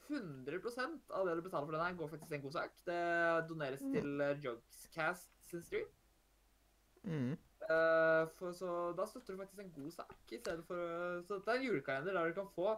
[0.09, 2.71] 100 av det du betaler for den går faktisk til en god sak.
[2.87, 3.93] Det doneres Mm.
[3.93, 5.87] til Jugscast sin stream.
[7.05, 7.33] Mm.
[7.63, 11.49] Uh, for, så da støtter du faktisk en god sak, i stedet for Så det
[11.49, 12.77] er en julekalender der du kan få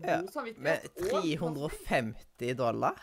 [0.00, 0.90] god Ja, samvittighet.
[1.12, 1.22] Og
[1.70, 2.98] 350 dollar?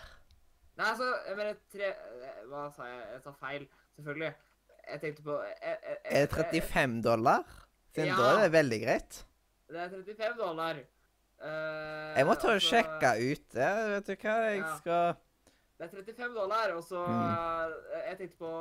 [0.78, 3.00] Nei, altså, jeg mener tre eh, Hva sa jeg?
[3.16, 3.64] Jeg sa feil,
[3.98, 4.34] selvfølgelig.
[4.88, 7.44] Jeg tenkte på jeg, eh, eh, Er det 35 dollar?
[7.96, 8.16] Siden Ja.
[8.22, 9.24] da er det veldig greit.
[9.68, 10.76] Det er 35 dollar.
[11.38, 13.72] Uh, Jeg må ta og altså, sjekke ut det.
[13.94, 14.78] Vet du hva, jeg Ja.
[14.78, 15.16] skal
[15.78, 17.74] Det er 35 dollar, og så Mm.
[18.08, 18.52] Jeg tenkte på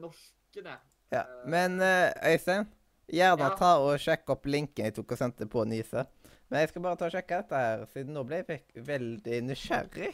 [0.00, 0.78] norsken, jeg.
[1.12, 1.22] Ja.
[1.46, 2.66] Men Øystein,
[3.10, 3.56] gjerne Ja.
[3.56, 6.06] ta og sjekke opp linken jeg tok og sendte på Nise.
[6.52, 10.10] Men jeg skal bare ta og sjekke dette her, siden nå ble jeg veldig nysgjerrig.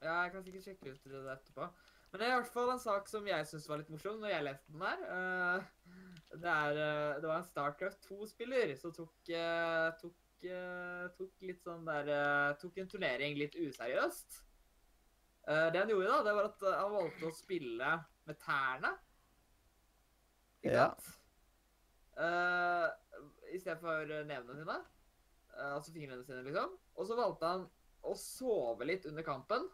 [0.00, 1.66] Ja, jeg kan sikkert sjekke ut det etterpå.
[2.12, 4.32] Men det er i hvert fall en sak som jeg syns var litt morsom når
[4.32, 5.02] jeg leste den her.
[5.16, 5.66] Eh,
[6.32, 10.16] det, er, eh, det var en Starcraft 2-spiller som tok, eh, tok,
[11.20, 14.40] tok litt sånn der Tok en turnering litt useriøst.
[15.46, 17.92] Det han gjorde, da, det var at han valgte å spille
[18.26, 18.96] med tærne.
[20.64, 20.88] Ikke Ja.
[20.88, 21.12] sant?
[22.16, 22.88] Uh,
[23.52, 24.78] I stedet for nevene sine.
[25.56, 26.76] Eh, altså fingrene sine, liksom.
[26.96, 27.66] Og så valgte han
[28.06, 29.66] å sove litt under kampen.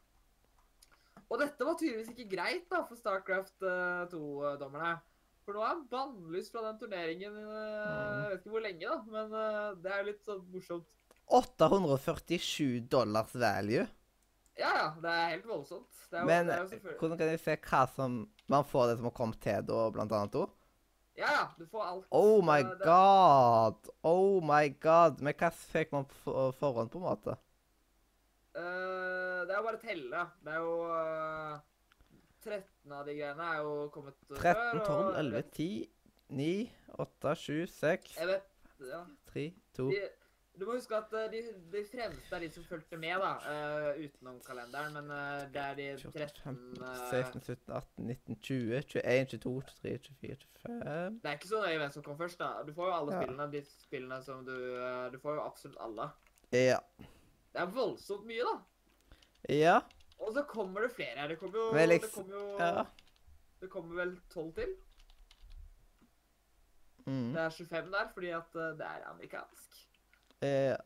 [1.29, 3.65] Og dette var tydeligvis ikke greit da, for Starcraft
[4.13, 4.99] 2-dommerne.
[5.43, 8.99] For nå er han bannlyst fra den turneringen eh, Jeg vet ikke hvor lenge, da,
[9.11, 10.95] men eh, det er jo litt sånn morsomt.
[11.33, 13.87] 847 dollars value.
[14.59, 15.89] Ja, ja, det er helt voldsomt.
[16.13, 16.67] Det er Men er
[17.01, 18.19] hvordan kan vi se hva som
[18.53, 20.37] man får det som har kommet til da, blant annet?
[20.37, 20.62] da?
[21.15, 22.07] Ja, ja, du får alt.
[22.11, 23.91] Oh my Eh, det- god!
[24.03, 25.21] Oh my god!
[25.21, 27.37] Men hva fikk man på forhånd, på en måte?
[28.55, 30.23] Eh, det er jo bare å telle.
[30.45, 31.61] Det er jo uh,
[32.45, 35.87] 13 av de greiene er jo kommet eh, 13, 12, 11, 10,
[36.29, 36.71] 9,
[37.07, 38.51] 8, 7, 6, Jeg vet,
[38.89, 39.03] ja.
[39.33, 39.47] 3,
[39.79, 40.03] 2 De,
[40.59, 41.39] du må huske at eh, de,
[41.73, 44.93] de fremste er de som fulgte med, da, uh, utenom kalenderen.
[44.99, 49.55] Men uh, det er de 13 15, eh, 16, 17, 18, 19, 20, 21, 22,
[49.71, 52.51] 23, 24, 25 Det er ikke så nøye hvem som kom først, da.
[52.69, 53.23] Du får jo alle Ja.
[53.23, 53.49] spillene.
[53.55, 54.55] De spillene som du
[55.13, 56.11] Du får jo absolutt alle.
[56.53, 56.79] Ja.
[57.53, 58.57] Det er voldsomt mye, da.
[59.49, 59.81] Ja.
[60.21, 61.29] Og så kommer det flere her.
[61.33, 62.85] Det kommer jo, Vel, det liksom- kommer jo ja.
[63.61, 64.77] Det kommer vel 12 til.
[67.07, 67.33] Mm.
[67.35, 69.72] Det er 25 der fordi at det er amerikansk.
[70.43, 70.77] Ja.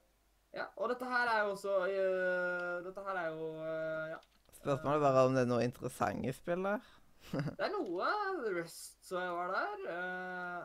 [0.56, 4.18] Ja, og dette her er jo også uh, Dette her er jo uh, Ja.
[4.56, 6.80] Spørsmålet bare om det er noe interessant i spillet.
[7.58, 8.08] Det er noe
[8.56, 9.78] Rust så jeg var der.
[9.90, 10.64] Uh,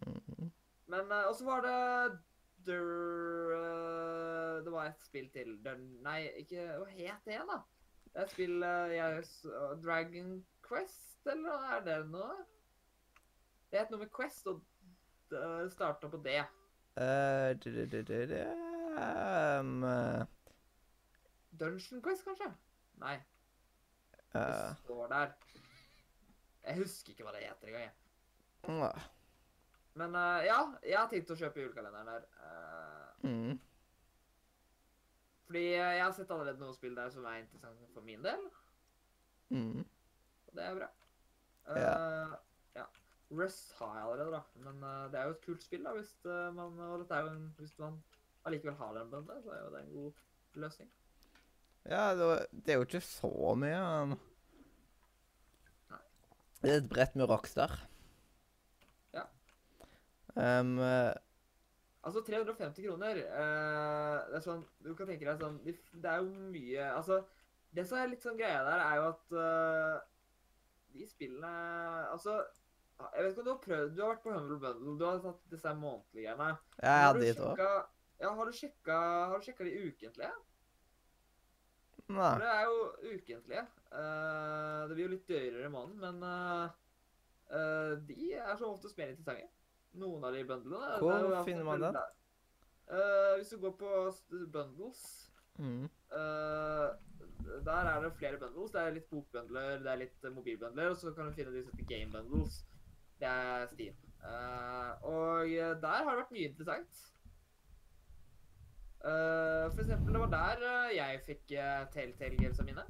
[0.00, 0.46] Mm.
[0.88, 1.74] men uh, Og så var det
[2.72, 5.58] eh, Det var et spill til.
[5.64, 7.58] Der, nei, ikke Hva het det, da?
[8.10, 9.24] Det er et spill eh, jeg
[9.84, 10.30] Dragon
[10.66, 12.38] Quest, eller er det noe?
[13.70, 14.62] Det het noe med Quest, og
[15.30, 16.40] det starta på det.
[16.96, 17.70] Eh, du,
[19.60, 20.26] um, eh,
[21.50, 22.50] Dungeon Quest, kanskje?
[23.00, 23.16] Nei,
[24.32, 25.32] det eh, står der.
[26.64, 27.96] Jeg husker ikke hva det heter engang.
[28.68, 29.00] mm,
[29.94, 32.26] Men uh, ja, jeg har tenkt å kjøpe julekalenderen der.
[32.42, 33.60] Uh, mm.
[35.46, 38.44] fordi jeg har sett allerede noen spill der som er interessante for min del.
[39.50, 39.82] Mm.
[39.82, 40.90] Og det er bra.
[41.70, 41.96] Uh, ja.
[43.30, 44.40] Rust har jeg allerede, da.
[44.54, 47.20] Men uh, det er jo et kult spill, da, hvis uh, man Og dette er
[47.26, 48.00] jo en Hvis man
[48.44, 50.12] allikevel har den bønda, så er jo det en god
[50.54, 50.90] løsning.
[51.84, 53.80] Ja, det, det er jo ikke så mye.
[54.06, 54.18] Men...
[55.90, 56.02] Nei.
[56.62, 57.76] Det er et brett med Rockstar.
[59.14, 59.26] Ja.
[60.34, 61.12] Um, uh...
[62.02, 66.30] Altså 350 kroner uh, Det er sånn Du kan tenke deg sånn Det er jo
[66.48, 67.18] mye Altså
[67.76, 69.34] Det som er litt sånn greia der, er jo at
[70.94, 71.50] de spillene
[72.14, 72.38] Altså,
[73.14, 75.18] jeg vet ikke om du har prøvd Du har vært på Humble Bundle, du har
[75.24, 76.50] tatt disse månedlige greiene.
[76.82, 77.50] Ja, jeg hadde de to.
[78.20, 78.98] Ja, har du sjekka,
[79.30, 80.32] har du sjekka de ukentlige?
[82.10, 82.30] Nei.
[82.34, 83.64] For det er jo ukentlige.
[83.90, 86.72] Uh, det blir jo litt dyrere i måneden, men uh,
[87.54, 89.48] uh, de er som oftest mer interessante.
[90.00, 90.96] Noen av de bundlene.
[91.02, 91.92] Hvor er finner man
[92.90, 93.90] Eh, hvis du går på
[94.50, 95.88] bundles Mm.
[97.64, 98.70] Der er det flere bundles.
[98.72, 101.74] Det er litt bokbundler, det er litt mobilbundler, og så kan du finne de som
[101.76, 102.62] heter game bundles.
[103.20, 103.94] Det er Steam.
[104.24, 107.00] Uh, og eh, der har det vært mye interessant.
[109.00, 112.84] Uh, for eksempel, det var der eh, jeg fikk uh, Telltale-gamesa mine.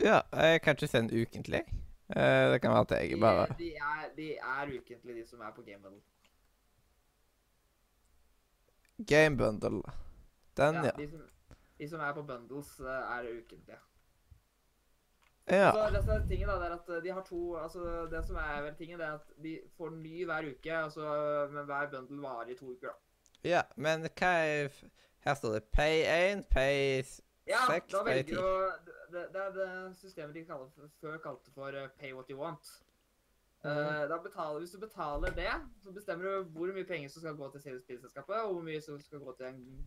[0.00, 0.20] Ja,
[0.62, 1.64] kanskje kan ikke ukentlig.
[2.08, 5.62] Det kan være at jeg bare de, er, de er ukentlig, de som er på
[5.62, 6.00] Game Bundle.
[9.06, 9.82] Game bundle.
[10.56, 10.90] Den, ja.
[10.90, 11.20] De, som,
[11.78, 13.78] de som er på bundles, er ukentlige.
[15.50, 15.70] Ja.
[15.72, 18.20] Så det som er tingen da, det er at eh, de har to altså Det
[18.26, 21.06] som er vel tingen, det er at de får ny hver uke, altså,
[21.52, 22.88] men hver bundle varer i to uker.
[22.88, 23.48] da.
[23.48, 23.62] ja.
[23.76, 24.68] Men hva er
[25.24, 28.34] Her står det Pay 1, Pay 6, Ja, da pay velger ti.
[28.34, 28.72] du
[29.12, 30.68] det, det er det systemet de kaller,
[31.00, 32.68] før kalte for eh, pay what you want.
[33.64, 33.70] Mm.
[33.70, 35.52] Uh, da betaler, hvis du betaler det,
[35.82, 39.00] så bestemmer du hvor mye penger som skal gå til spillselskapet, og hvor mye som
[39.00, 39.86] skal gå til en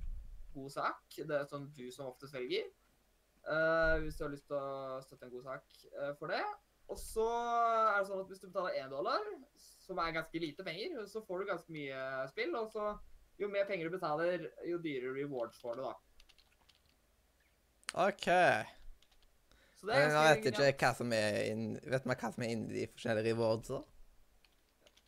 [0.54, 1.16] god sak.
[1.18, 2.68] Det er sånn du som oftest velger.
[3.50, 6.42] Eh, hvis du har lyst til å støtte en god sak eh, for det.
[6.92, 9.24] Og så er det sånn at hvis du betaler én dollar,
[9.82, 12.54] som er ganske lite penger, så får du ganske mye spill.
[12.60, 12.92] Og så
[13.42, 15.96] jo mer penger du betaler, jo dyrere rewards får du, da.
[18.06, 18.28] OK.
[19.80, 20.68] Så det er vet genialt.
[20.70, 23.82] ikke hva som er inn, Vet man hva som er inni de forskjellige rewardsa?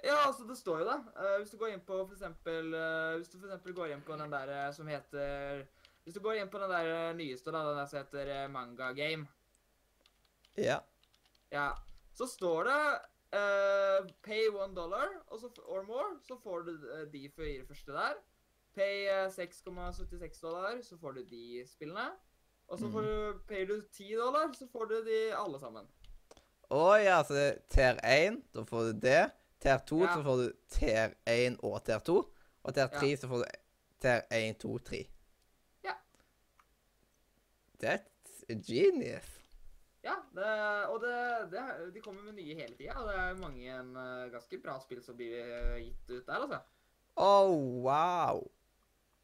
[0.04, 0.98] Ja, altså det står jo det.
[1.16, 2.74] Uh, hvis du går inn på for eksempel,
[3.20, 5.64] Hvis du for eksempel går inn på den der som heter
[6.04, 8.48] Hvis du går inn på den der eh, nyeste, da, den der som heter eh,
[8.52, 9.28] Manga Game,
[10.58, 10.80] Ja.
[11.52, 11.70] ja,
[12.14, 12.82] så står det
[13.34, 15.08] uh, Pay one dollar
[15.40, 16.74] så, or more, så får du
[17.12, 18.20] de fire første der.
[18.76, 22.12] Pay eh, 6,76 dollar, så får du de spillene.
[22.68, 25.88] Og så får du, payer du 10 dollar, så får du de alle sammen.
[26.74, 29.24] Å ja, så det er tier 1, da får du det.
[29.62, 30.14] Tier 2, Ja.
[30.14, 32.16] så får du tier 1 og tier 2.
[32.64, 33.00] Og tier Ja.
[33.00, 33.52] 3, så får du
[34.02, 35.02] tier 1, 2, 3.
[37.84, 39.30] That's genius.
[40.04, 40.48] Ja, det,
[40.92, 41.16] og det,
[41.52, 41.62] det,
[41.96, 42.96] de kommer med nye hele tida.
[43.08, 46.60] Det er mange en, eh, ganske bra spill som blir eh, gitt ut der, altså.
[47.24, 47.54] Oh,
[47.86, 48.42] wow.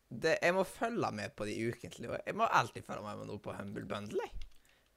[0.10, 2.14] Det, jeg må følge med på de ukentlige.
[2.14, 4.30] og Jeg må alltid følge med på noe på Humble Bundle.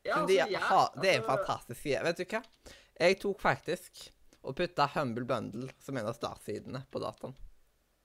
[0.03, 2.03] Ja, altså, de ja, ha, det er en altså, fantastisk side.
[2.07, 2.43] Vet du hva?
[3.03, 4.05] Jeg tok faktisk
[4.43, 7.35] og putta Humble Bundle som en av startsidene på dataen.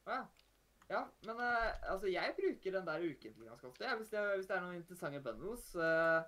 [0.07, 0.23] Ja,
[0.89, 3.85] ja men uh, altså, jeg bruker den der ukentlig ganske ofte.
[3.85, 3.95] Ja.
[3.99, 6.23] Hvis, det, hvis det er noen interessante bundles, uh,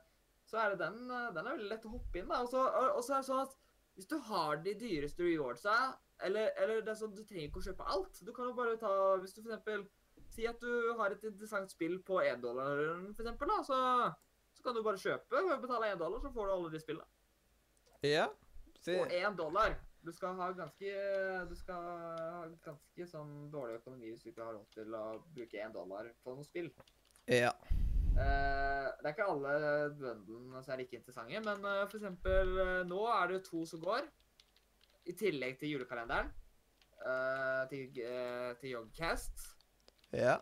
[0.50, 2.30] så er det den Uh, Den er veldig lett å hoppe inn.
[2.30, 2.42] da.
[2.44, 3.56] Og så er det sånn at
[4.00, 5.76] hvis du har de dyreste rewardsa,
[6.24, 8.20] eller, eller det er sånn, du trenger ikke å kjøpe alt.
[8.24, 9.86] Du kan jo bare ta Hvis du eksempel
[10.30, 12.78] Si at du har et interessant spill på 1 dollar,
[13.16, 13.78] for eksempel, da, så,
[14.56, 15.42] så kan du bare kjøpe.
[15.42, 17.08] og betale én dollar, så får du alle de spillene.
[18.06, 18.28] Ja.
[18.84, 19.00] Se.
[19.00, 19.74] Og én dollar.
[20.06, 20.94] Du skal ha ganske
[21.50, 25.04] Du skal ha ganske sånn dårlig økonomi hvis du ikke har råd til å
[25.36, 26.72] bruke én dollar på noe spill.
[27.28, 27.54] ja.
[28.20, 29.52] Uh, det er ikke alle
[29.96, 33.80] bøndene som er like interessante, men uh, for eksempel eh, nå er det to som
[33.84, 34.08] går.
[35.08, 36.34] I tillegg til julekalenderen.
[37.70, 39.56] til, uh, til Jogcast,
[40.12, 40.36] Ja.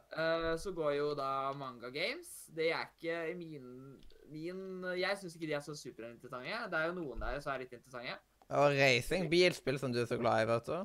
[0.57, 2.47] Så går jo da Manga Games.
[2.55, 3.99] Det er ikke min,
[4.31, 6.69] min Jeg syns ikke de er så superinteressante.
[6.71, 8.15] Det er jo noen der som er litt interessante.
[8.49, 9.29] Og racing.
[9.29, 10.77] Bilspill som du er så glad i, vet du.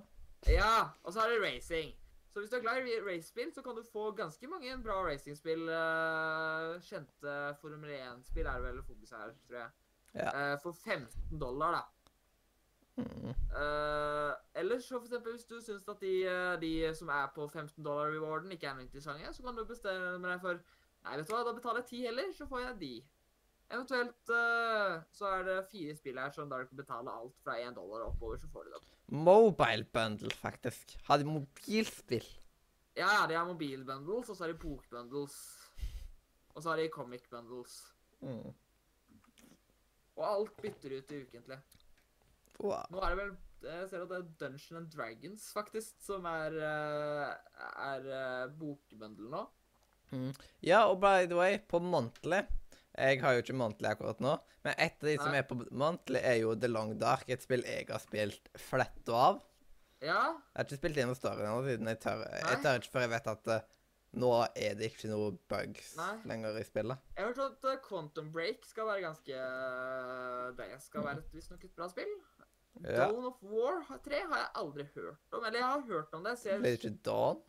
[0.51, 1.93] Ja, og så er det racing.
[2.33, 5.63] Så hvis du er glad i racespill, så kan du få ganske mange bra racingspill.
[5.63, 9.69] Uh, kjente Formel 1-spill er det vel fokuset her, tror jeg.
[10.15, 10.53] Ja.
[10.55, 11.83] Uh, for 15 dollar, da.
[12.97, 13.29] Mm.
[13.29, 16.15] Uh, ellers så for eksempel hvis du syns at de,
[16.61, 20.29] de som er på 15 dollar rewarden ikke er noe interessante, så kan du bestemme
[20.29, 20.61] deg for
[21.03, 22.93] Nei, vet du hva, da betaler jeg 10 heller, så får jeg de.
[23.73, 27.57] Eventuelt uh, så er det fire spill her som da du kan betale alt fra
[27.57, 28.89] 1 dollar og oppover, så får du dem.
[29.25, 30.97] Mobile bundle, faktisk.
[31.07, 32.27] Har de mobilspill?
[32.97, 35.39] Ja, ja, de har mobilbundles, og så har de bokbundles.
[36.53, 37.79] Og så har de comic bundles.
[38.21, 38.53] Mm.
[40.17, 41.61] Og alt bytter ut i ukentlig.
[42.61, 42.85] Wow.
[42.93, 43.33] Nå er det vel
[43.63, 47.29] Jeg ser at det er Dungeon and Dragons, faktisk, som er, eh,
[47.89, 49.45] er uh, bokbundle nå.
[50.61, 52.43] Ja, og by the way, på Monthly
[52.93, 54.35] Jeg har jo ikke Monthly akkurat nå,
[54.67, 57.65] men et av de som er på Monthly, er jo The Long Dark, et spill
[57.65, 59.41] jeg har spilt fletta av.
[60.03, 63.05] Ja, Jeg har ikke spilt gjennom storyen ennå, siden jeg tør Jeg tør ikke før
[63.05, 63.67] jeg vet at eh,
[64.19, 66.09] nå er det ikke noe bugs Nei.
[66.29, 67.05] lenger i spillet.
[67.17, 71.37] Jeg har hørt at eh, Quantum Break skal være ganske eh, Det skal være et
[71.39, 72.11] visstnok et bra spill.
[72.83, 73.07] Ja.
[73.07, 75.45] Dawn of War 3 har jeg aldri hørt om.
[75.47, 76.35] Eller jeg har hørt om det.
[76.41, 77.43] Så jeg det er ikke Dawn?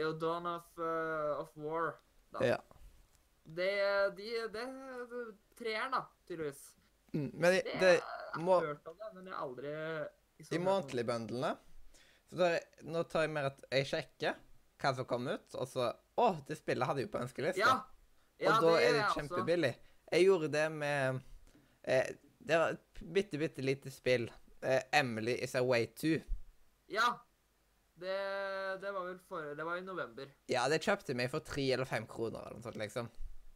[0.00, 1.96] jo, Dawn of, uh, of War.
[2.30, 2.44] Da.
[2.46, 2.56] Ja.
[3.44, 3.70] Det,
[4.16, 4.64] de, det,
[5.10, 5.22] det
[5.58, 6.60] Treeren, da, tydeligvis.
[7.12, 8.02] Mm, Men i- Det, det, jeg
[8.34, 10.08] har må- hørt om det, men jeg har aldri liksom
[10.38, 10.70] de hørt om det.
[10.70, 11.56] månedlige bundlene
[12.30, 14.34] så tar Nå tar jeg mer at jeg sjekker
[14.80, 17.58] hva som kom ut, og så Å, det spillet hadde jeg jo på ønskelista.
[17.58, 17.80] Ja.
[18.38, 19.74] ja og da er det kjempebillig.
[20.12, 21.20] Jeg gjorde det med
[21.84, 24.30] eh, Det var et bitte, bitte lite spill.
[24.62, 26.18] Eh, Emily is away to.
[26.88, 27.18] Ja.
[28.00, 28.16] Det,
[28.80, 30.28] det var vel for Det var i november.
[30.48, 33.08] Ja, det kjøpte jeg meg for tre eller fem kroner eller noe sånt, liksom.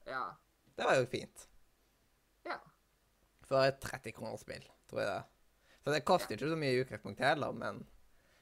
[0.06, 0.24] Ja.
[0.76, 1.46] Det var jo fint.
[2.46, 2.56] Ja.
[3.48, 5.22] For et 30 kroner spill, tror jeg det.
[5.84, 7.82] Så det koster ikke så mye i utgangspunktet heller, men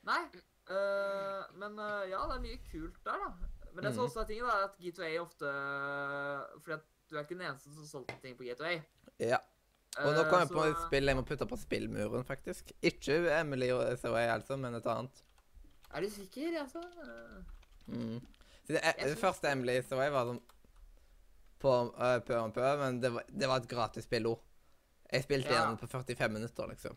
[0.06, 0.22] Nei.
[0.70, 3.32] Uh, men uh, ja, det er mye kult der, da.
[3.74, 4.09] Men det som Mhm.
[4.10, 5.48] også er tingen, er at G2A ofte
[6.62, 8.80] Fordi at du er ikke den eneste som solgte ting på G2A.
[9.20, 9.39] ja.
[9.98, 12.70] Og nå Eh, kom jeg på et spill jeg må putte på spillmuren, faktisk.
[12.82, 15.22] Ikke Emily og SOA, altså, men et annet.
[15.93, 16.78] Er du sikker, altså?
[16.78, 17.43] Øh,
[17.86, 18.20] Mm.
[18.66, 20.40] Så det, Jeg det første Emily SOA var sånn
[21.62, 24.40] på uh, pø om pø, men det var, det var et gratis spill òg.
[25.12, 25.62] Jeg spilte Ja.
[25.62, 26.97] igjen på 45 minutter, liksom.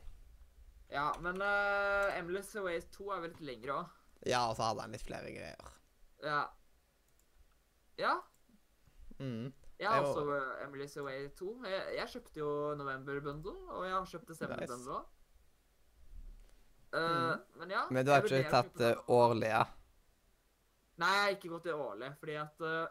[0.94, 3.94] Ja, men uh, Emily's Away 2 er vel litt lengre òg.
[4.26, 5.74] Ja, og så hadde han litt flere greier.
[6.24, 6.42] Ja.
[8.00, 8.14] Ja.
[9.20, 9.52] Mm.
[9.80, 11.52] Jeg har også uh, Emily's Away 2.
[11.68, 14.72] Jeg, jeg kjøpte jo November Bundle, og jeg har kjøpt December Nice.
[14.74, 15.12] Bundle òg.
[17.60, 17.82] men ja.
[17.90, 17.94] Mm.
[17.98, 18.94] Men du har ikke tatt uh, det.
[19.12, 19.66] årlige?
[21.02, 22.86] Nei, jeg har ikke gått i årlig, fordi at øh,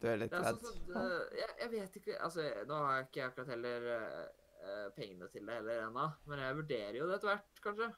[0.00, 0.60] Du er litt redd?
[0.64, 4.86] sånn at, øh, jeg, jeg vet ikke Altså, nå har jeg ikke akkurat heller øh,
[4.96, 7.90] pengene til det heller ennå, men jeg vurderer jo det etter hvert, kanskje.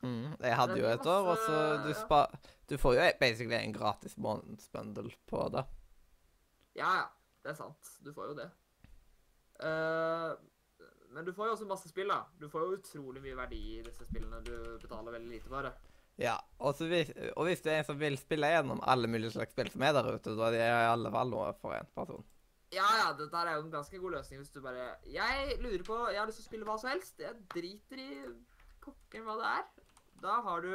[0.00, 0.36] Mm.
[0.40, 2.24] Jeg hadde jo et år, og så du spa...
[2.70, 5.66] Du får jo basically en gratis månedsbundle på det.
[6.78, 7.08] Ja, ja.
[7.40, 7.92] Det er sant.
[8.04, 8.50] Du får jo det.
[9.64, 10.36] Uh,
[11.14, 12.22] men du får jo også masse spill, da.
[12.40, 15.70] Du får jo utrolig mye verdi i disse spillene du betaler veldig lite for.
[16.20, 16.26] Det.
[16.28, 19.32] Ja, og, så hvis, og hvis du er en som vil spille gjennom alle mulige
[19.34, 21.90] slags spill som er der ute, da er det i alle fall noe for en
[21.96, 22.26] person.
[22.70, 25.96] Ja, ja, dette er jo en ganske god løsning hvis du bare Jeg lurer på
[26.12, 27.16] Jeg har lyst til å spille hva som helst.
[27.18, 28.10] Jeg driter i
[28.84, 29.64] pokker hva det er.
[30.22, 30.74] Da har du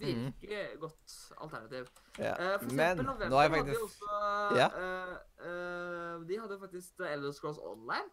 [0.00, 1.90] virkelig godt alternativ.
[2.16, 2.32] Ja.
[2.32, 4.68] Uh, for Men eksempel November nå har jeg faktisk også Ja.
[4.72, 8.08] uh, uh, De hadde faktisk Elder Scrolls Online.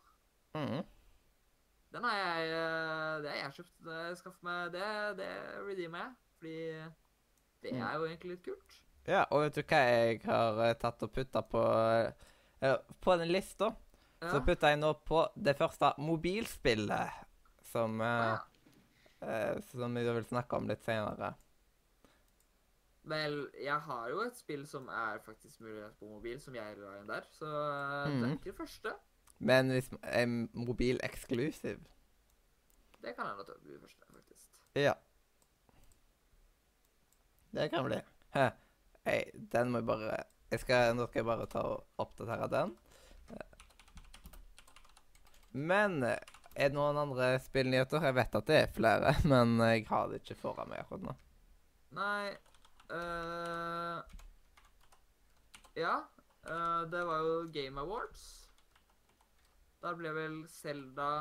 [0.55, 0.83] mm.
[1.91, 3.75] Den har jeg eh, Det har jeg kjøpt.
[3.85, 5.29] Det skaffet meg Det, det
[5.67, 6.13] redeemer jeg.
[6.39, 6.57] Fordi
[7.61, 7.81] det Mm.
[7.83, 8.75] er jo egentlig litt kult.
[9.07, 11.63] Ja, og vet du hva jeg har eh, tatt og putta på
[12.61, 13.71] eh, På den lista
[14.21, 14.39] så Ja.
[14.43, 17.09] putta jeg nå på det første mobilspillet
[17.63, 18.37] som Ja.
[19.21, 21.33] eh, Som jeg vil snakke om litt senere.
[23.09, 26.97] Vel, jeg har jo et spill som er faktisk mulighet på mobil, som jeg la
[26.99, 27.23] inn der.
[27.31, 28.11] Så mm.
[28.11, 28.33] det er Mhm.
[28.37, 28.93] ikke det første.
[29.39, 31.79] Men hvis er mobil eksklusiv
[32.99, 34.49] Det kan hende at det blir første, faktisk.
[34.75, 34.93] Ja.
[37.55, 38.01] Det kan bli.
[38.35, 38.49] Hæ.
[39.07, 39.21] Hei,
[39.53, 40.17] den må jeg bare
[40.51, 42.75] jeg skal, Nå skal jeg bare ta og oppdatere den.
[45.51, 46.19] Men er
[46.69, 48.03] det noen andre spillnyheter?
[48.05, 51.15] Jeg vet at det er flere, men jeg har det ikke foran meg akkurat nå.
[51.97, 52.27] Nei
[52.93, 54.01] eh,
[55.79, 55.95] Ja.
[56.45, 58.48] eh, det var jo Game Awards.
[59.79, 61.11] Der ble vel Selda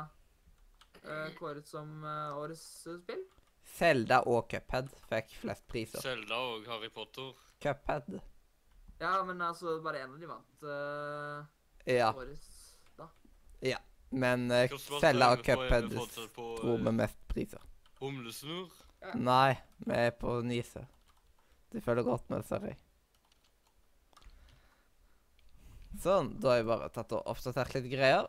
[1.37, 3.21] kåret som uh, årets eh, spill.
[3.69, 6.01] Selda og Cuphead fikk flest priser.
[6.03, 7.31] Selda og Harry Potter.
[7.61, 8.19] Cuphead.
[8.99, 11.45] Ja, men altså, bare én av de vant uh,
[11.87, 12.49] Ja, årets,
[12.97, 13.07] da.
[13.63, 13.79] Ja.
[14.11, 17.63] men uh, Selda og Cuphead dro eh, med mest priser.
[18.01, 18.73] Humlesnurr.
[18.99, 19.13] Ja.
[19.15, 19.55] Nei,
[19.85, 20.83] vi er på Nise.
[21.71, 22.79] De følger godt med, ser jeg.
[26.03, 28.27] Sånn, da har jeg bare tatt og oppdatert litt greier.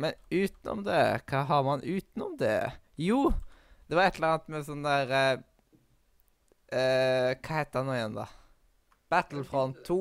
[0.00, 2.72] Men utenom det, hva har man utenom det?
[2.96, 3.32] Jo,
[3.88, 5.42] det var et eller annet med sånn der eh,
[6.78, 8.26] eh, Hva heter det nå igjen, da?
[9.12, 10.00] Battlefront 2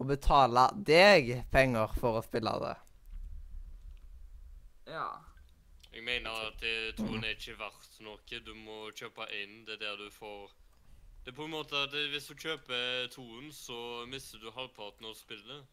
[0.00, 2.74] Å betale deg penger for å spille det.
[4.90, 5.06] Ja.
[5.94, 8.40] Jeg mener at det, toen er ikke verdt noe.
[8.42, 9.62] Du må kjøpe inn.
[9.68, 10.50] Det er der du får
[11.22, 15.14] Det er på en måte at Hvis du kjøper toen, så mister du halvparten av
[15.14, 15.64] spillet.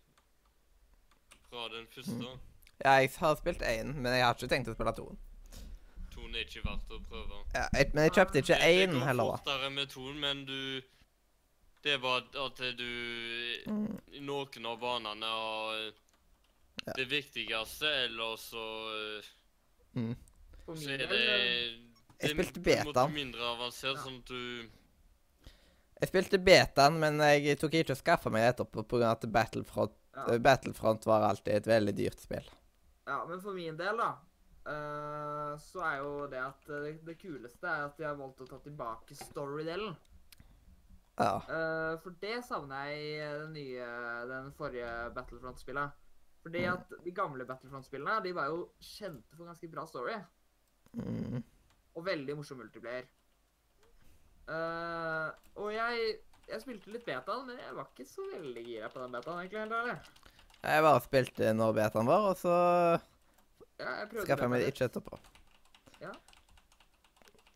[1.49, 2.38] Fra den første.
[2.83, 5.17] Ja, jeg har spilt én, men jeg har ikke tenkt å spille toen.
[6.13, 7.41] Toen er ikke verdt å prøve.
[7.53, 8.87] Ja, jeg, men jeg kjøpte ikke én heller.
[8.87, 10.81] Det går heller, fortere med toen, men du
[11.83, 12.89] Det er bare at du
[13.67, 13.99] Mm.
[14.21, 15.91] Noen av banene har
[16.87, 16.93] Ja.
[16.95, 19.21] det viktigste, eller så
[19.95, 20.15] Mm.
[20.67, 21.77] Så er det eh,
[22.21, 23.13] det er spilte betaen.
[23.13, 24.01] mindre avansert, Ja.
[24.03, 24.69] sånn at du
[26.01, 29.11] Jeg spilte betaen, men jeg tok ikke og skaffa meg etterpå pga.
[29.11, 30.37] at Battlefront, Ja.
[30.37, 32.45] Battlefront var alltid et veldig dyrt spill.
[33.06, 34.11] Ja, men for min del, da,
[34.68, 38.49] uh, så er jo det at det, det kuleste er at de har valgt å
[38.49, 39.95] ta tilbake story-delen.
[41.18, 41.34] Ja.
[41.45, 43.88] Uh, for det savner jeg i den nye,
[44.30, 45.98] den forrige Battlefront-spillet.
[46.41, 46.73] Fordi Mm.
[46.73, 50.15] at de gamle Battlefront-spillene, de var jo kjente for ganske bra story.
[50.94, 51.44] Mm.
[51.95, 53.06] Og veldig morsom multiplayer.
[54.49, 55.30] Uh,
[55.61, 56.15] og jeg,
[56.49, 59.60] jeg spilte litt betaen, men jeg var ikke så veldig gira på den betaen, egentlig.
[59.60, 59.98] helt ærlig.
[60.61, 62.55] Jeg bare spilte når betaen var, og så
[63.81, 65.17] Ja, jeg skaffa jeg meg det ikke etterpå.
[66.01, 66.11] Ja.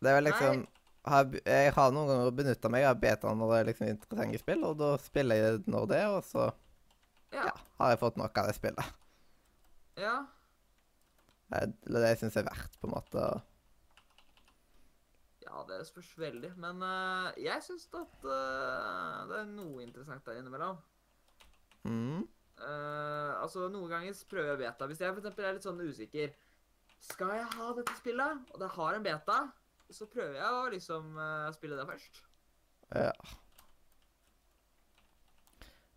[0.02, 0.64] Det er vel liksom
[1.06, 4.64] har, Jeg har noen ganger benytta meg av betaen når det er liksom interessante spill,
[4.66, 6.52] og da spiller jeg det når det, og så
[7.34, 7.50] Ja.
[7.50, 7.52] ja,
[7.82, 8.96] har jeg fått nok av det spillet.
[9.98, 10.16] ja.
[11.54, 13.26] Eller det jeg syns er verdt, på en måte.
[15.46, 16.52] Ja, det spørs veldig.
[16.58, 20.80] Men uh, jeg syns at uh, det er noe interessant der innimellom.
[21.86, 22.26] Mm.
[22.56, 24.88] Eh, altså, Noen ganger prøver jeg beta.
[24.88, 26.32] Hvis jeg for eksempel er litt sånn usikker
[27.04, 29.40] Skal jeg ha dette spillet, og det har en beta,
[29.92, 32.22] så prøver jeg å liksom uh, spille det først.
[32.96, 33.12] Ja.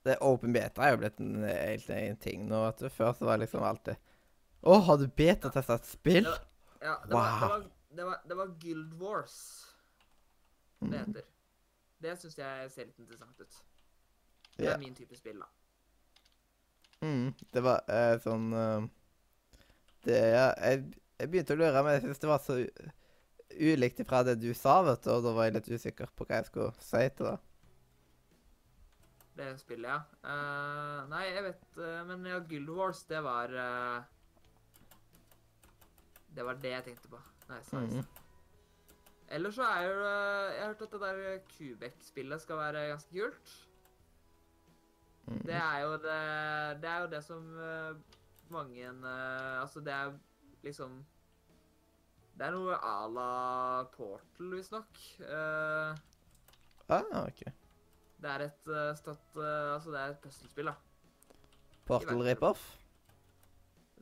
[0.05, 2.61] Det Open beta er jo blitt en helt egen ting nå.
[2.69, 2.83] at.
[2.93, 3.97] Før så var det liksom alltid
[4.69, 6.29] Å, har du betatesta et spill?
[6.83, 7.49] Ja, det, var, det, Wow.
[7.49, 7.65] var,
[7.97, 9.39] det, var, det var Guild Wars
[10.79, 10.99] det Mm.
[11.09, 11.25] heter.
[12.01, 13.57] Det syns jeg ser litt interessant ut.
[14.57, 14.75] Det Ja.
[14.75, 15.47] er min type spill, da.
[17.01, 18.87] Mm, det var eh, sånn uh,
[20.03, 20.81] Det ja, jeg,
[21.21, 22.57] jeg begynte å lure, men jeg syns det var så
[23.59, 26.41] ulikt ifra det du sa, vet du, og da var jeg litt usikker på hva
[26.41, 27.37] jeg skulle si til det.
[29.39, 30.01] Det spillet, ja.
[30.27, 33.53] Uh, nei, jeg vet uh, Men ja, Guild Wars, det var
[36.35, 37.23] Det var det jeg tenkte på.
[37.47, 38.03] Nice, nice.
[38.03, 38.99] Mm.
[39.39, 43.55] Ellers så er jo Jeg har hørt at det der Kubek-spillet skal være ganske kult.
[45.29, 45.43] Mm.
[45.45, 46.19] Det er jo det
[46.81, 48.19] Det er jo det som eh,
[48.49, 50.15] mange eh, Altså, det er
[50.65, 51.05] liksom
[52.39, 53.31] Det er noe à la
[53.93, 55.01] Portal, visstnok.
[55.21, 55.93] Uh,
[56.89, 57.43] Ah, OK.
[58.23, 61.35] det er et støtt eh, Altså, det er et puslespill, da.
[61.85, 62.63] Portal rip-off?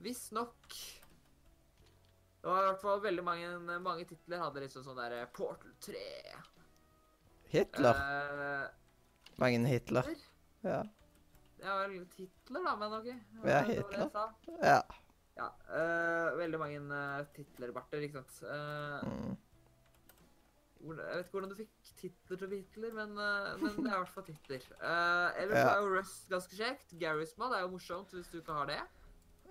[0.04, 0.68] Visstnok.
[0.68, 5.72] Det var i hvert fall veldig mange, mange titler hadde liksom sånn der eh, Portal
[5.82, 6.04] 3.
[7.50, 7.98] Hitler.
[7.98, 10.06] Uh, Mange Hitler.
[10.62, 10.84] Ja.
[11.72, 13.08] Er vel titler, da, men OK.
[13.46, 14.08] Ja, Hitler.
[14.62, 14.78] ja.
[15.36, 15.48] Ja.
[15.68, 18.38] uh, veldig mange eh, titler, Barter, ikke sant.
[18.48, 19.36] Uh,
[20.86, 20.92] Mm.
[20.96, 24.12] jeg vet ikke hvordan du fikk titler til Hitler, men, men det er i hvert
[24.14, 24.62] fall titler.
[24.80, 25.68] Uh, ellers Ja.
[25.74, 26.94] er jo Rust ganske kjekt.
[27.00, 28.80] Garisma det er jo morsomt hvis du ikke har det.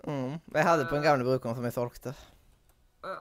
[0.05, 0.37] Mm.
[0.53, 2.13] Jeg hadde på en gamle brukeren som jeg solgte.
[3.03, 3.19] Uh,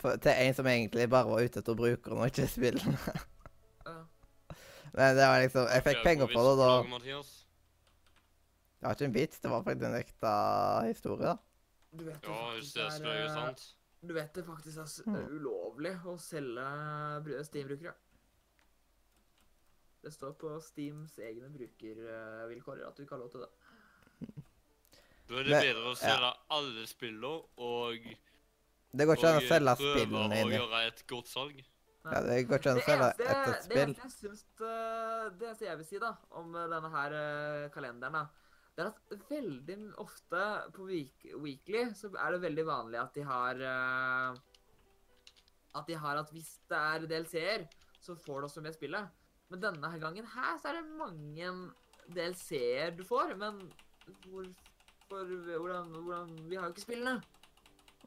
[0.00, 2.98] For, til en som egentlig bare var ute etter brukeren og ikke spillene.
[3.86, 3.96] Ja.
[4.96, 7.32] Men det var liksom Jeg fikk penger for det, da Mathias.
[8.86, 10.32] Det var ikke en vits, det var faktisk en ekte
[10.86, 11.24] historie.
[11.26, 11.36] da.
[11.96, 12.84] Du vet det Ja, faktisk just det.
[12.84, 13.62] er, Skal jo eh, sant.
[14.06, 15.26] Du vet det faktisk er Mm.
[15.40, 17.94] ulovlig å selge Steam-brukere.
[20.04, 23.50] Det står på Steams egne brukervilkår at du ikke har lov til det.
[25.28, 27.98] Da er det Men- bedre å selge alle spillene og,
[28.96, 30.58] Det går ikke an å selge spillene dine.
[30.60, 31.64] gjøre et godt salg.
[32.04, 33.74] Ja, det går ikke an å selge et spill.
[33.74, 37.68] Det eneste jeg syns eh, Det jeg vil si da, om eh, denne her eh,
[37.70, 38.28] kalenderen, da,
[38.76, 40.42] det er at veldig ofte
[40.76, 44.36] på week weekly så er det veldig vanlig at de har uh,
[45.76, 47.64] At de har at hvis det er DLC-er,
[48.00, 49.08] så får du også med spillet.
[49.48, 51.50] Men denne gangen her så er det mange
[52.14, 53.60] DLC-er du får, men
[54.24, 57.22] hvorfor hvordan, hvordan Vi har jo ikke spillene.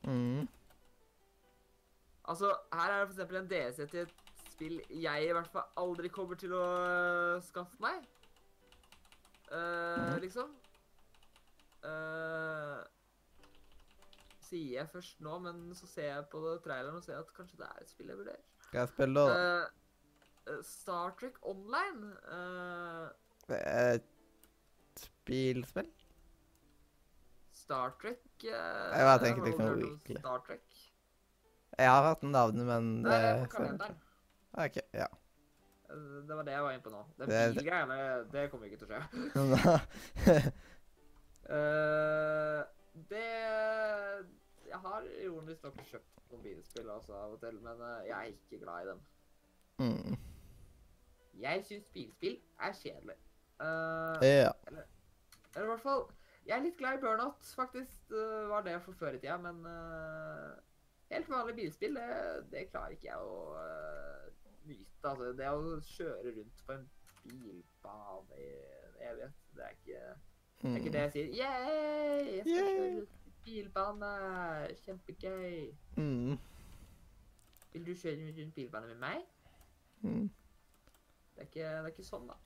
[0.04, 0.48] Mm.
[2.26, 4.14] Altså, her er det eksempel en DLC til et
[4.52, 8.04] spill jeg i hvert fall aldri kommer til å øh, skaffe meg.
[9.52, 10.20] Mhm.
[10.22, 10.56] Liksom.
[11.84, 12.84] Uh,
[14.50, 17.68] sier jeg først nå, men så ser jeg på traileren og ser at kanskje det
[17.70, 18.44] er et spill jeg vurderer.
[18.66, 19.38] Skal jeg spille da?
[20.50, 22.12] Eh, Star Trek Online.
[22.34, 23.08] eh,
[23.96, 24.06] Et
[24.98, 25.90] spillspill?
[27.54, 30.20] Star Trek uh, Jeg tenkte liksom weekly.
[30.20, 30.78] Star Trek.
[31.78, 34.00] Jeg har hatt navnet, men Nei, det er det på kalenderen.
[34.58, 35.08] OK, ja.
[35.90, 37.04] Eh, Det var det jeg var inne på nå.
[37.18, 39.02] Det Det- bilgreiene, det kommer ikke til å skje.
[41.50, 42.64] uh,
[43.10, 43.26] det
[44.70, 48.24] Jeg har ironisk nok kjøpt noen bilspill også av og til, men eh, jeg er
[48.36, 49.00] ikke glad i dem.
[49.80, 50.18] mm.
[51.40, 53.16] Jeg syns bilspill er kjedelig.
[53.60, 54.52] Uh, yeah.
[54.68, 54.84] eller
[55.58, 56.06] i hvert fall
[56.46, 58.12] Jeg er litt glad i Burnout, faktisk.
[58.12, 60.54] Uh, var det for før i tida, men uh,
[61.12, 64.29] helt vanlig bilspill, det, det klarer ikke jeg å uh,
[64.70, 65.10] nyte.
[65.10, 66.86] Altså, det å kjøre rundt på en
[67.24, 70.04] bilbane i en evighet, det er ikke,
[70.62, 71.34] det er ikke det jeg sier.
[71.40, 72.24] Yay!
[72.38, 72.70] Jeg skal Yay!
[72.70, 74.14] kjøre rundt i bilbane!
[74.86, 75.60] Kjempegøy!
[75.98, 76.40] Mm.
[77.74, 79.28] Vil du kjøre rundt bilbane med meg?
[80.02, 80.26] Mm.
[81.36, 82.40] Det er ikke, det er ikke sånn, da.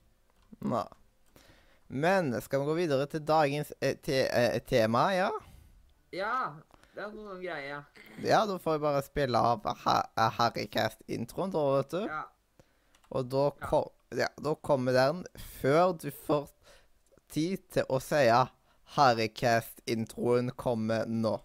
[0.64, 0.86] Nei.
[1.88, 5.28] Men skal vi gå videre til dagens eh, te eh, tema, ja?
[6.14, 6.54] Ja,
[6.94, 7.82] det er noen greier,
[8.22, 8.44] ja.
[8.46, 12.02] Da får vi bare spille av eh, Harrycast-introen, da, vet du.
[12.06, 12.22] ja.
[13.14, 13.66] Og da, Ja.
[13.68, 15.24] kom, ja, da kommer den
[15.60, 16.48] før du får
[17.30, 18.22] tid til å si
[18.96, 21.36] Harrycast-introen kommer nå.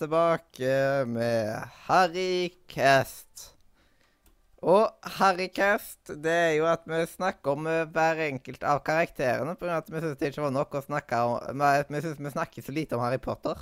[0.00, 0.74] Tilbake
[1.08, 3.48] med Harrycast.
[4.62, 9.66] Og Harrycast, det er jo at vi snakker om eh, hver enkelt av karakterene, på
[9.66, 12.34] grunn av at vi syns det ikke var nok å snakke om Vi syns vi
[12.36, 13.58] snakker så lite om Harry Potter.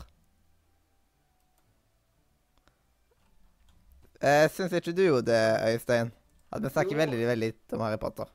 [4.21, 5.41] Eh, syns ikke du jo det,
[5.73, 6.13] Øystein?
[6.53, 7.01] At vi snakker Jo.
[7.01, 8.29] veldig, veldig lite om Harry Potter?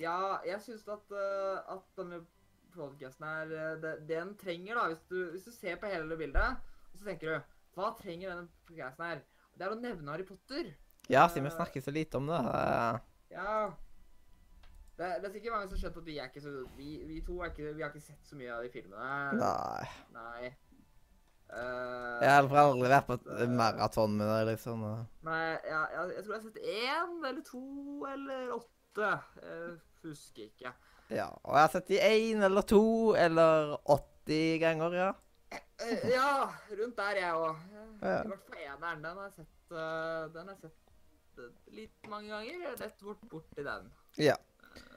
[0.00, 2.22] Ja, jeg syns at, uh, at denne
[2.74, 6.08] podcasten her uh, det, det den trenger, da hvis du, hvis du ser på hele
[6.10, 6.56] det bildet,
[6.92, 9.22] og så tenker du Hva trenger denne podkasten her?
[9.56, 10.72] Det er å nevne Harry Potter.
[11.10, 12.38] Ja, siden vi snakker så lite om det.
[12.38, 12.98] eh,
[13.32, 13.72] Ja.
[14.96, 17.38] Det, det er sikkert mange som skjønt at vi er ikke så Vi, vi to
[17.46, 19.38] ikke, vi har ikke sett så mye av de filmene.
[19.40, 19.86] Nei.
[20.12, 20.52] Nei.
[21.52, 24.84] Uh, Jeg har iallfall aldri vært på uh, maraton med deg, liksom.
[25.26, 27.64] Nei, jeg, jeg, jeg tror jeg har sett én eller to
[28.08, 29.10] eller åtte.
[29.42, 29.74] Jeg
[30.06, 30.72] husker ikke.
[31.12, 32.84] Ja, og jeg har sett de én eller to
[33.20, 35.10] eller 80 ganger, ja.
[35.82, 37.62] Eh, ja, rundt der, jeg òg.
[37.72, 37.84] Ja.
[38.22, 39.02] I hvert fall eneren.
[39.04, 42.76] Den har jeg sett, eh, den har jeg sett eh, litt mange ganger.
[42.80, 43.90] Rett bort borti den.
[44.20, 44.36] ja.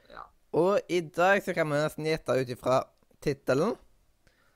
[0.06, 0.22] Ja.
[0.56, 2.78] Og i dag så kan vi nesten gjette ut ifra
[3.20, 3.74] tittelen.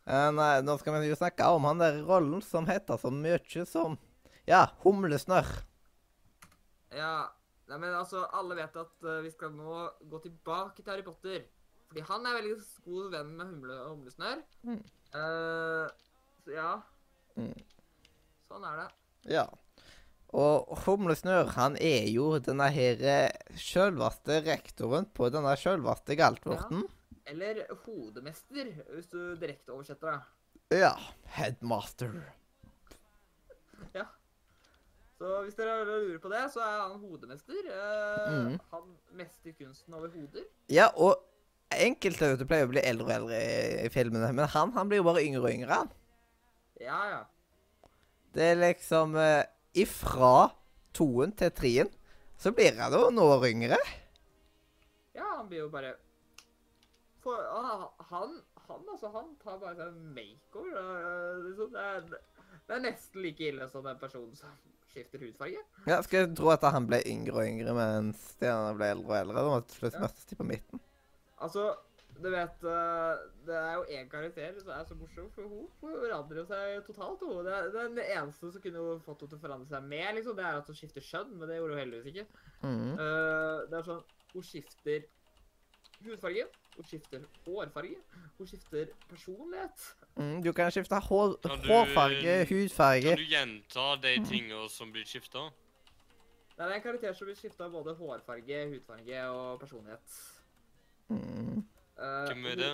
[0.06, 3.98] Nei, nå skal vi jo snakke om han der rollen som heter så mye som
[4.48, 5.50] Ja, Humlesnørr.
[6.96, 7.28] ja.
[7.70, 9.74] Nei, men altså, alle vet at uh, vi skal nå
[10.10, 11.44] gå tilbake til Harry Potter.
[11.90, 12.56] Fordi han er veldig
[12.86, 14.42] god venn med humle og humlesnørr.
[14.66, 14.80] Mm.
[15.14, 16.76] Så ja.
[17.36, 17.56] Mm.
[18.50, 18.88] Sånn er det.
[19.36, 19.46] Ja.
[20.30, 26.84] Og Humlesnørr, han er jo denne her eh, sjølveste rektoren på denne sjølveste Galtvorten.
[27.30, 30.20] Eller hodemester, hvis du direkte oversetter det.
[30.84, 30.94] Ja.
[31.38, 32.14] Headmaster.
[33.90, 34.04] Ja.
[35.18, 37.56] Så hvis dere lurer på det, så er han hodemester.
[37.66, 38.58] Uh, mm.
[38.70, 40.44] Han mester kunsten over hoder.
[40.70, 41.18] Ja, og
[41.76, 44.88] enkelte vet du, pleier å bli eldre og eldre i, i filmene, men han, han
[44.90, 45.90] blir jo bare yngre og yngre, han.
[46.80, 47.20] Ja, ja.
[48.34, 49.42] Det er liksom eh,
[49.78, 50.50] Ifra
[50.96, 51.90] toen til treen,
[52.40, 53.78] så blir han jo noen år yngre.
[55.14, 55.94] Ja, han blir jo bare
[57.20, 60.76] For ah, han, han altså, han tar bare seg en makeover.
[60.80, 61.72] eh, liksom.
[61.74, 64.54] Det, er, det er nesten like ille som den personen som
[64.90, 65.60] skifter hudfarge.
[65.86, 69.18] Ja, Skal jeg tro at han ble yngre og yngre mens stjernene ble eldre og
[69.20, 69.36] eldre?
[69.44, 70.06] Da måtte slutt Ja.
[70.06, 70.80] møtes de på midten.
[71.40, 71.70] Altså,
[72.20, 76.44] du vet eh, Det er jo én karakter som er så morsom, for hun forandrer
[76.48, 77.22] seg totalt.
[77.24, 77.44] Hun.
[77.46, 80.44] Det, det, det eneste som kunne fått henne til å forandre seg mer, liksom, det
[80.48, 82.26] er at hun skifter skjønn, men det gjorde hun heldigvis ikke.
[82.66, 82.92] Mhm.
[83.00, 85.08] Uh, det er sånn Hun skifter
[86.04, 86.44] hudfarge,
[86.76, 87.96] hun skifter hårfarge,
[88.38, 89.88] hun skifter personlighet.
[90.16, 94.92] Mm, du kan skifte hår, Kan du, hårfarge, hudfarge Kan du gjenta de tingene som
[94.92, 95.48] blir skifta?
[96.56, 100.20] Det er en karakter som blir skifta både hårfarge, hudfarge og personlighet.
[101.10, 101.58] Mm.
[102.00, 102.70] Eh, Hvem er det?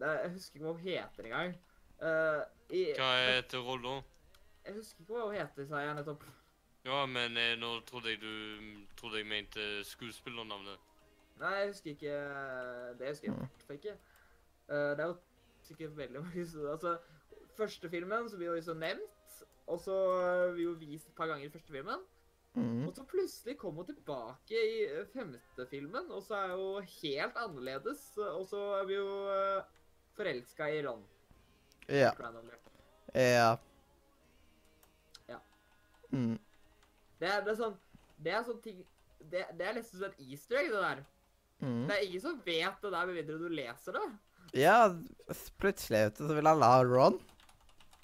[0.00, 1.56] er, jeg husker ikke hva hun heter engang.
[2.02, 4.00] Uh, i, Hva heter rolla?
[4.66, 6.24] jeg husker ikke hva hun heter, sa jeg nettopp.
[6.84, 8.32] Ja, men eh, nå trodde jeg du
[8.98, 10.88] trodde jeg mente skuespillernavnet.
[11.42, 12.16] Nei, jeg husker ikke
[12.98, 13.94] Det husker jeg i ikke.
[14.68, 15.16] Uh, det er jo
[15.62, 16.98] sikkert veldig mange Altså,
[17.56, 19.96] første filmen så blir jo liksom nevnt, og så
[20.54, 22.02] blir vi jo vist et par ganger i første filmen.
[22.54, 22.84] Mm.
[22.84, 27.38] Og så plutselig kom hun tilbake i eh, femte filmen, og så er hun helt
[27.40, 28.02] annerledes.
[28.18, 29.62] Og så er vi jo uh,
[30.18, 31.04] forelska i Ron.
[31.88, 32.12] Ja.
[33.14, 33.56] Ja.
[35.28, 35.38] Ja.
[36.10, 36.36] Mm.
[37.18, 37.74] Det er, det er sånn
[38.22, 38.84] Det er sånn ting
[39.30, 41.02] det, det er nesten som et easter egg, det der.
[41.62, 41.82] Mm.
[41.88, 44.06] Det er ingen som vet det der med mindre du leser det.
[44.58, 44.76] Ja,
[45.62, 47.18] plutselig vet du, så vil alle ha Ron.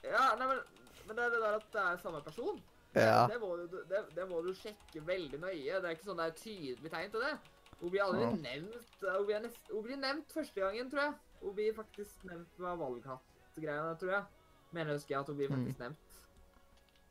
[0.07, 0.61] Ja, nei, men,
[1.09, 2.61] men det er det der at det er samme person.
[2.94, 3.27] Det, Ja.
[3.28, 5.81] det, må du, det, det må du sjekke veldig nøye.
[5.81, 7.35] Det er ikke sånn det er tydelig tegn til det.
[7.81, 8.31] Hun blir aldri Ja.
[8.43, 8.94] nevnt.
[9.02, 11.15] Hun blir, nest, hun blir nevnt første gangen, tror jeg.
[11.43, 14.24] Hun blir faktisk nevnt med valghattgreiene, tror jeg.
[14.73, 15.56] Mener husker jeg at hun blir Mm.
[15.66, 15.97] faktisk nevnt.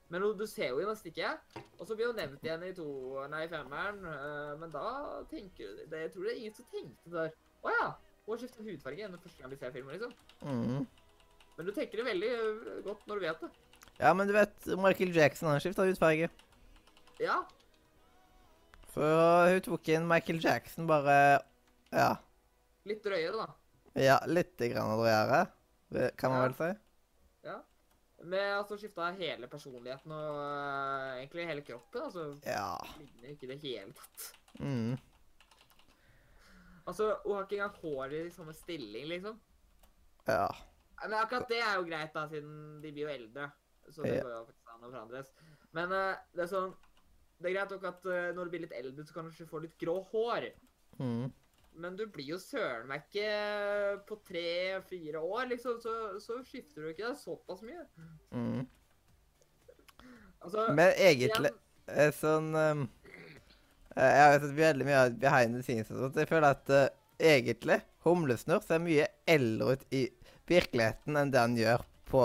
[0.09, 1.31] Men hun, du ser jo nesten ikke.
[1.79, 3.99] Og så blir hun nevnt igjen i to, nei, femmeren.
[4.05, 7.31] øh, men da tenker du det, Jeg tror det er ingen som tenkte der.
[7.63, 7.87] Å ja!
[8.25, 10.13] Hun har skiftet hudfarge igjen første gang vi ser filmen, liksom.
[10.41, 10.87] Mm.
[11.57, 13.49] Men du tenker det veldig øh, godt når du vet det.
[13.99, 16.29] Ja, men du vet, Michael Jackson har skifta hudfarge.
[17.19, 17.39] Ja.
[18.93, 21.15] For hun tok inn Michael Jackson bare
[21.91, 22.15] Ja.
[22.87, 23.47] Litt drøyere, da.
[23.97, 25.47] Ja, lite grann drøyere,
[26.17, 26.47] kan man Ja.
[26.47, 26.79] vel si.
[27.47, 27.57] Ja.
[28.23, 32.01] Men altså skifta hele personligheten og uh, egentlig hele kroppen.
[32.01, 32.77] Altså Ja.
[32.97, 34.33] ligner ikke i det hele tatt.
[34.59, 34.97] Mm.
[36.87, 39.39] Altså, hun har ikke engang hår i samme stilling, liksom.
[40.27, 40.47] Ja.
[41.03, 43.51] Men akkurat det er jo greit, da, siden de blir jo eldre.
[43.89, 45.33] Så det går jo faktisk an å forandres.
[45.77, 46.71] Men uh, det er sånn
[47.37, 49.49] Det er greit nok at uh, når du blir litt eldre, så kan du kanskje
[49.51, 50.47] få litt grå hår.
[50.97, 51.27] Mm.
[51.77, 55.77] Men du blir jo søren meg ikke på tre-fire år, liksom.
[55.83, 55.93] Så,
[56.23, 57.83] så skifter du ikke det såpass mye.
[58.33, 58.63] Mm.
[60.41, 61.59] Altså, Men egentlig igjen-
[61.93, 62.81] eh, sånn um,
[63.95, 66.17] eh, Jeg har sett veldig mye behind the scenes og sånt.
[66.21, 66.87] Jeg føler at uh,
[67.19, 70.07] egentlig Humlesnurr ser mye eldre ut i
[70.49, 72.23] virkeligheten enn det han gjør på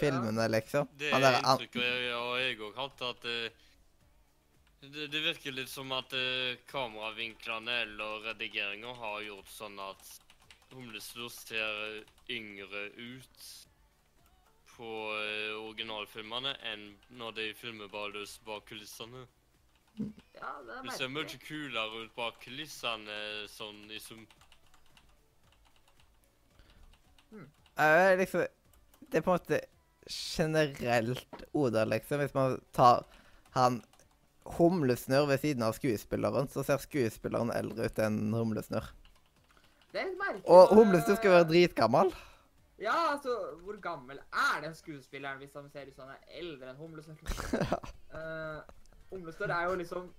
[0.00, 0.88] filmene, liksom.
[0.98, 3.64] Det er der inntrykket jeg og jeg òg hatt, at eh,
[4.80, 10.16] det, det virker litt som at eh, kameravinklene eller redigeringa har gjort sånn at
[10.68, 13.46] Humlestor ser yngre ut
[14.76, 19.24] på eh, originalfilmene enn når de filmer løs bak kulissene.
[19.98, 24.26] ja, det Det ser mye kulere ut bak kulissene sånn i sum.
[27.78, 28.46] Eh, liksom,
[29.00, 29.60] det er på en måte
[30.08, 32.20] generelt Oda, liksom.
[32.22, 33.04] Hvis man tar
[33.56, 33.82] han
[34.58, 38.18] Humlesnurr ved siden av skuespilleren, så ser skuespilleren eldre ut enn
[40.16, 40.44] merkelig.
[40.46, 42.12] Og når, Humlesnurr skal være dritgammel.
[42.78, 46.72] Ja, altså, hvor gammel er den skuespilleren hvis han ser ut som han er eldre
[46.72, 47.80] enn Humlesnurr?
[48.14, 48.60] Uh,
[49.12, 50.12] Humlesnurr er jo liksom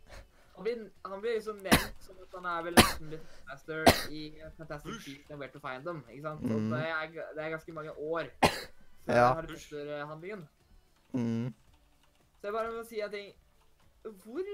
[0.60, 4.24] han blir, han blir liksom nevnt som at han er vel nesten litt master i
[4.58, 4.98] Fantastic.
[5.06, 6.02] Beasts and Where to Find Them.
[6.12, 6.42] ikke sant?
[6.44, 6.56] Mm.
[6.56, 8.28] Og det er, det er ganske mange år
[9.10, 9.34] Ja.
[9.34, 9.56] Harry
[11.14, 11.54] Mm.
[12.40, 13.34] Så jeg bare må si en ting.
[14.04, 14.46] Hvor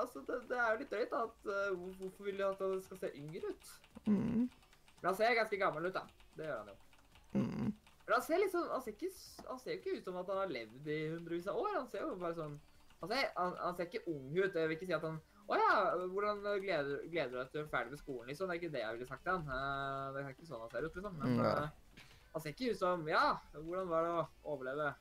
[0.00, 3.00] Altså, det, det er jo litt drøyt at uh, Hvorfor vil du at han skal
[3.00, 3.72] se yngre ut?
[4.06, 4.44] Mm.
[4.46, 6.04] Men han ser ganske gammel ut, da.
[6.36, 6.76] Det gjør han jo.
[7.32, 7.72] Mm.
[8.04, 9.10] Men han ser liksom, han ser, ikke,
[9.48, 11.74] han ser ikke ut som at han har levd i hundrevis av år.
[11.80, 12.56] Han ser jo bare sånn
[13.02, 14.54] Han ser, han, han ser ikke ung ut.
[14.54, 15.18] Jeg vil ikke si at han
[15.50, 15.70] Å ja,
[16.14, 18.46] hvordan gleder, gleder du deg til å ferdig med skolen, liksom?
[18.46, 19.48] Det er ikke det jeg ville sagt til han.
[19.50, 21.16] Eh, det er ikke sånn han ser ut, liksom.
[21.18, 21.64] Men Mm, ja.
[22.32, 24.94] Han ser ikke ut som Ja, hvordan var det å overleve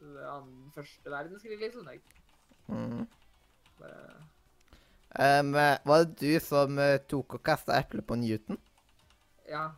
[0.00, 1.84] den første verdenskrig, liksom?
[1.88, 2.00] Det
[2.68, 3.06] Mm.
[3.78, 4.24] bare
[5.16, 8.58] Um, var det du som eh, tok og kasta eplet på Newton?
[9.48, 9.70] Ja.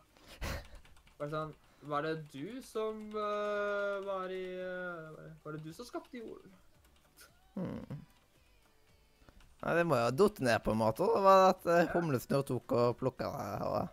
[1.19, 1.53] Bare sånn
[1.87, 5.15] Var det du som uh, var i uh,
[5.45, 6.51] var det- du som skapte jorden?
[7.55, 8.01] Mm.
[9.61, 11.07] Nei, det må jo ha datt ned på en måte.
[11.07, 11.93] Da var det at uh, Ja.
[11.93, 13.61] Humlesnurr tok og plukka det.
[13.69, 13.87] Og...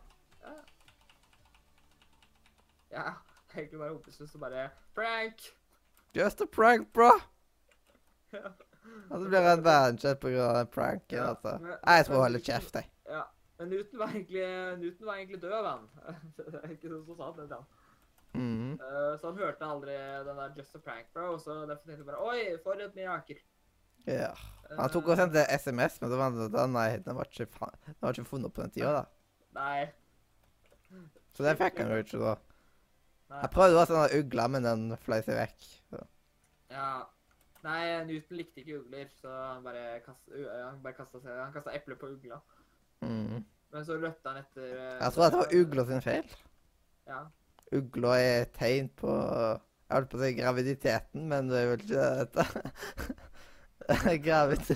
[2.96, 3.12] Ja,
[3.52, 5.50] egentlig bare Hompesnus og bare Prank!
[6.16, 7.10] Just a prank, bro!
[8.32, 8.48] Ja.
[9.10, 11.18] Og så blir han grunn av den pranken.
[11.18, 11.58] Ja, altså.
[11.60, 12.90] men- Jeg tror jeg holder kjeft, jeg.
[13.10, 13.22] Ja,
[13.58, 14.46] men Newton var egentlig,
[14.78, 15.88] Newton var egentlig død, han.
[16.36, 17.66] det er ikke noe som sa det han.
[18.36, 18.72] Mm.
[18.80, 22.06] Uh, så han hørte aldri den der Just a Prank, bro, så derfor tenkte jeg
[22.06, 23.38] bare Oi, for et mirakel.
[24.06, 24.32] Ja.
[24.78, 27.46] Han tok og sendte SMS, men det var det nei, den var ikke,
[27.86, 29.04] den var ikke funnet på den tida, da.
[29.56, 29.86] Nei.
[31.36, 32.34] Så det fikk han jo ikke, da.
[33.42, 35.68] Jeg prøvde å være sånn ugla, men den fløy seg vekk.
[35.90, 36.02] Så.
[36.72, 36.90] Ja.
[37.66, 42.38] Nei, Newton likte ikke ugler, så han bare kastet seg Han kasta eple på ugla.
[43.02, 43.42] Mm.
[43.74, 46.36] Men så løpte han etter eh, Jeg tror det var ugla sin feil.
[47.10, 47.20] Ja.
[47.74, 51.84] Ugla er et tegn på Jeg holdt på å si graviditeten, men det er vel
[51.86, 52.44] ikke dette.
[54.26, 54.70] Gravit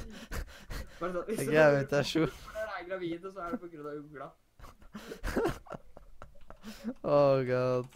[1.01, 2.35] Bare sånn, gravitasjon.
[2.51, 4.31] Når du er gravid, så er det på grunn av ugla.
[7.03, 7.87] Oh god.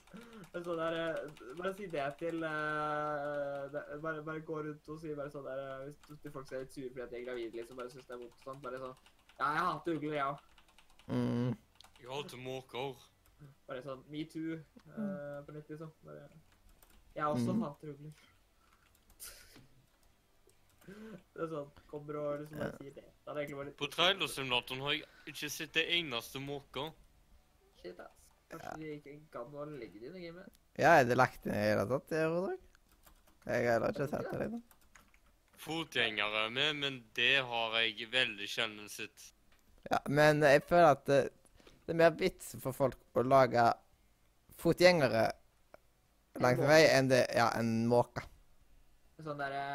[0.55, 5.01] Men Sånn der, eh, bare si det til uh, det, bare, bare gå rundt og
[5.03, 7.25] si bare sånn der eh, Hvis, hvis folk ser litt sure fordi at de er
[7.27, 8.95] gravide, liksom, bare syns det er vondt og sånn, bare sånn
[9.41, 10.39] Ja, jeg hater ugler, jeg òg.
[11.11, 11.51] Mm.
[11.99, 13.03] Jeg hater måker.
[13.67, 14.61] Bare sånn metoo
[14.95, 15.91] uh, på nytt, liksom.
[16.07, 16.29] Bare,
[17.19, 17.67] jeg også Mm.
[17.67, 18.15] hater ugler.
[20.85, 23.11] Det er sånn Kommer og liksom bare sier det.
[23.27, 26.93] Det litt På trailersimulatoren har jeg ikke sett det eneste måke.
[27.81, 28.24] Shit, ass.
[28.53, 30.53] Kanskje de ikke gadd å legge det inn i gamet.
[30.79, 32.59] Ja, er det lagt inn i det hele tatt i Eurodag?
[33.45, 34.49] Jeg har ikke sett det.
[34.49, 34.61] ennå.
[35.65, 39.31] Fotgjengere er med, men det har jeg veldig sjelden sett.
[39.91, 41.21] Ja, men jeg føler at det,
[41.85, 43.65] det er mer vits for folk å lage
[44.61, 45.27] fotgjengere
[46.43, 48.25] langs en vei enn det Ja, en måke.
[49.23, 49.67] Sånn derre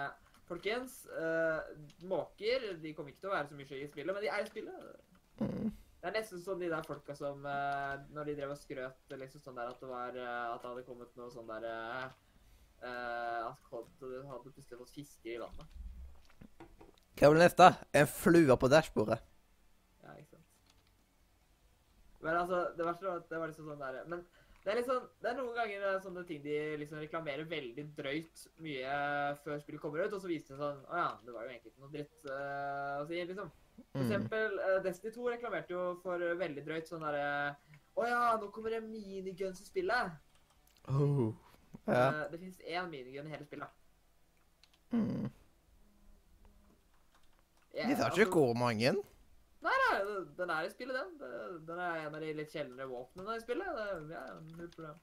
[0.50, 1.62] Folkens, uh,
[2.10, 4.48] måker de kommer ikke til å være så mye i spillet, men de er i
[4.48, 4.88] spillet.
[5.44, 5.68] Mm.
[6.00, 9.44] Det er nesten som de der folka som eh, Når de drev og skrøt liksom
[9.44, 12.06] sånn der at det var eh, At det hadde kommet noe sånn der eh,
[13.50, 15.78] At Cod hadde plutselig fått fisker i vannet.
[17.20, 17.68] Hva blir neste?
[17.92, 19.20] En flue på dashbordet.
[20.06, 20.46] Ja, ikke sant.
[22.24, 24.24] Men altså, det verste var at det var liksom sånn der Men
[24.64, 28.46] det er liksom Det er noen ganger er sånne ting de liksom reklamerer veldig drøyt
[28.64, 28.96] mye
[29.44, 31.74] før spillet kommer ut, og så viser det sånn Å ja, det var jo egentlig
[31.74, 33.52] ikke noe dritt uh, å si, liksom.
[33.92, 34.06] For Mm.
[34.06, 37.56] eksempel, eh, Destiny 2 reklamerte jo for veldig drøyt sånn derre
[38.00, 40.12] Å ja, nå kommer det miniguns i spillet.
[40.88, 41.34] Oh.
[41.88, 42.24] Ja.
[42.24, 43.68] Eh, det fins én minigun i hele spillet.
[44.94, 45.30] Mm.
[47.74, 48.94] Yeah, De tar altså, ikke hvor mange.
[49.62, 50.00] Nei, nei,
[50.38, 51.66] den er i spillet, den.
[51.68, 53.76] Den er en av de litt sjeldnere våpnene i spillet.
[54.08, 55.02] Det, er null problem.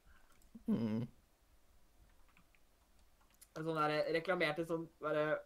[0.67, 1.07] Mm.
[3.57, 5.39] Sånn der reklamerte sånn bare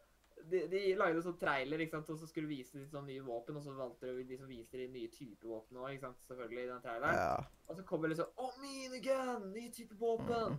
[0.50, 3.58] de, de lagde sånn trailer ikke sant, og så skulle vise litt sånn nye våpen,
[3.60, 6.84] og så valgte de de som viser de nye typer våpen òg, selvfølgelig, i den
[6.86, 7.22] traileren.
[7.22, 7.64] Ja.
[7.68, 9.48] Og så kommer liksom Å, minigun!
[9.54, 10.58] Ny type våpen!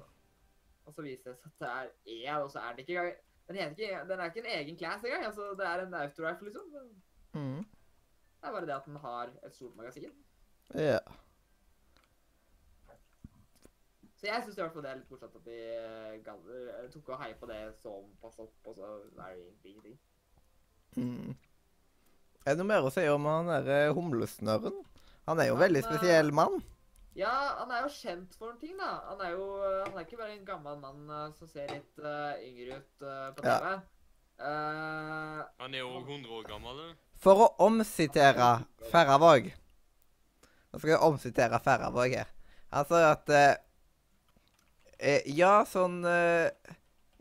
[0.83, 3.21] Og så viser det seg at det er én, og så er det ikke engang
[3.49, 5.25] den, heter ikke, den er ikke en egen class engang.
[5.27, 6.63] altså Det er en autorifle, liksom.
[7.35, 7.65] Mm.
[8.39, 10.15] Det er bare det at den har et stort magasin.
[10.75, 10.99] ja.
[14.23, 17.09] Så jeg syns i hvert fall det er litt morsomt at de uh, eh, tok
[17.11, 18.91] og heia på det såpass opp, og så
[19.27, 19.97] er det ingenting.
[20.95, 21.33] Mm.
[22.47, 24.79] Er det noe mer å si om han derre humlesnørren?
[25.27, 26.61] Han er jo en Han, veldig eh, spesiell mann.
[27.19, 28.93] Ja, han er jo kjent for noen ting, da.
[29.11, 29.47] Han er jo
[29.85, 33.27] Han er ikke bare en gammel mann eh, som ser litt uh, yngre ut eh,
[33.35, 33.59] på Ja.
[33.59, 33.75] TV.
[34.43, 36.79] Eh, Han er jo 100 år gammel.
[36.79, 37.03] du.
[37.23, 38.53] For å omsitere
[38.91, 42.31] Færravåg Nå skal jeg omsitere Færravåg her.
[42.73, 43.31] Han sa at
[45.03, 46.51] eh, Ja, sånn eh,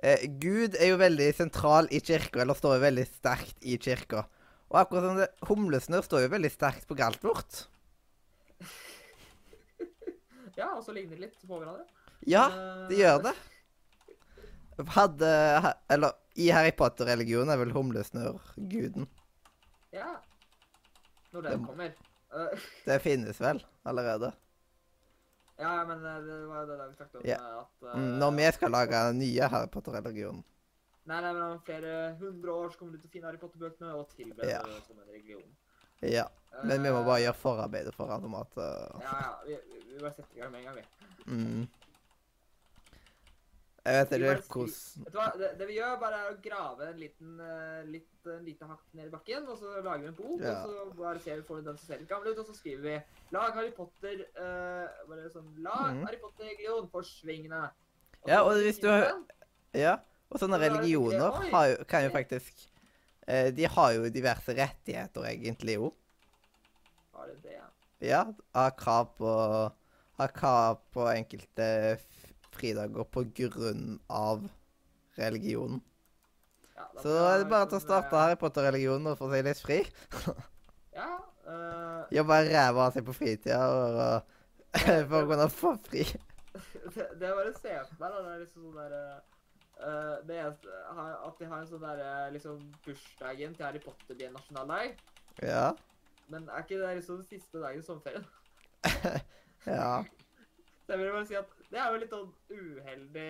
[0.05, 4.23] eh, Gud er jo veldig sentral i kirka, eller står jo veldig sterkt i kirka.
[4.71, 7.65] Og akkurat som det, humlesnurr står jo veldig sterkt på galt vårt.
[10.59, 11.85] ja, og så ligner de litt på hverandre.
[12.29, 13.33] Ja, Eh, det gjør det.
[14.95, 15.29] Hadde
[15.91, 18.39] Eller i Harry Potter-religionen er vel humlesnurr
[18.71, 19.07] guden.
[19.93, 20.13] Ja.
[21.33, 21.91] Når den Det- kommer.
[22.85, 24.31] Det finnes vel allerede.
[25.61, 27.37] Ja, men eh, det var jo det vi snakket om Ja.
[27.37, 30.43] eh, at Mm, Når vi skal lage nye Harry Potter-religionen.
[31.09, 33.93] Nei, nei, men om flere hundre år så kommer du til å finne Harry Potter-bøkene
[33.97, 34.61] og tilberede Ja.
[34.67, 35.47] det som en religion.
[36.01, 36.27] Ja.
[36.63, 38.23] Men vi må bare gjøre forarbeidet foran.
[38.25, 39.31] om at uh, Ja, ja.
[39.47, 40.85] Vi, vi, vi bare setter i gang med en gang, vi.
[41.25, 41.67] mm.
[43.81, 45.27] Jeg vet ikke hvordan Vet du hva?
[45.41, 48.83] Det, det vi gjør, bare er å grave en liten, eh, litt, en lite hakk
[48.93, 50.51] ned i bakken, og så lager vi en bok, Ja.
[50.51, 52.57] og så bare ser vi, får vi den som ser litt gammel ut, og så
[52.59, 52.95] skriver vi
[53.31, 56.03] 'Lag Harry Potter' uh, Bare sånn 'Lag mm.
[56.05, 57.71] Harry Potter-religion for svingene'.
[58.27, 58.89] Ja, og hvis du
[59.73, 59.97] Ja.
[60.29, 62.53] Og sånne Og er religioner har kan jo faktisk
[63.27, 65.91] eh, De har jo diverse rettigheter, egentlig jo.
[67.13, 67.57] Har de det,
[68.07, 68.25] ja.
[68.53, 69.31] Har krav på
[70.21, 71.97] Har krav på enkelte
[72.61, 74.45] fridager på grunn av
[75.19, 75.81] religionen.
[76.75, 79.31] ja da Så da er det bare til å starte eh, Harry Potter-religionen og få
[79.33, 79.83] seg litt fri.
[80.91, 81.07] Ja.
[81.47, 84.33] Uh, Jobbe ræva av seg på fritida og,
[85.09, 86.03] for å kunne få fri.
[86.95, 88.19] det, det er bare se for meg, da.
[88.25, 92.59] Det er liksom sånn der uh, det eneste, At de har en sånn derre liksom
[92.83, 94.99] bursdagen til Harry Potter blir en nasjonaldag.
[95.39, 95.65] Ja.
[96.27, 98.27] Men er ikke det liksom siste dagen i sommerferien?
[99.65, 100.03] Ja.
[100.85, 103.29] Så jeg vil bare si at det er jo litt sånn uheldig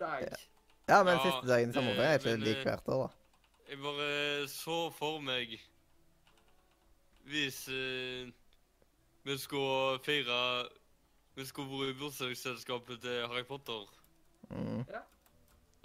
[0.00, 0.26] dag.
[0.88, 3.08] Ja, men Ja, siste dagen i sommerferien er ikke men, lik eh, hvert år, da.
[3.70, 4.08] Jeg bare
[4.52, 5.54] så for meg
[7.30, 8.28] Hvis uh,
[9.24, 10.68] vi skulle feire
[11.38, 13.88] Vi skulle vært i bursdagsselskapet til Harry Potter,
[14.52, 14.82] Mm.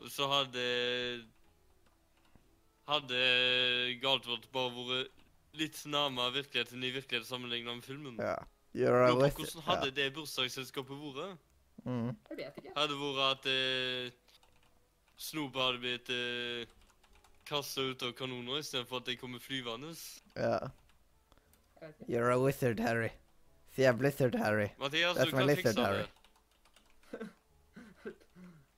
[0.09, 0.63] så hadde
[2.87, 3.19] Hadde
[4.01, 5.13] Galtvort bare vært
[5.57, 8.17] litt nærmere virkeligheten i virkeligheten sammenlignet med filmen.
[8.19, 8.35] Ja.
[8.37, 8.45] A
[8.77, 11.37] Lurer på hvordan hadde det bursdagsselskapet vært?
[11.87, 12.09] Mm.
[12.29, 12.73] Jeg vet ikke.
[12.75, 14.41] Hadde det vært at eh,
[15.17, 16.65] Snoop hadde blitt eh,
[17.47, 19.93] kasta ut av kanoner istedenfor at de kommer flyvende?
[20.35, 20.59] ja.
[21.77, 21.93] Jeg.
[22.09, 23.11] You're a wizard, Harry.
[23.75, 24.71] Sier Blizzard, Harry.
[24.79, 25.97] Mathias, That's du kan lizard, fikse Harry.
[26.01, 27.27] det.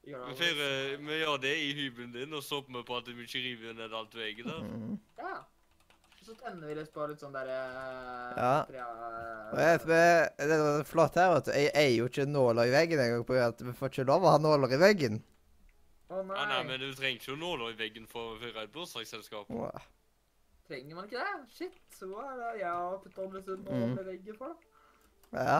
[0.09, 3.73] Vi, gjør det i hybelen din, og så håper vi på at vi ikke river
[3.77, 4.63] ned alt veggen der.
[4.65, 4.99] Mm.
[5.19, 5.35] Ja.
[6.29, 7.55] Så tenner vi litt på litt sånn derre
[8.37, 8.51] Ja.
[9.49, 11.51] Og jeg, det er flott her, vet du.
[11.57, 14.33] Jeg eier jo ikke nåler i veggen engang på at vi får ikke lov å
[14.35, 15.17] ha nåler i veggen.
[16.09, 16.59] Å Ja, nei, nei.
[16.69, 19.49] men du trenger ikke nåler i veggen for å feire et bursdagsselskap.
[19.49, 19.87] Åh.
[20.69, 21.33] Trenger man ikke det?
[21.57, 23.99] Shit, så er det jeg har putta litt nåler Mm.
[23.99, 24.53] i veggen for,
[25.33, 25.43] da.
[25.45, 25.59] Ja.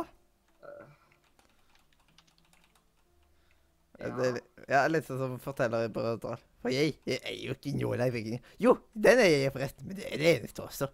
[3.99, 6.37] Eh, Det, ja, litt sånn som forteller i Brødre.
[6.61, 8.41] For jeg, jeg er jo ikke nåla i veggen.
[8.59, 10.89] Jo, den er jeg forresten, men det er det eneste også.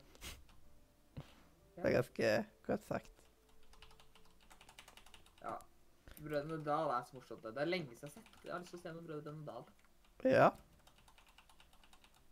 [1.75, 2.33] Det er ganske
[2.67, 3.09] godt sagt.
[5.41, 5.55] Ja.
[6.19, 7.43] Brødrene Dal er så morsomt.
[7.43, 8.45] Det er lenge siden jeg har sett.
[8.45, 9.65] Jeg har lyst til å se noen Brødrene Dal.
[10.35, 10.51] Ja.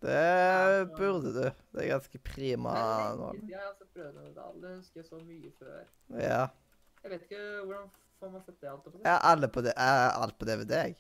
[0.03, 1.43] Det burde du.
[1.73, 2.77] Det er ganske prima
[3.17, 3.33] nå.
[3.49, 4.61] jeg har sett Brødrene Dal.
[4.61, 5.83] Det husker jeg så mye før.
[6.21, 6.45] Ja.
[7.01, 7.91] Jeg vet ikke hvordan
[8.21, 10.97] får man sett det alt på Jeg har jeg har alt på DVD, jeg.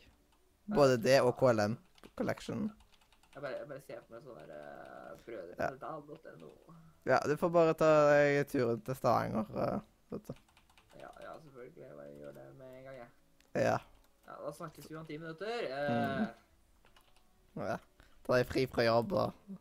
[0.73, 1.77] Både det og KLM
[2.15, 2.71] Collection.
[3.33, 5.69] Jeg bare, jeg bare ser for meg sånn der uh, brødre Ja.
[5.81, 6.51] Dal.no.
[7.09, 9.49] Ja, du får bare ta deg turen til Stavanger.
[9.49, 9.79] Uh,
[10.13, 10.35] vet du.
[10.99, 11.81] Ja, ja, selvfølgelig.
[11.87, 13.09] Jeg bare gjør det med en gang, jeg.
[13.63, 13.79] Ja.
[14.27, 15.65] Ja, da snakkes vi om ti minutter.
[15.67, 16.21] Eh,
[17.59, 17.75] ja.
[18.23, 19.57] Ta deg fri fra jobb og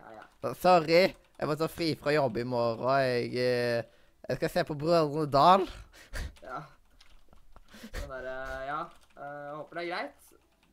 [0.00, 0.52] Ja, ja.
[0.58, 1.02] Sorry,
[1.38, 2.88] jeg må ta fri fra jobb i morgen.
[3.04, 3.84] Jeg, eh,
[4.26, 5.68] jeg skal se på Brødrene Dal.
[6.42, 6.64] ja.
[7.94, 8.80] Sånn der, eh, ja.
[9.14, 10.29] eh, jeg håper det er greit.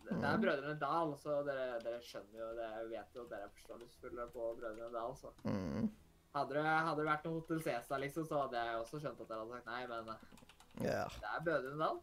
[0.08, 0.42] Det det er Mm.
[0.46, 2.68] Brødrene Dal, så dere, dere skjønner jo det.
[2.78, 5.32] Jeg vet jo at dere er forståelsesfulle på Brødrene Dal, så.
[5.44, 5.90] Mm.
[6.36, 9.28] Hadde det, hadde det vært noe Hotell Cæsar, liksom, så hadde jeg også skjønt at
[9.28, 11.04] dere hadde sagt nei, men eh, Ja.
[11.20, 12.00] det er Brødrene Dal.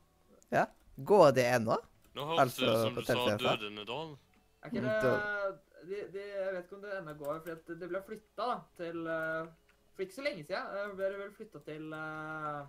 [0.53, 0.65] Ja.
[1.05, 1.77] Går det ennå?
[2.15, 4.17] Nå høres det Altså, ut som du sa TV-en, Dal.
[4.63, 7.89] Er ikke Mm, det de, de, Jeg vet ikke om det ennå går, for det
[7.91, 8.47] ble flytta
[8.79, 9.47] til eh,
[9.95, 12.63] For ikke så lenge siden eh, ble det vel flytta til eh,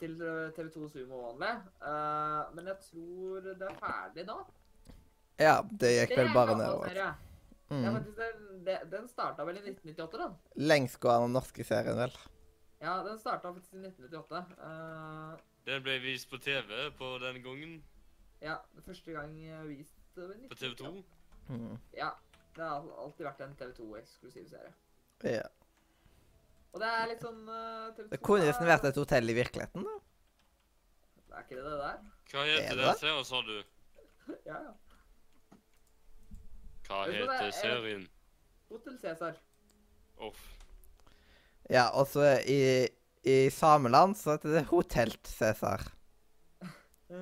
[0.00, 0.18] til
[0.56, 1.50] TV 2 Sumo Only.
[1.82, 4.36] Eh, men jeg tror det er ferdig da.
[5.40, 6.86] Ja, det gikk Det vel bare nedover.
[6.94, 7.14] er
[7.70, 7.94] Mm.
[7.94, 10.26] faktisk den, den starta vel i 1998, da.
[10.56, 12.12] Lengstgående norske serien, vel.
[12.80, 14.44] Ja, den starta faktisk i 1998.
[14.60, 17.82] Uh, Den ble vist på TV på den gangen.
[18.42, 21.04] ja, første gang eh, vist eh, i På TV 2.
[21.48, 21.78] Mm.
[21.96, 22.10] Ja.
[22.54, 24.72] Det har alltid vært en TV 2-eksklusiv serie.
[25.24, 25.48] Ja.
[26.74, 29.94] Og det er litt sånn uh, Det kunne nesten vært et hotell i virkeligheten, da.
[31.34, 32.00] Er ikke det det der?
[32.32, 32.94] Hva Er heter det det?
[33.02, 33.54] serien, sa du?
[34.48, 34.72] Ja, ja.
[36.88, 37.54] Hva det heter er?
[37.56, 38.04] serien?
[38.72, 39.38] Hotell Cæsar.
[40.24, 40.42] Off.
[41.70, 42.58] Ja, og så i,
[43.24, 45.86] i sameland så heter det Hotelt Cæsar.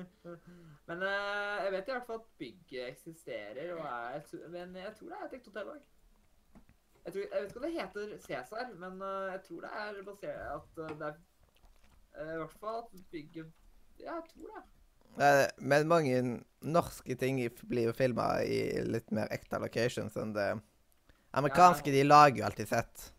[0.89, 5.13] Men uh, jeg vet i hvert fall at bygget eksisterer, og er, men jeg tror
[5.13, 5.83] det er et ekte hotell òg.
[7.05, 10.03] Jeg, tror- jeg vet ikke om det heter Cæsar, men eh, jeg tror det er
[10.07, 11.17] basert at eh, det er
[12.21, 13.51] eh, I hvert fall at bygget
[13.99, 14.63] Ja, jeg tror det.
[15.57, 16.21] Men mange
[16.61, 17.37] norske ting
[17.69, 20.47] blir jo filma i litt mer ekte locations enn det
[21.37, 21.91] amerikanske.
[21.93, 23.09] De lager jo alltid sett.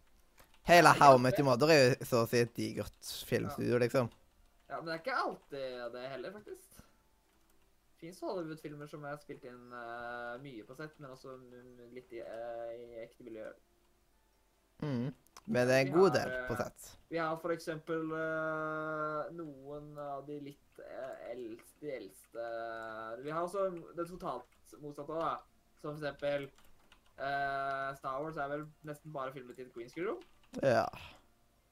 [0.67, 3.13] Hele Ja, How I ja, Met Your Mother er jo så å si et digert
[3.29, 4.09] filmstudio, liksom.
[4.69, 6.81] Ja, Men det er ikke alltid det heller, faktisk.
[7.95, 11.37] Det fins Hollywood-filmer som er spilt inn uh, mye på sett, men også
[11.95, 13.55] litt i, uh, i ekte miljøer.
[14.85, 15.13] Mm.
[15.45, 16.91] Men det er en Vi god har, del på eh, sett.
[17.13, 22.47] Vi har for eksempel eh, noen av de litt uh, eldste, de eldste
[23.27, 23.67] Vi har også
[23.99, 25.35] det totalt motsatte da.
[25.83, 30.09] Som for eksempel eh, Star Wars er vel nesten bare filmet i et green screen
[30.09, 30.23] room.
[30.63, 30.87] Ja.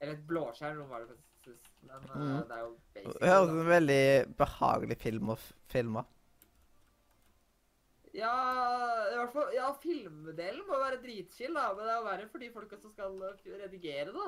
[0.03, 1.71] Eller et blåskjerm-rom, var det faktisk.
[1.89, 2.43] Men eh, Mm.
[2.49, 4.03] det er jo Det høres ut som en veldig
[4.39, 5.39] behagelig film å
[5.73, 6.05] filme.
[8.13, 8.33] Ja,
[9.09, 11.71] i hvert fall, ja, filmdelen må jo være dritchill, da.
[11.73, 14.27] Men det er jo verre for de folka som skal eh, redigere da.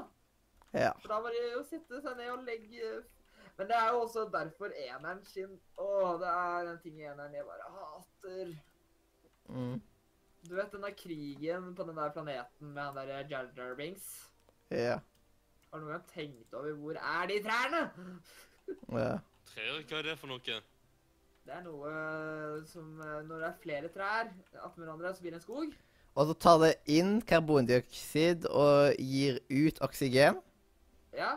[0.74, 0.92] Ja.
[1.02, 2.94] For da må de jo sitte seg ned og legge
[3.54, 7.46] Men det er jo også derfor eneren sin Å, det er en ting eneren jeg
[7.46, 8.54] bare hater.
[9.52, 9.76] Mm.
[10.48, 14.08] Du vet den der krigen på den der planeten med han der Jarjar Jar Binks?
[14.72, 14.98] Ja.
[15.70, 17.84] Har du noen gang tenkt over hvor er de trærne?
[19.04, 19.14] ja.
[19.52, 20.58] Trær, hva er det for noe?
[21.44, 21.90] Det er noe
[22.68, 24.30] som eh, Når det er flere trær
[24.64, 25.74] attmed hverandre, så blir det en skog.
[26.14, 30.38] Og så tar det inn karbondioksid og gir ut oksygen.
[31.14, 31.36] Ja,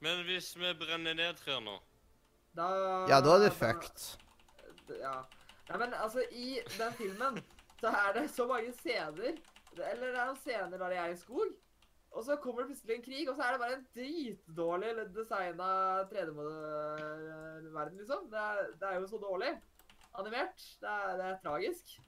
[0.00, 1.76] Men hvis vi brenner ned trær nå
[2.56, 2.66] da
[3.10, 4.04] Ja, da er det fucked.
[5.00, 5.18] Ja.
[5.68, 7.40] Nei, men altså, i den filmen
[7.80, 9.34] så er det så mange scener
[9.76, 11.52] Eller det er noen scener der de er i skog.
[12.16, 15.66] Og så kommer det plutselig en krig, og så er det bare en dritdårlig designa
[16.08, 18.30] 3D-verden, liksom.
[18.32, 19.50] Det er, det er jo så dårlig
[20.16, 20.64] animert.
[20.80, 21.98] Det er, det er tragisk.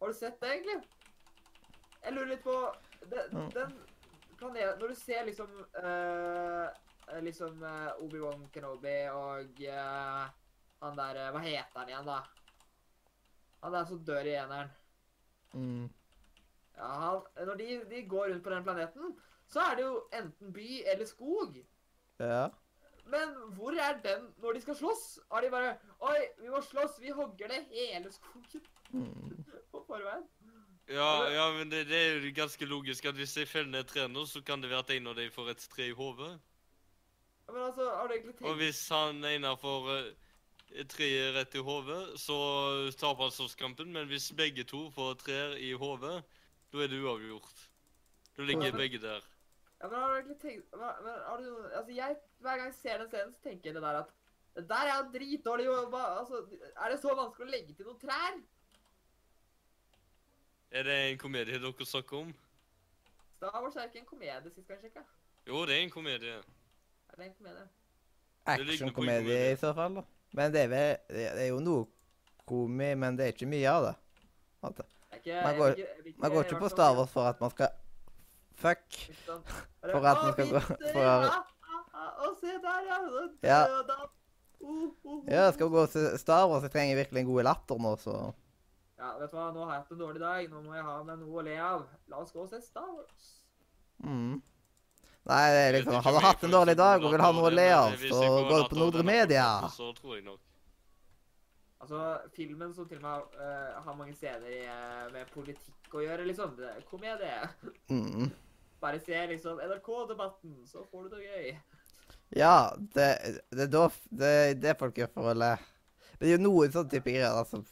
[0.00, 0.76] Har du sett det, egentlig?
[2.04, 2.58] Jeg lurer litt på
[3.08, 3.24] det.
[3.32, 3.72] Den
[4.38, 6.68] planeten Når du ser liksom uh,
[7.24, 10.28] Liksom eh, Obi-Wan Kenobi og uh,
[10.84, 12.18] han der Hva heter han igjen, da?
[13.64, 14.68] Han der som dør i eneren.
[15.56, 15.88] Mm.
[16.78, 19.12] Ja, når de, de går rundt på den planeten,
[19.50, 21.56] så er det jo enten by eller skog.
[22.20, 22.48] Ja.
[23.08, 25.04] Men hvor er den når de skal slåss?
[25.32, 29.44] Har de bare Oi, vi må slåss, vi hogger ned hele skogen Mm.
[29.72, 30.22] på forveien.
[30.88, 33.90] Ja, ja, men det, det er jo ganske logisk at hvis jeg feller ned et
[33.92, 36.30] tre nå, så kan det være at en av dem får et tre i hodet.
[37.44, 38.48] Ja, Men altså, har du egentlig tenkt...
[38.48, 42.38] Og hvis han ene får eh, tre rett i hodet, så
[42.96, 43.92] taper han slåsskampen.
[43.92, 46.22] Men hvis begge to får tre i hodet,
[46.72, 47.64] da er det uavgjort.
[48.36, 49.20] Da ligger begge der.
[49.80, 52.74] Ja, men har du egentlig tenkt hva- men har du, Altså, jeg, Hver gang jeg
[52.74, 54.10] ser den scenen, så tenker jeg det der at
[54.56, 56.00] det der er jo dritdårlig jobba.
[56.18, 56.40] Altså,
[56.76, 58.38] er det så vanskelig å legge til noen trær?
[60.70, 62.32] Er det en komedie dere snakker om?
[63.38, 65.04] Star Wars er ikke en komedie, sist gang jeg sjekka.
[65.46, 66.34] Jo, det er en komedie.
[67.08, 67.68] Er det en komedie?
[68.46, 69.52] Actionkomedie komedie.
[69.52, 70.02] i så fall, da.
[70.32, 71.86] Men det er, vel, det er jo noe
[72.48, 73.94] komi, men det er ikke mye av det.
[74.62, 74.86] Alt det-
[75.28, 77.68] ikke, Man går- jeg Man går ikke på Stavås for at man skal
[78.58, 78.98] Fuck.
[79.26, 81.04] For at man skal gå for
[82.18, 82.98] Å, se der, ja.
[83.46, 83.60] Ja.
[85.28, 86.62] jeg skal gå til Star Wars.
[86.66, 88.14] Jeg trenger virkelig en god latter nå, så
[88.98, 90.48] Ja, vet du hva, nå har jeg hatt en dårlig dag.
[90.50, 91.84] Nå må jeg ha meg noe å le av.
[92.10, 93.28] La oss gå og se Star Wars.
[94.02, 94.40] mm.
[95.28, 97.50] Nei, det er liksom Han Har jeg hatt en dårlig dag og vil ha noe
[97.50, 99.46] å le av, så går du på Nordre Media.
[99.70, 100.40] Så tror jeg nok.
[101.78, 106.02] Altså, filmen som til og med uh, har mange scener i, eh, med politikk å
[106.02, 106.56] gjøre, liksom.
[106.58, 107.36] Det er komedie.
[107.90, 108.32] Mm.
[108.82, 111.52] Bare se liksom NRK-debatten, så får du det gøy.
[112.36, 113.06] Ja, det,
[113.54, 115.52] det er da det det folk gjør for å le.
[116.18, 117.62] Men det er jo noen sånne type greier da, som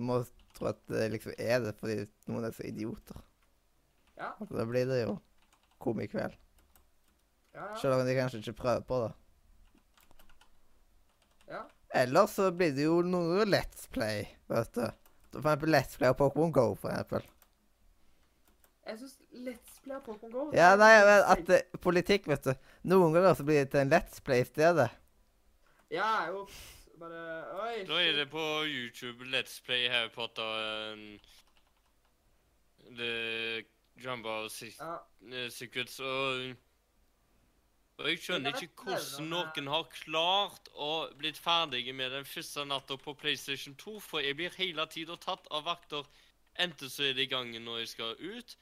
[0.00, 0.22] må
[0.56, 1.98] tro at det liksom er det fordi
[2.32, 3.20] noen er så idioter.
[4.16, 4.32] Ja.
[4.32, 5.18] Altså, da blir det jo
[5.82, 6.40] komikveld.
[7.52, 7.76] Ja, ja.
[7.76, 9.12] Selv om de kanskje ikke prøver på det.
[11.52, 11.62] ja.
[11.94, 14.86] Eller så blir det jo noe Let's Play, vet du.
[15.32, 17.26] For eksempel Let's Play og Pokémon Go, for eksempel.
[18.86, 22.54] Jeg syns Let's Play og Pokémon Go Ja, nei, men at det, politikk, vet du.
[22.90, 24.88] Noen ganger så blir det til en Let's Play i stedet.
[25.92, 26.46] Ja, jo.
[27.00, 27.22] Bare
[27.66, 27.84] Oi.
[27.88, 31.06] Da er det på YouTube Let's Play Harry Potter um,
[32.96, 33.64] The
[34.04, 34.48] Jumbo
[34.78, 34.98] Ja.
[35.32, 36.54] eh, Secrets og
[38.00, 42.64] og jeg skjønner er ikke hvordan noen har klart å blitt ferdige med den første
[42.66, 46.08] natta på PlayStation 2, for jeg blir hele tida tatt av vakter.
[46.60, 48.56] Enten så er det i gangen når jeg skal ut.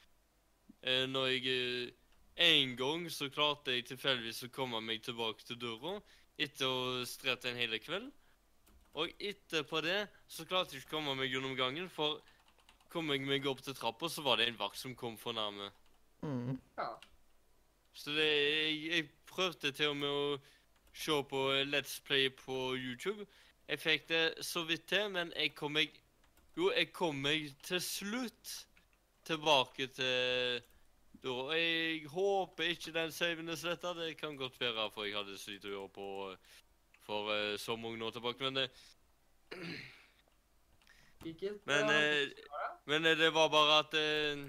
[0.82, 1.96] Eh, når jeg eh,
[2.40, 5.98] En gang så klarte jeg tilfeldigvis å komme meg tilbake til døra
[6.40, 8.06] etter å ha strevd en hel kveld.
[8.96, 9.98] Og etterpå det
[10.30, 12.22] så klarte jeg ikke å komme meg gjennom gangen, for
[12.90, 15.68] kom jeg meg opp til trappa, så var det en vakt som kom for nærme.
[16.24, 16.56] Mm.
[16.78, 16.90] ja.
[17.92, 20.40] Så det, jeg, jeg prøvde til og med å
[20.92, 23.26] se på Let's Play på YouTube.
[23.70, 25.94] Jeg fikk det så vidt til, men jeg kom meg
[26.56, 28.56] Jo, jeg kom meg til slutt
[29.24, 30.60] tilbake til
[31.22, 31.34] da.
[31.54, 33.94] Jeg håper ikke den saven er sletta.
[33.94, 36.08] Det kan godt være, for jeg hadde slitt å gjøre på
[37.06, 38.44] for uh, så mange år tilbake.
[38.44, 38.70] Men, det,
[41.64, 42.28] men, eh, eh,
[42.86, 44.44] men eh, det var bare at eh,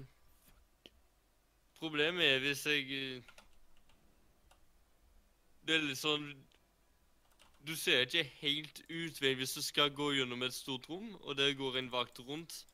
[1.82, 3.31] Problemet er hvis jeg eh,
[5.62, 6.32] Det er litt sånn
[7.62, 11.52] Du ser ikke helt utveien hvis du skal gå gjennom et stort rom, og det
[11.58, 12.64] går en vakt rundt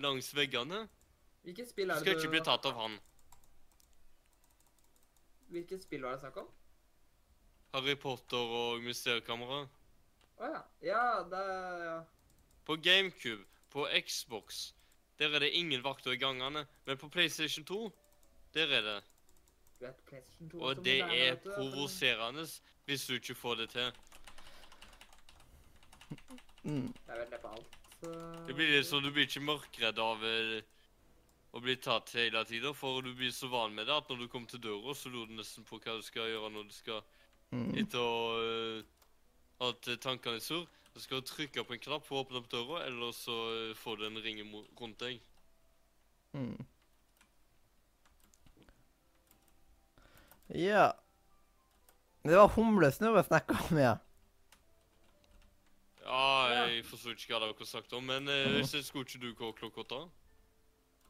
[0.00, 0.86] langs veggene.
[1.44, 2.96] Hvilket spill er det skal ikke bli tatt av han.
[5.52, 6.48] Hvilket spill var det snakk om?
[7.74, 9.66] Harry Potter og Mysteriekamera.
[10.38, 10.64] Å ja.
[10.84, 11.44] Ja, det
[11.84, 11.98] ja.
[12.64, 14.72] På GameCube, på Xbox,
[15.20, 16.64] der er det ingen vakter i gangene.
[16.84, 17.92] Men på PlayStation 2,
[18.56, 18.98] der er det.
[19.00, 19.08] Du vet, PlayStation 2
[20.60, 22.46] Og det er provoserende
[22.88, 23.92] hvis du ikke får det til.
[26.64, 26.88] Mm.
[27.06, 27.76] Det vel det på alt.
[28.00, 30.62] så- Det blir litt sånn, Du blir ikke mørkredd av eh,
[31.54, 34.28] å bli tatt hele tida, for du blir så van med det at når du
[34.28, 37.02] kommer til døra, så lurer du nesten på hva du skal gjøre når du skal
[37.50, 37.78] Mm.
[37.78, 38.82] Etter å eh,
[39.64, 42.48] at tankene er sur, så skal du trykke på en knapp for å åpne opp
[42.52, 44.42] døra, eller så eh, får du en ring
[44.78, 45.20] rundt deg.
[46.34, 46.58] Mm.
[50.54, 50.92] Ja
[52.24, 53.96] Det var humlesnø vi snakka om, ja.
[56.08, 59.50] Ja, jeg forsto ikke hva dere snakket om, men eh, så skulle ikke du gå
[59.58, 59.98] klokka åtte?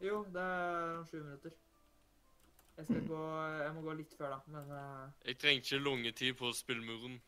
[0.02, 1.54] Jo, det er om sju minutter.
[2.78, 3.22] Jeg skal gå
[3.62, 7.18] Jeg må gå litt før, da, men eh, Jeg trenger ikke lange tid på spillmuren.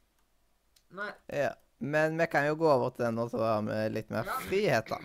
[0.98, 1.10] Nei.
[1.30, 1.52] ja.
[1.80, 4.34] Men vi kan jo gå over til den og så har vi litt mer Ja.
[4.50, 4.98] frihet, da.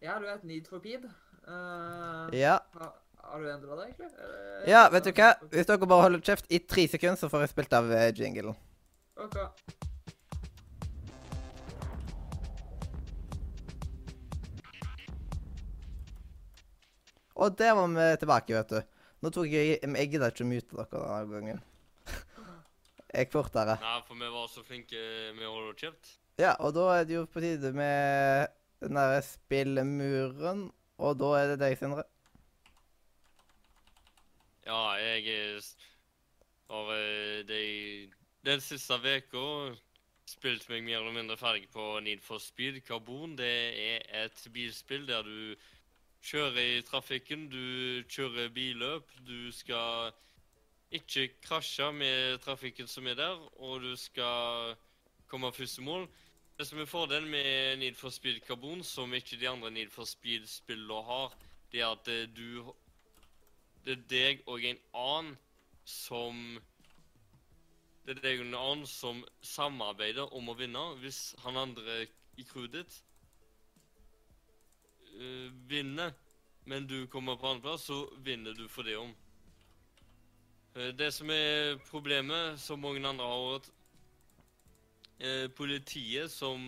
[0.00, 0.80] Ja, du er Need for.
[0.86, 2.58] Eh, Ja.
[2.78, 2.92] ha,
[3.32, 4.10] har du endra deg, egentlig?
[4.24, 5.32] Eller- ja, vet du hva?
[5.52, 8.56] Hvis dere bare holder kjeft i tre sekunder, så får jeg spilt av eh, jinglen.
[9.18, 9.36] Ok.
[17.38, 18.80] Og der var vi tilbake, vet du.
[19.22, 21.60] Nå tok jeg Jeg gidder ikke å mute dere denne gangen.
[23.14, 23.78] Jeg gikk fortere.
[23.82, 25.02] Nei, for vi var så flinke
[25.36, 26.10] med å holde kjeft.
[26.38, 28.52] Ja, og da er det jo på tide med
[28.84, 30.66] den derre spillmuren.
[31.02, 32.04] Og da er det deg, Sindre.
[34.68, 35.62] Ja, jeg eh,
[36.68, 37.60] har eh, de,
[38.44, 39.44] den siste uka
[40.28, 43.32] spilt meg mer eller mindre ferdig på Need for Speed Carbon.
[43.38, 45.54] Det er et bilspill der du
[46.20, 50.12] kjører i trafikken, du kjører billøp, du skal
[50.92, 54.74] ikke krasje med trafikken som er der, og du skal
[55.32, 56.04] komme først i mål.
[56.58, 60.04] Det som er fordelen med Need for Speed Carbon, som ikke de andre Need for
[60.04, 61.32] Speed-spillene har,
[61.72, 62.68] det er at eh, du
[63.88, 65.36] det er deg og en annen
[65.88, 66.40] som
[68.04, 70.82] Det er deg og en annen som samarbeider om å vinne.
[71.00, 72.02] Hvis han andre
[72.36, 72.98] i crewet ditt
[75.16, 76.12] eh, vinner,
[76.68, 79.12] men du kommer på andreplass, så vinner du for det om.
[80.76, 83.72] Eh, det som er problemet, som mange andre har vært
[85.18, 86.64] eh, Politiet som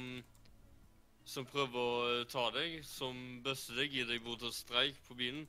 [1.30, 3.14] som prøver å ta deg, som
[3.44, 5.44] bøsser deg, gir deg bot og streik på bilen.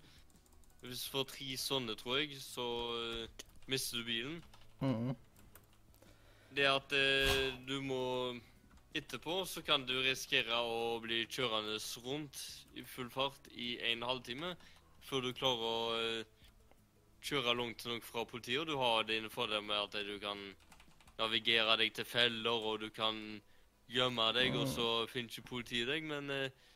[0.81, 2.67] Hvis du får tre sånne, tror jeg, så
[2.97, 4.39] uh, mister du bilen.
[4.81, 5.15] Mhm.
[6.51, 8.01] Det at uh, du må
[8.91, 12.41] Etterpå så kan du risikere å bli kjørende rundt
[12.75, 14.49] i full fart i en halvtime
[15.07, 16.41] før du klarer å uh,
[17.23, 18.67] kjøre langt nok fra politiet.
[18.67, 20.41] Du har dine fordeler med at du kan
[21.21, 23.15] navigere deg til feller, og du kan
[23.91, 26.67] gjemme deg, og så finner ikke politiet deg, men uh,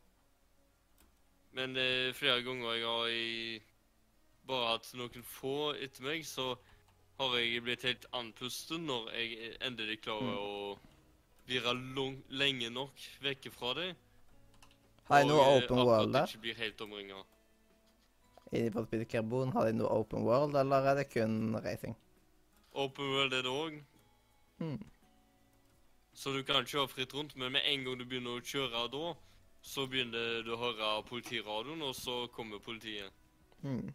[1.56, 3.60] Men uh, flere ganger jeg har i
[4.46, 6.54] bare at noen få etter meg, så
[7.18, 10.78] har jeg blitt helt andpusten når jeg endelig klarer å
[11.46, 11.72] virre
[12.30, 13.88] lenge nok vekk fra det.
[15.08, 16.26] Har de noe eh, open world der?
[16.26, 17.22] ikke blir helt omringa.
[18.52, 21.96] Inni på Speed Carbon, har de noe open world, eller er det kun racing?
[22.74, 23.82] Open world er det òg,
[24.58, 24.78] Hmm.
[26.16, 29.10] så du kan kjøre fritt rundt, men med en gang du begynner å kjøre da,
[29.60, 33.12] så begynner du å høre politiradioen, og så kommer politiet.
[33.60, 33.92] Hmm.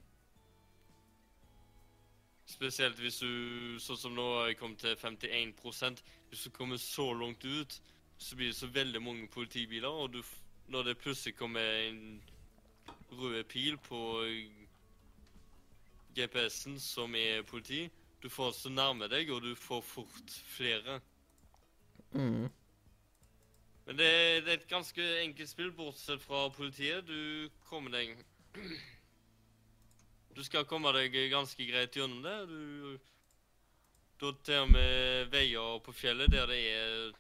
[2.52, 7.14] Spesielt hvis du, sånn som nå har jeg kommet til 51 Hvis du kommer så
[7.14, 7.82] langt ut,
[8.18, 10.22] så blir det så veldig mange politibiler, og du,
[10.68, 12.22] når det plutselig kommer en
[13.12, 14.02] rød pil på
[16.16, 17.90] GPS-en som er politi,
[18.22, 21.00] du får så nærme deg, og du får fort flere.
[22.12, 22.50] Mm.
[23.86, 24.12] Men det,
[24.46, 27.08] det er et ganske enkelt spill, bortsett fra politiet.
[27.08, 28.18] Du kommer deg
[30.36, 32.38] Du skal komme deg ganske greit gjennom det.
[32.48, 33.00] Du
[34.22, 37.14] Da til og med veier på fjellet der det er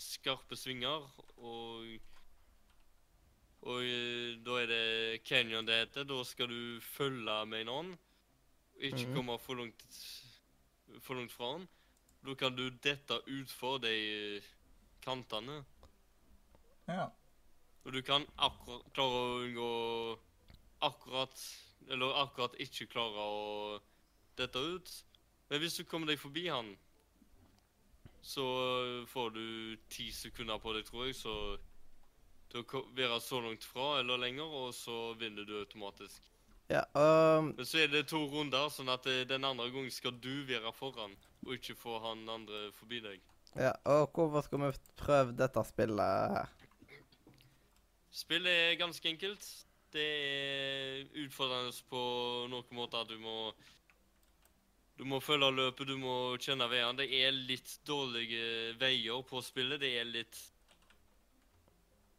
[0.00, 1.04] skarpe svinger,
[1.36, 2.00] og
[3.60, 6.06] Og eh, da er det canyon det heter.
[6.08, 7.98] Da skal du følge med en annen.
[8.80, 9.14] Ikke -hmm.
[9.14, 9.84] komme for langt
[11.00, 11.68] for langt fra han.
[12.26, 14.42] Da kan du dette utfor de eh,
[15.02, 15.64] kantene.
[16.88, 17.06] Ja.
[17.84, 20.18] Og du kan akkurat klare å unngå
[20.80, 21.44] akkurat
[21.88, 23.80] Eller akkurat ikke klarer å
[24.38, 24.92] dette ut.
[25.50, 26.74] Men hvis du kommer deg forbi han,
[28.22, 28.44] så
[29.08, 29.44] får du
[29.90, 31.34] ti sekunder på deg, tror jeg, så
[32.50, 36.26] til å være så langt fra eller lenger, og så vinner du automatisk.
[36.70, 40.14] Ja, um, Men så er det to runder, sånn at eh, den andre gangen skal
[40.22, 41.16] du være foran,
[41.46, 43.24] og ikke få han andre forbi deg.
[43.56, 44.70] ja, og hvorfor skal vi
[45.00, 46.52] prøve dette spillet her?
[48.14, 49.48] Spillet er ganske enkelt.
[49.90, 52.00] Det er utfordrende på
[52.50, 53.52] noen måter at du må
[55.00, 56.98] Du må følge løpet, du må kjenne veiene.
[57.00, 59.80] Det er litt dårlige veier på spillet.
[59.80, 60.40] Det er litt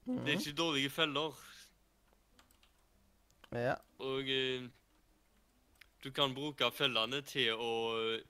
[0.05, 1.37] Det er ikke dårlige feller.
[3.51, 3.75] Ja.
[3.99, 4.63] Og eh,
[6.01, 8.23] du kan bruke fellene til å eh,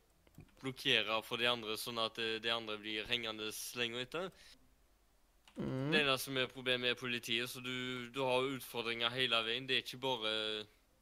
[0.61, 4.31] blokkere for de andre, sånn at eh, de andre blir hengende lenger etter.
[5.62, 5.92] Mm.
[5.94, 9.68] Det eneste som er problemet, er politiet, så du, du har utfordringer hele veien.
[9.70, 10.32] Det er ikke bare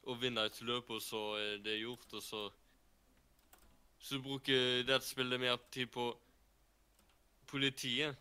[0.10, 2.50] å vinne et løp, og så er det gjort, og så
[4.00, 6.06] Så du bruker dette spillet mer tid på
[7.52, 8.16] politiet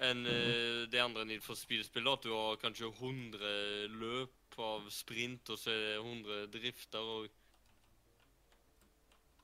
[0.00, 2.12] enn eh, det andre Need for Speed-spillet.
[2.12, 7.28] At du har kanskje 100 løp av sprint, og så er det 100 drifter og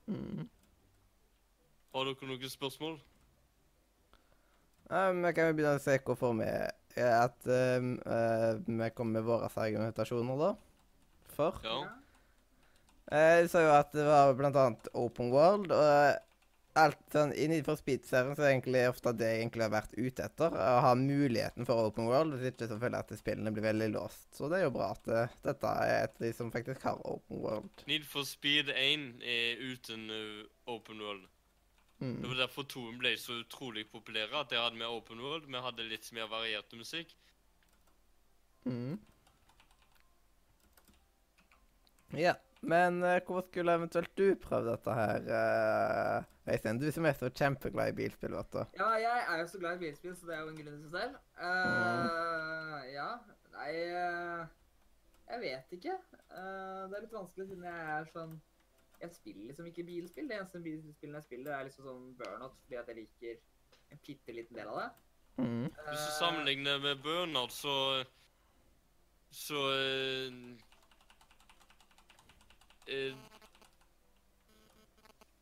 [0.04, 0.48] Mm.
[1.94, 2.98] Har dere noen spørsmål?
[4.90, 9.18] Ja, vi kan jo begynne å se hvorfor vi er at um, uh, vi kommer
[9.20, 10.54] med våre argumentasjoner, da.
[11.34, 11.58] For.
[11.64, 11.78] Ja.
[13.12, 16.14] Eh, Jeg sa jo at det var blant annet Open World, og eh,
[16.80, 19.98] alt sånn I Need for Speed-serien så er egentlig ofte det jeg egentlig har vært
[19.98, 20.56] ute etter.
[20.56, 23.90] Å ha muligheten for Open World, hvis ikke så føler jeg at spillene blir veldig
[23.94, 24.26] låst.
[24.34, 27.04] Så det er jo bra at eh, dette er et av de som faktisk har
[27.10, 27.86] Open World.
[27.90, 30.08] Need for Speed 1 er uten
[30.70, 31.28] open world.
[32.04, 32.28] Det Mm.
[32.28, 34.34] var derfor toen ble så utrolig populære.
[34.40, 35.46] At de hadde mer open world.
[35.48, 37.14] Vi hadde litt mer variert musikk.
[38.64, 38.98] Mm.
[42.14, 46.78] Ja, men uh, hvorfor skulle eventuelt du prøve dette her, uh, Øystein?
[46.78, 48.60] Du som er så kjempeglad i bilspill, vet du.
[48.78, 50.82] Ja, jeg er jo så glad i bilspill, så det er jo en grunn i
[50.84, 51.16] seg selv.
[51.40, 53.08] Eh, ja,
[53.56, 54.44] nei uh,
[55.30, 55.94] Jeg vet ikke.
[56.30, 58.34] Eh, det er litt vanskelig siden jeg er sånn
[59.00, 60.28] Jeg spiller liksom ikke bilspill.
[60.28, 63.40] Det eneste bilspillene jeg spiller, er liksom sånn burnout fordi at jeg liker
[63.92, 64.90] en bitte liten del av det.
[65.36, 65.64] Mm.
[65.66, 68.04] Hvis du sammenligner med burnout, så
[69.34, 70.34] Så uh,
[72.94, 73.16] uh,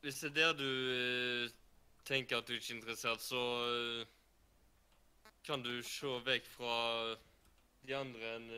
[0.01, 1.51] Hvis det er der du eh,
[2.05, 3.43] tenker at du ikke er interessert, så
[5.47, 6.79] kan du se vekk fra
[7.87, 8.49] de andre enn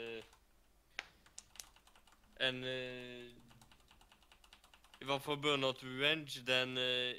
[2.42, 3.43] enn eh,
[5.04, 7.14] I hvert fall Burnout Revenge, den eh,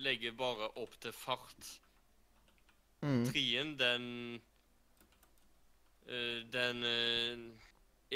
[0.00, 1.66] legger bare opp til fart.
[3.02, 3.26] Mm.
[3.28, 4.40] Trien, den
[6.06, 7.36] eh, Den eh,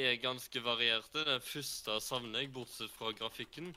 [0.00, 1.26] er ganske varierte.
[1.28, 3.76] Den første savner jeg, bortsett fra grafikken.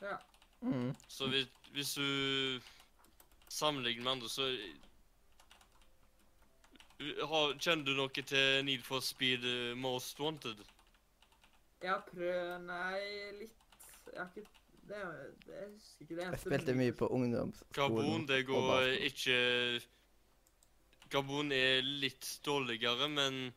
[0.00, 0.16] Ja.
[0.60, 0.96] Mm.
[1.08, 2.60] Så hvis, hvis du
[3.48, 4.74] sammenligner med andre, så eh,
[7.26, 10.62] har, Kjenner du noe til Need for Speed eh, Most Wanted?
[11.82, 13.60] Jeg har prøvd Nei, litt.
[14.12, 14.60] Jeg har ikke
[14.90, 15.00] det,
[15.46, 17.74] det, Jeg husker ikke det Jeg spilte mye på ungdomsskolen.
[17.74, 19.36] Karbon, det går ikke
[21.10, 23.50] Karbon er litt dårligere, men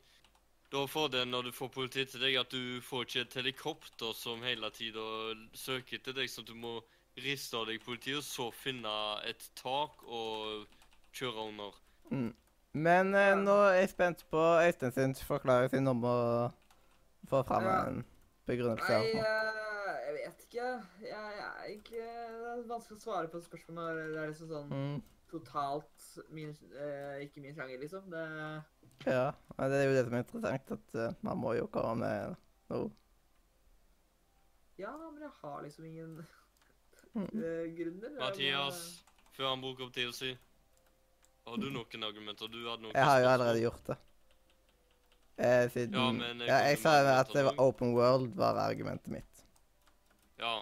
[0.73, 4.15] du har fordelen når du får politiet til deg, at du får ikke et helikopter
[4.17, 5.03] som hele tida
[5.53, 6.80] søker etter deg, så du må
[7.21, 8.93] riste av deg politiet, og så finne
[9.30, 10.65] et tak og
[11.13, 11.77] kjøre under.
[12.09, 12.31] Mm.
[12.73, 16.17] Men eh, nå er jeg spent på Øystein sin forklaring sin om å
[17.30, 18.01] få fram en
[18.49, 18.97] begrunnelse.
[18.97, 19.72] Nei,
[20.23, 20.67] vet ikke.
[21.01, 24.31] Jeg, jeg er ikke Det er vanskelig å svare på et spørsmål når det er
[24.31, 25.01] liksom sånn Mm.
[25.33, 28.09] totalt min, eh, ikke min sjanger, liksom.
[28.09, 28.23] Det
[29.05, 31.95] Ja, men det er jo det som er interessant, at uh, man må jo komme
[32.05, 32.35] med
[32.69, 32.91] noe.
[34.77, 36.25] Ja, men jeg har liksom ingen
[37.13, 37.27] Mm.
[37.45, 38.09] eh, grunner.
[38.17, 39.03] Mathias, Mathias,
[39.35, 40.31] før han bruker opp tida si,
[41.45, 42.49] har du noen argumenter?
[42.49, 43.97] Du hadde noen Jeg har jo allerede gjort det.
[45.37, 49.09] Eh, siden Ja, men jeg ja, jeg sa at det var open world var argumentet
[49.13, 49.32] mitt.
[50.43, 50.55] Ja.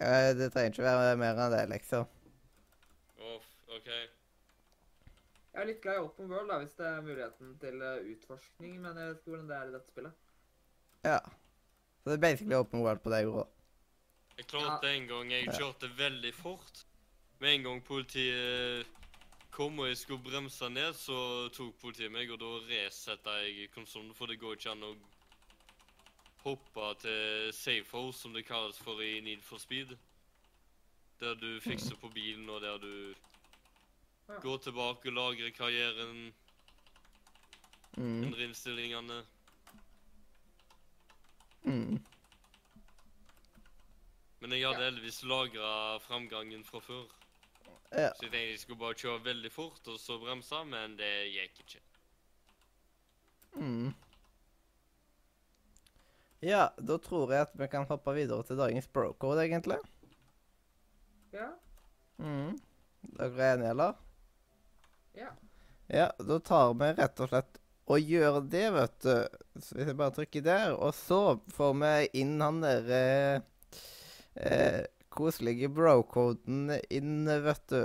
[0.00, 2.06] Eh, det trenger ikke være mer enn det, liksom.
[3.20, 3.88] Uff, OK.
[3.90, 8.76] Jeg er litt glad i open world, da, hvis det er muligheten til eh, utforskning,
[8.80, 10.28] men jeg vet ikke hvordan det er i dette spillet.
[11.04, 11.18] Ja.
[12.00, 13.44] Så det er basically open world på deg òg.
[14.38, 15.32] Jeg klarte en gang.
[15.34, 15.52] Jeg Ja.
[15.58, 16.84] kjørte veldig fort.
[17.40, 18.86] Med en gang politiet
[19.52, 24.14] kom og jeg skulle bremse ned, så tok politiet meg, og da resetta jeg konsollen,
[24.14, 24.94] for det går ikke an å
[26.44, 29.96] hoppe til safe house, som det kalles for i Need for Speed.
[31.20, 33.14] Der du fikser på bilen, og der du
[34.28, 34.40] Ja.
[34.40, 36.34] går tilbake og lagrer karrieren,
[37.96, 38.22] Mm.
[38.24, 39.24] endrer innstillingene.
[41.64, 42.04] Mm.
[44.40, 44.84] Men jeg hadde Ja.
[44.90, 47.04] heldigvis lagra framgangen fra før.
[47.92, 48.08] Ja.
[48.14, 51.60] Så jeg tenkte jeg skulle bare kjøre veldig fort og så bremse, men det gikk
[51.60, 51.80] ikke.
[53.54, 53.94] Mm.
[56.40, 59.76] Ja, da tror jeg at vi kan hoppe videre til dagens brocode, egentlig.
[61.36, 61.50] Ja.
[62.16, 62.56] Mm.
[63.16, 63.98] Dere er enige, eller?
[65.18, 65.32] Ja.
[65.90, 67.60] Ja, da tar vi rett og slett
[67.90, 69.14] og gjør det, vet du.
[69.58, 71.20] Så hvis jeg bare trykker der, og så
[71.54, 73.80] får vi inn han der eh,
[74.38, 77.82] eh, koselige bro-koden inn, vet du.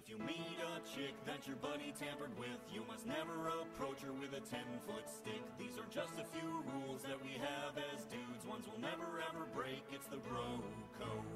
[0.00, 4.12] If you meet a chick that your buddy tampered with, you must never approach her
[4.12, 5.42] with a 10 foot stick.
[5.58, 9.44] These are just a few rules that we have as dudes, ones we'll never ever
[9.54, 9.84] break.
[9.92, 10.64] It's the bro
[10.98, 11.28] code.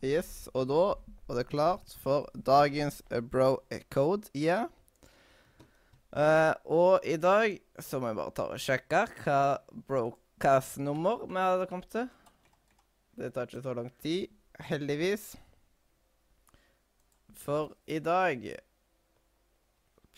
[0.00, 0.94] Yes, og da
[1.26, 4.68] var det klart for dagens eh, bro-code, ja.
[6.12, 9.58] Uh, og i dag så må jeg bare ta og sjekke hva
[9.90, 12.08] broadcast-nummer vi hadde kommet til.
[13.18, 14.30] Det tar ikke så lang tid,
[14.70, 15.34] heldigvis.
[17.38, 18.42] For i dag,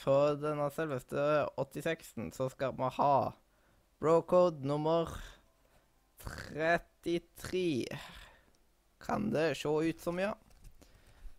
[0.00, 1.24] på denne selveste
[1.60, 3.14] 86-en, så skal vi ha
[4.00, 5.12] brocode nummer
[6.24, 7.84] 33.
[9.04, 10.32] Kan det se ut som, ja.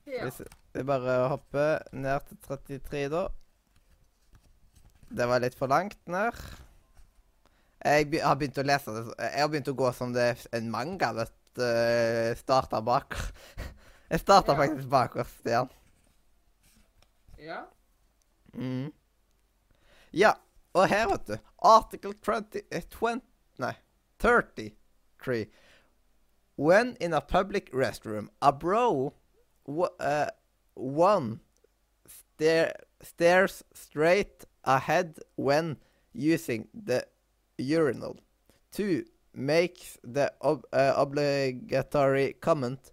[0.05, 0.23] ja.
[0.23, 0.41] Hvis
[0.73, 3.25] vi bare hopper ned til 33, da.
[5.11, 6.37] Det var litt for langt ned.
[7.81, 10.69] Jeg har begynt å lese det Jeg har begynt å gå som det er en
[10.71, 13.17] manga, vet uh, starta bak.
[14.11, 14.57] Jeg starta Ja.
[14.57, 15.69] faktisk bakerst, Stian.
[17.39, 17.61] Ja.
[18.53, 18.91] Mm.
[20.13, 20.33] Ja,
[20.73, 23.21] og her, vet du Article 20, eh, 20
[23.59, 23.73] Nei,
[24.19, 25.45] 33.
[26.57, 29.13] When in a public restroom, a bro
[29.67, 30.25] uh,
[30.75, 31.39] one
[32.07, 35.77] stare, stares straight ahead when
[36.13, 37.03] using the
[37.57, 38.17] urinal.
[38.71, 42.91] Two makes the ob- uh, obligatory comment.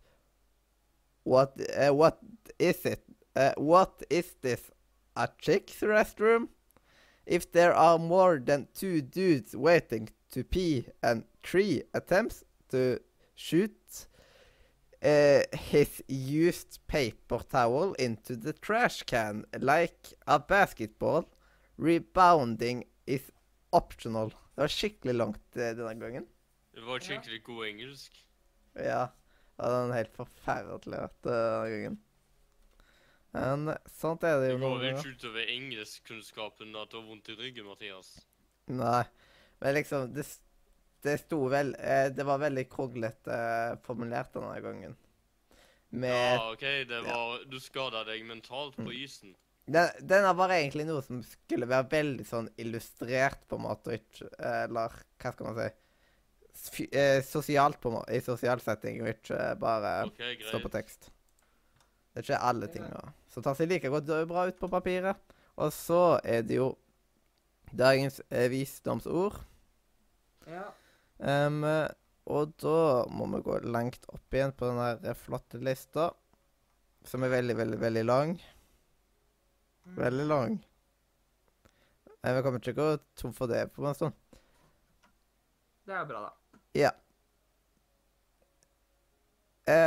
[1.29, 2.19] What uh, what
[2.59, 3.03] is it?
[3.37, 4.71] Uh, what is this?
[5.15, 6.49] A chick's restroom?
[7.27, 12.99] If there are more than two dudes waiting to pee and three attempts to
[13.35, 14.07] shoot
[15.05, 21.29] uh, his used paper towel into the trash can like a basketball,
[21.77, 23.31] rebounding is
[23.73, 24.31] optional.
[24.55, 26.27] Det var skikkelig langt uh, denne gangen.
[26.75, 28.25] Det var skikkelig god engelsk.
[28.75, 29.09] Ja.
[29.59, 31.97] Det var helt forferdelig rett denne gangen.
[33.37, 34.59] Men sånt er det jo.
[34.59, 38.13] Det går noen ikke utover engelskkunnskapen at du har vondt i ryggen, Mathias.
[38.71, 39.03] Nei.
[39.59, 40.25] Men liksom, det,
[41.03, 44.95] det sto vel eh, Det var veldig kronglete eh, formulert denne gangen.
[45.91, 49.35] Med Ja, OK, det var Du skada deg mentalt på isen.
[49.67, 54.31] den, Denne var egentlig noe som skulle være veldig sånn illustrert, på en måte, ikke
[54.39, 55.69] Eller hva skal man si
[56.91, 57.93] eh, Sosialt, på.
[58.09, 61.11] I sosial setting, og ikke bare okay, stå på tekst.
[62.13, 63.03] Det er ikke alle tinga
[63.39, 65.19] som tar seg like godt bra ut på papiret.
[65.59, 66.73] Og så er det jo
[67.71, 69.37] dagens eh, visdomsord.
[70.49, 70.69] Ja.
[71.19, 71.65] Um,
[72.29, 76.11] og da må vi gå langt opp igjen på den flotte lista,
[77.07, 78.35] som er veldig, veldig, veldig lang.
[79.99, 80.59] Veldig lang.
[82.23, 84.19] Men vi kommer ikke til å gå tom for det på en stund.
[85.89, 86.48] Det er bra, da.
[86.77, 86.93] Ja.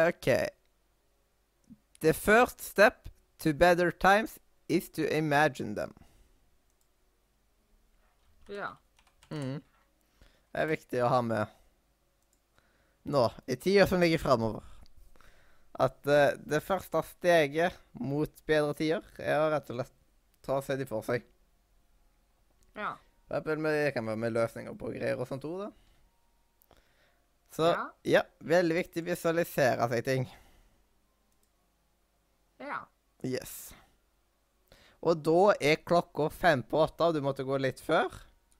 [0.09, 0.27] OK.
[2.01, 3.09] The first step
[3.39, 5.93] to better times is to imagine them.
[8.47, 8.77] Ja.
[9.29, 9.61] Mm.
[10.51, 11.57] Det er viktig å ha med
[13.03, 14.65] nå, i tida som ligger framover.
[15.81, 19.95] At uh, det første steget mot bedre tider er å rett og slett
[20.45, 21.25] ta seg de for seg.
[22.77, 22.93] Ja.
[23.31, 25.69] Det kan være med løsninger på greier og sånt ord.
[25.69, 25.71] da.
[27.51, 27.89] Så Ja.
[28.03, 30.27] ja, veldig viktig å visualisere seg ting.
[32.61, 32.87] Ja.
[33.23, 33.73] Yes.
[35.01, 38.11] Og da er klokka fem på åtte, og du måtte gå litt før.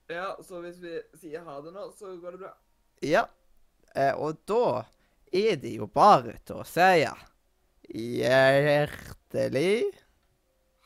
[0.09, 2.53] Ja, så hvis vi sier ha det nå, så går det bra.
[3.05, 3.25] Ja.
[3.95, 4.85] Eh, og da
[5.31, 7.05] er det jo bare til å si
[8.21, 9.83] hjertelig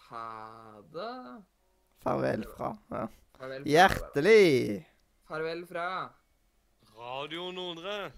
[0.09, 1.43] Ha det.
[2.03, 3.07] farvel fra ja.
[3.37, 4.85] Farvel fra Hjertelig
[5.27, 5.87] Farvel fra
[6.97, 8.13] Radio Nordre.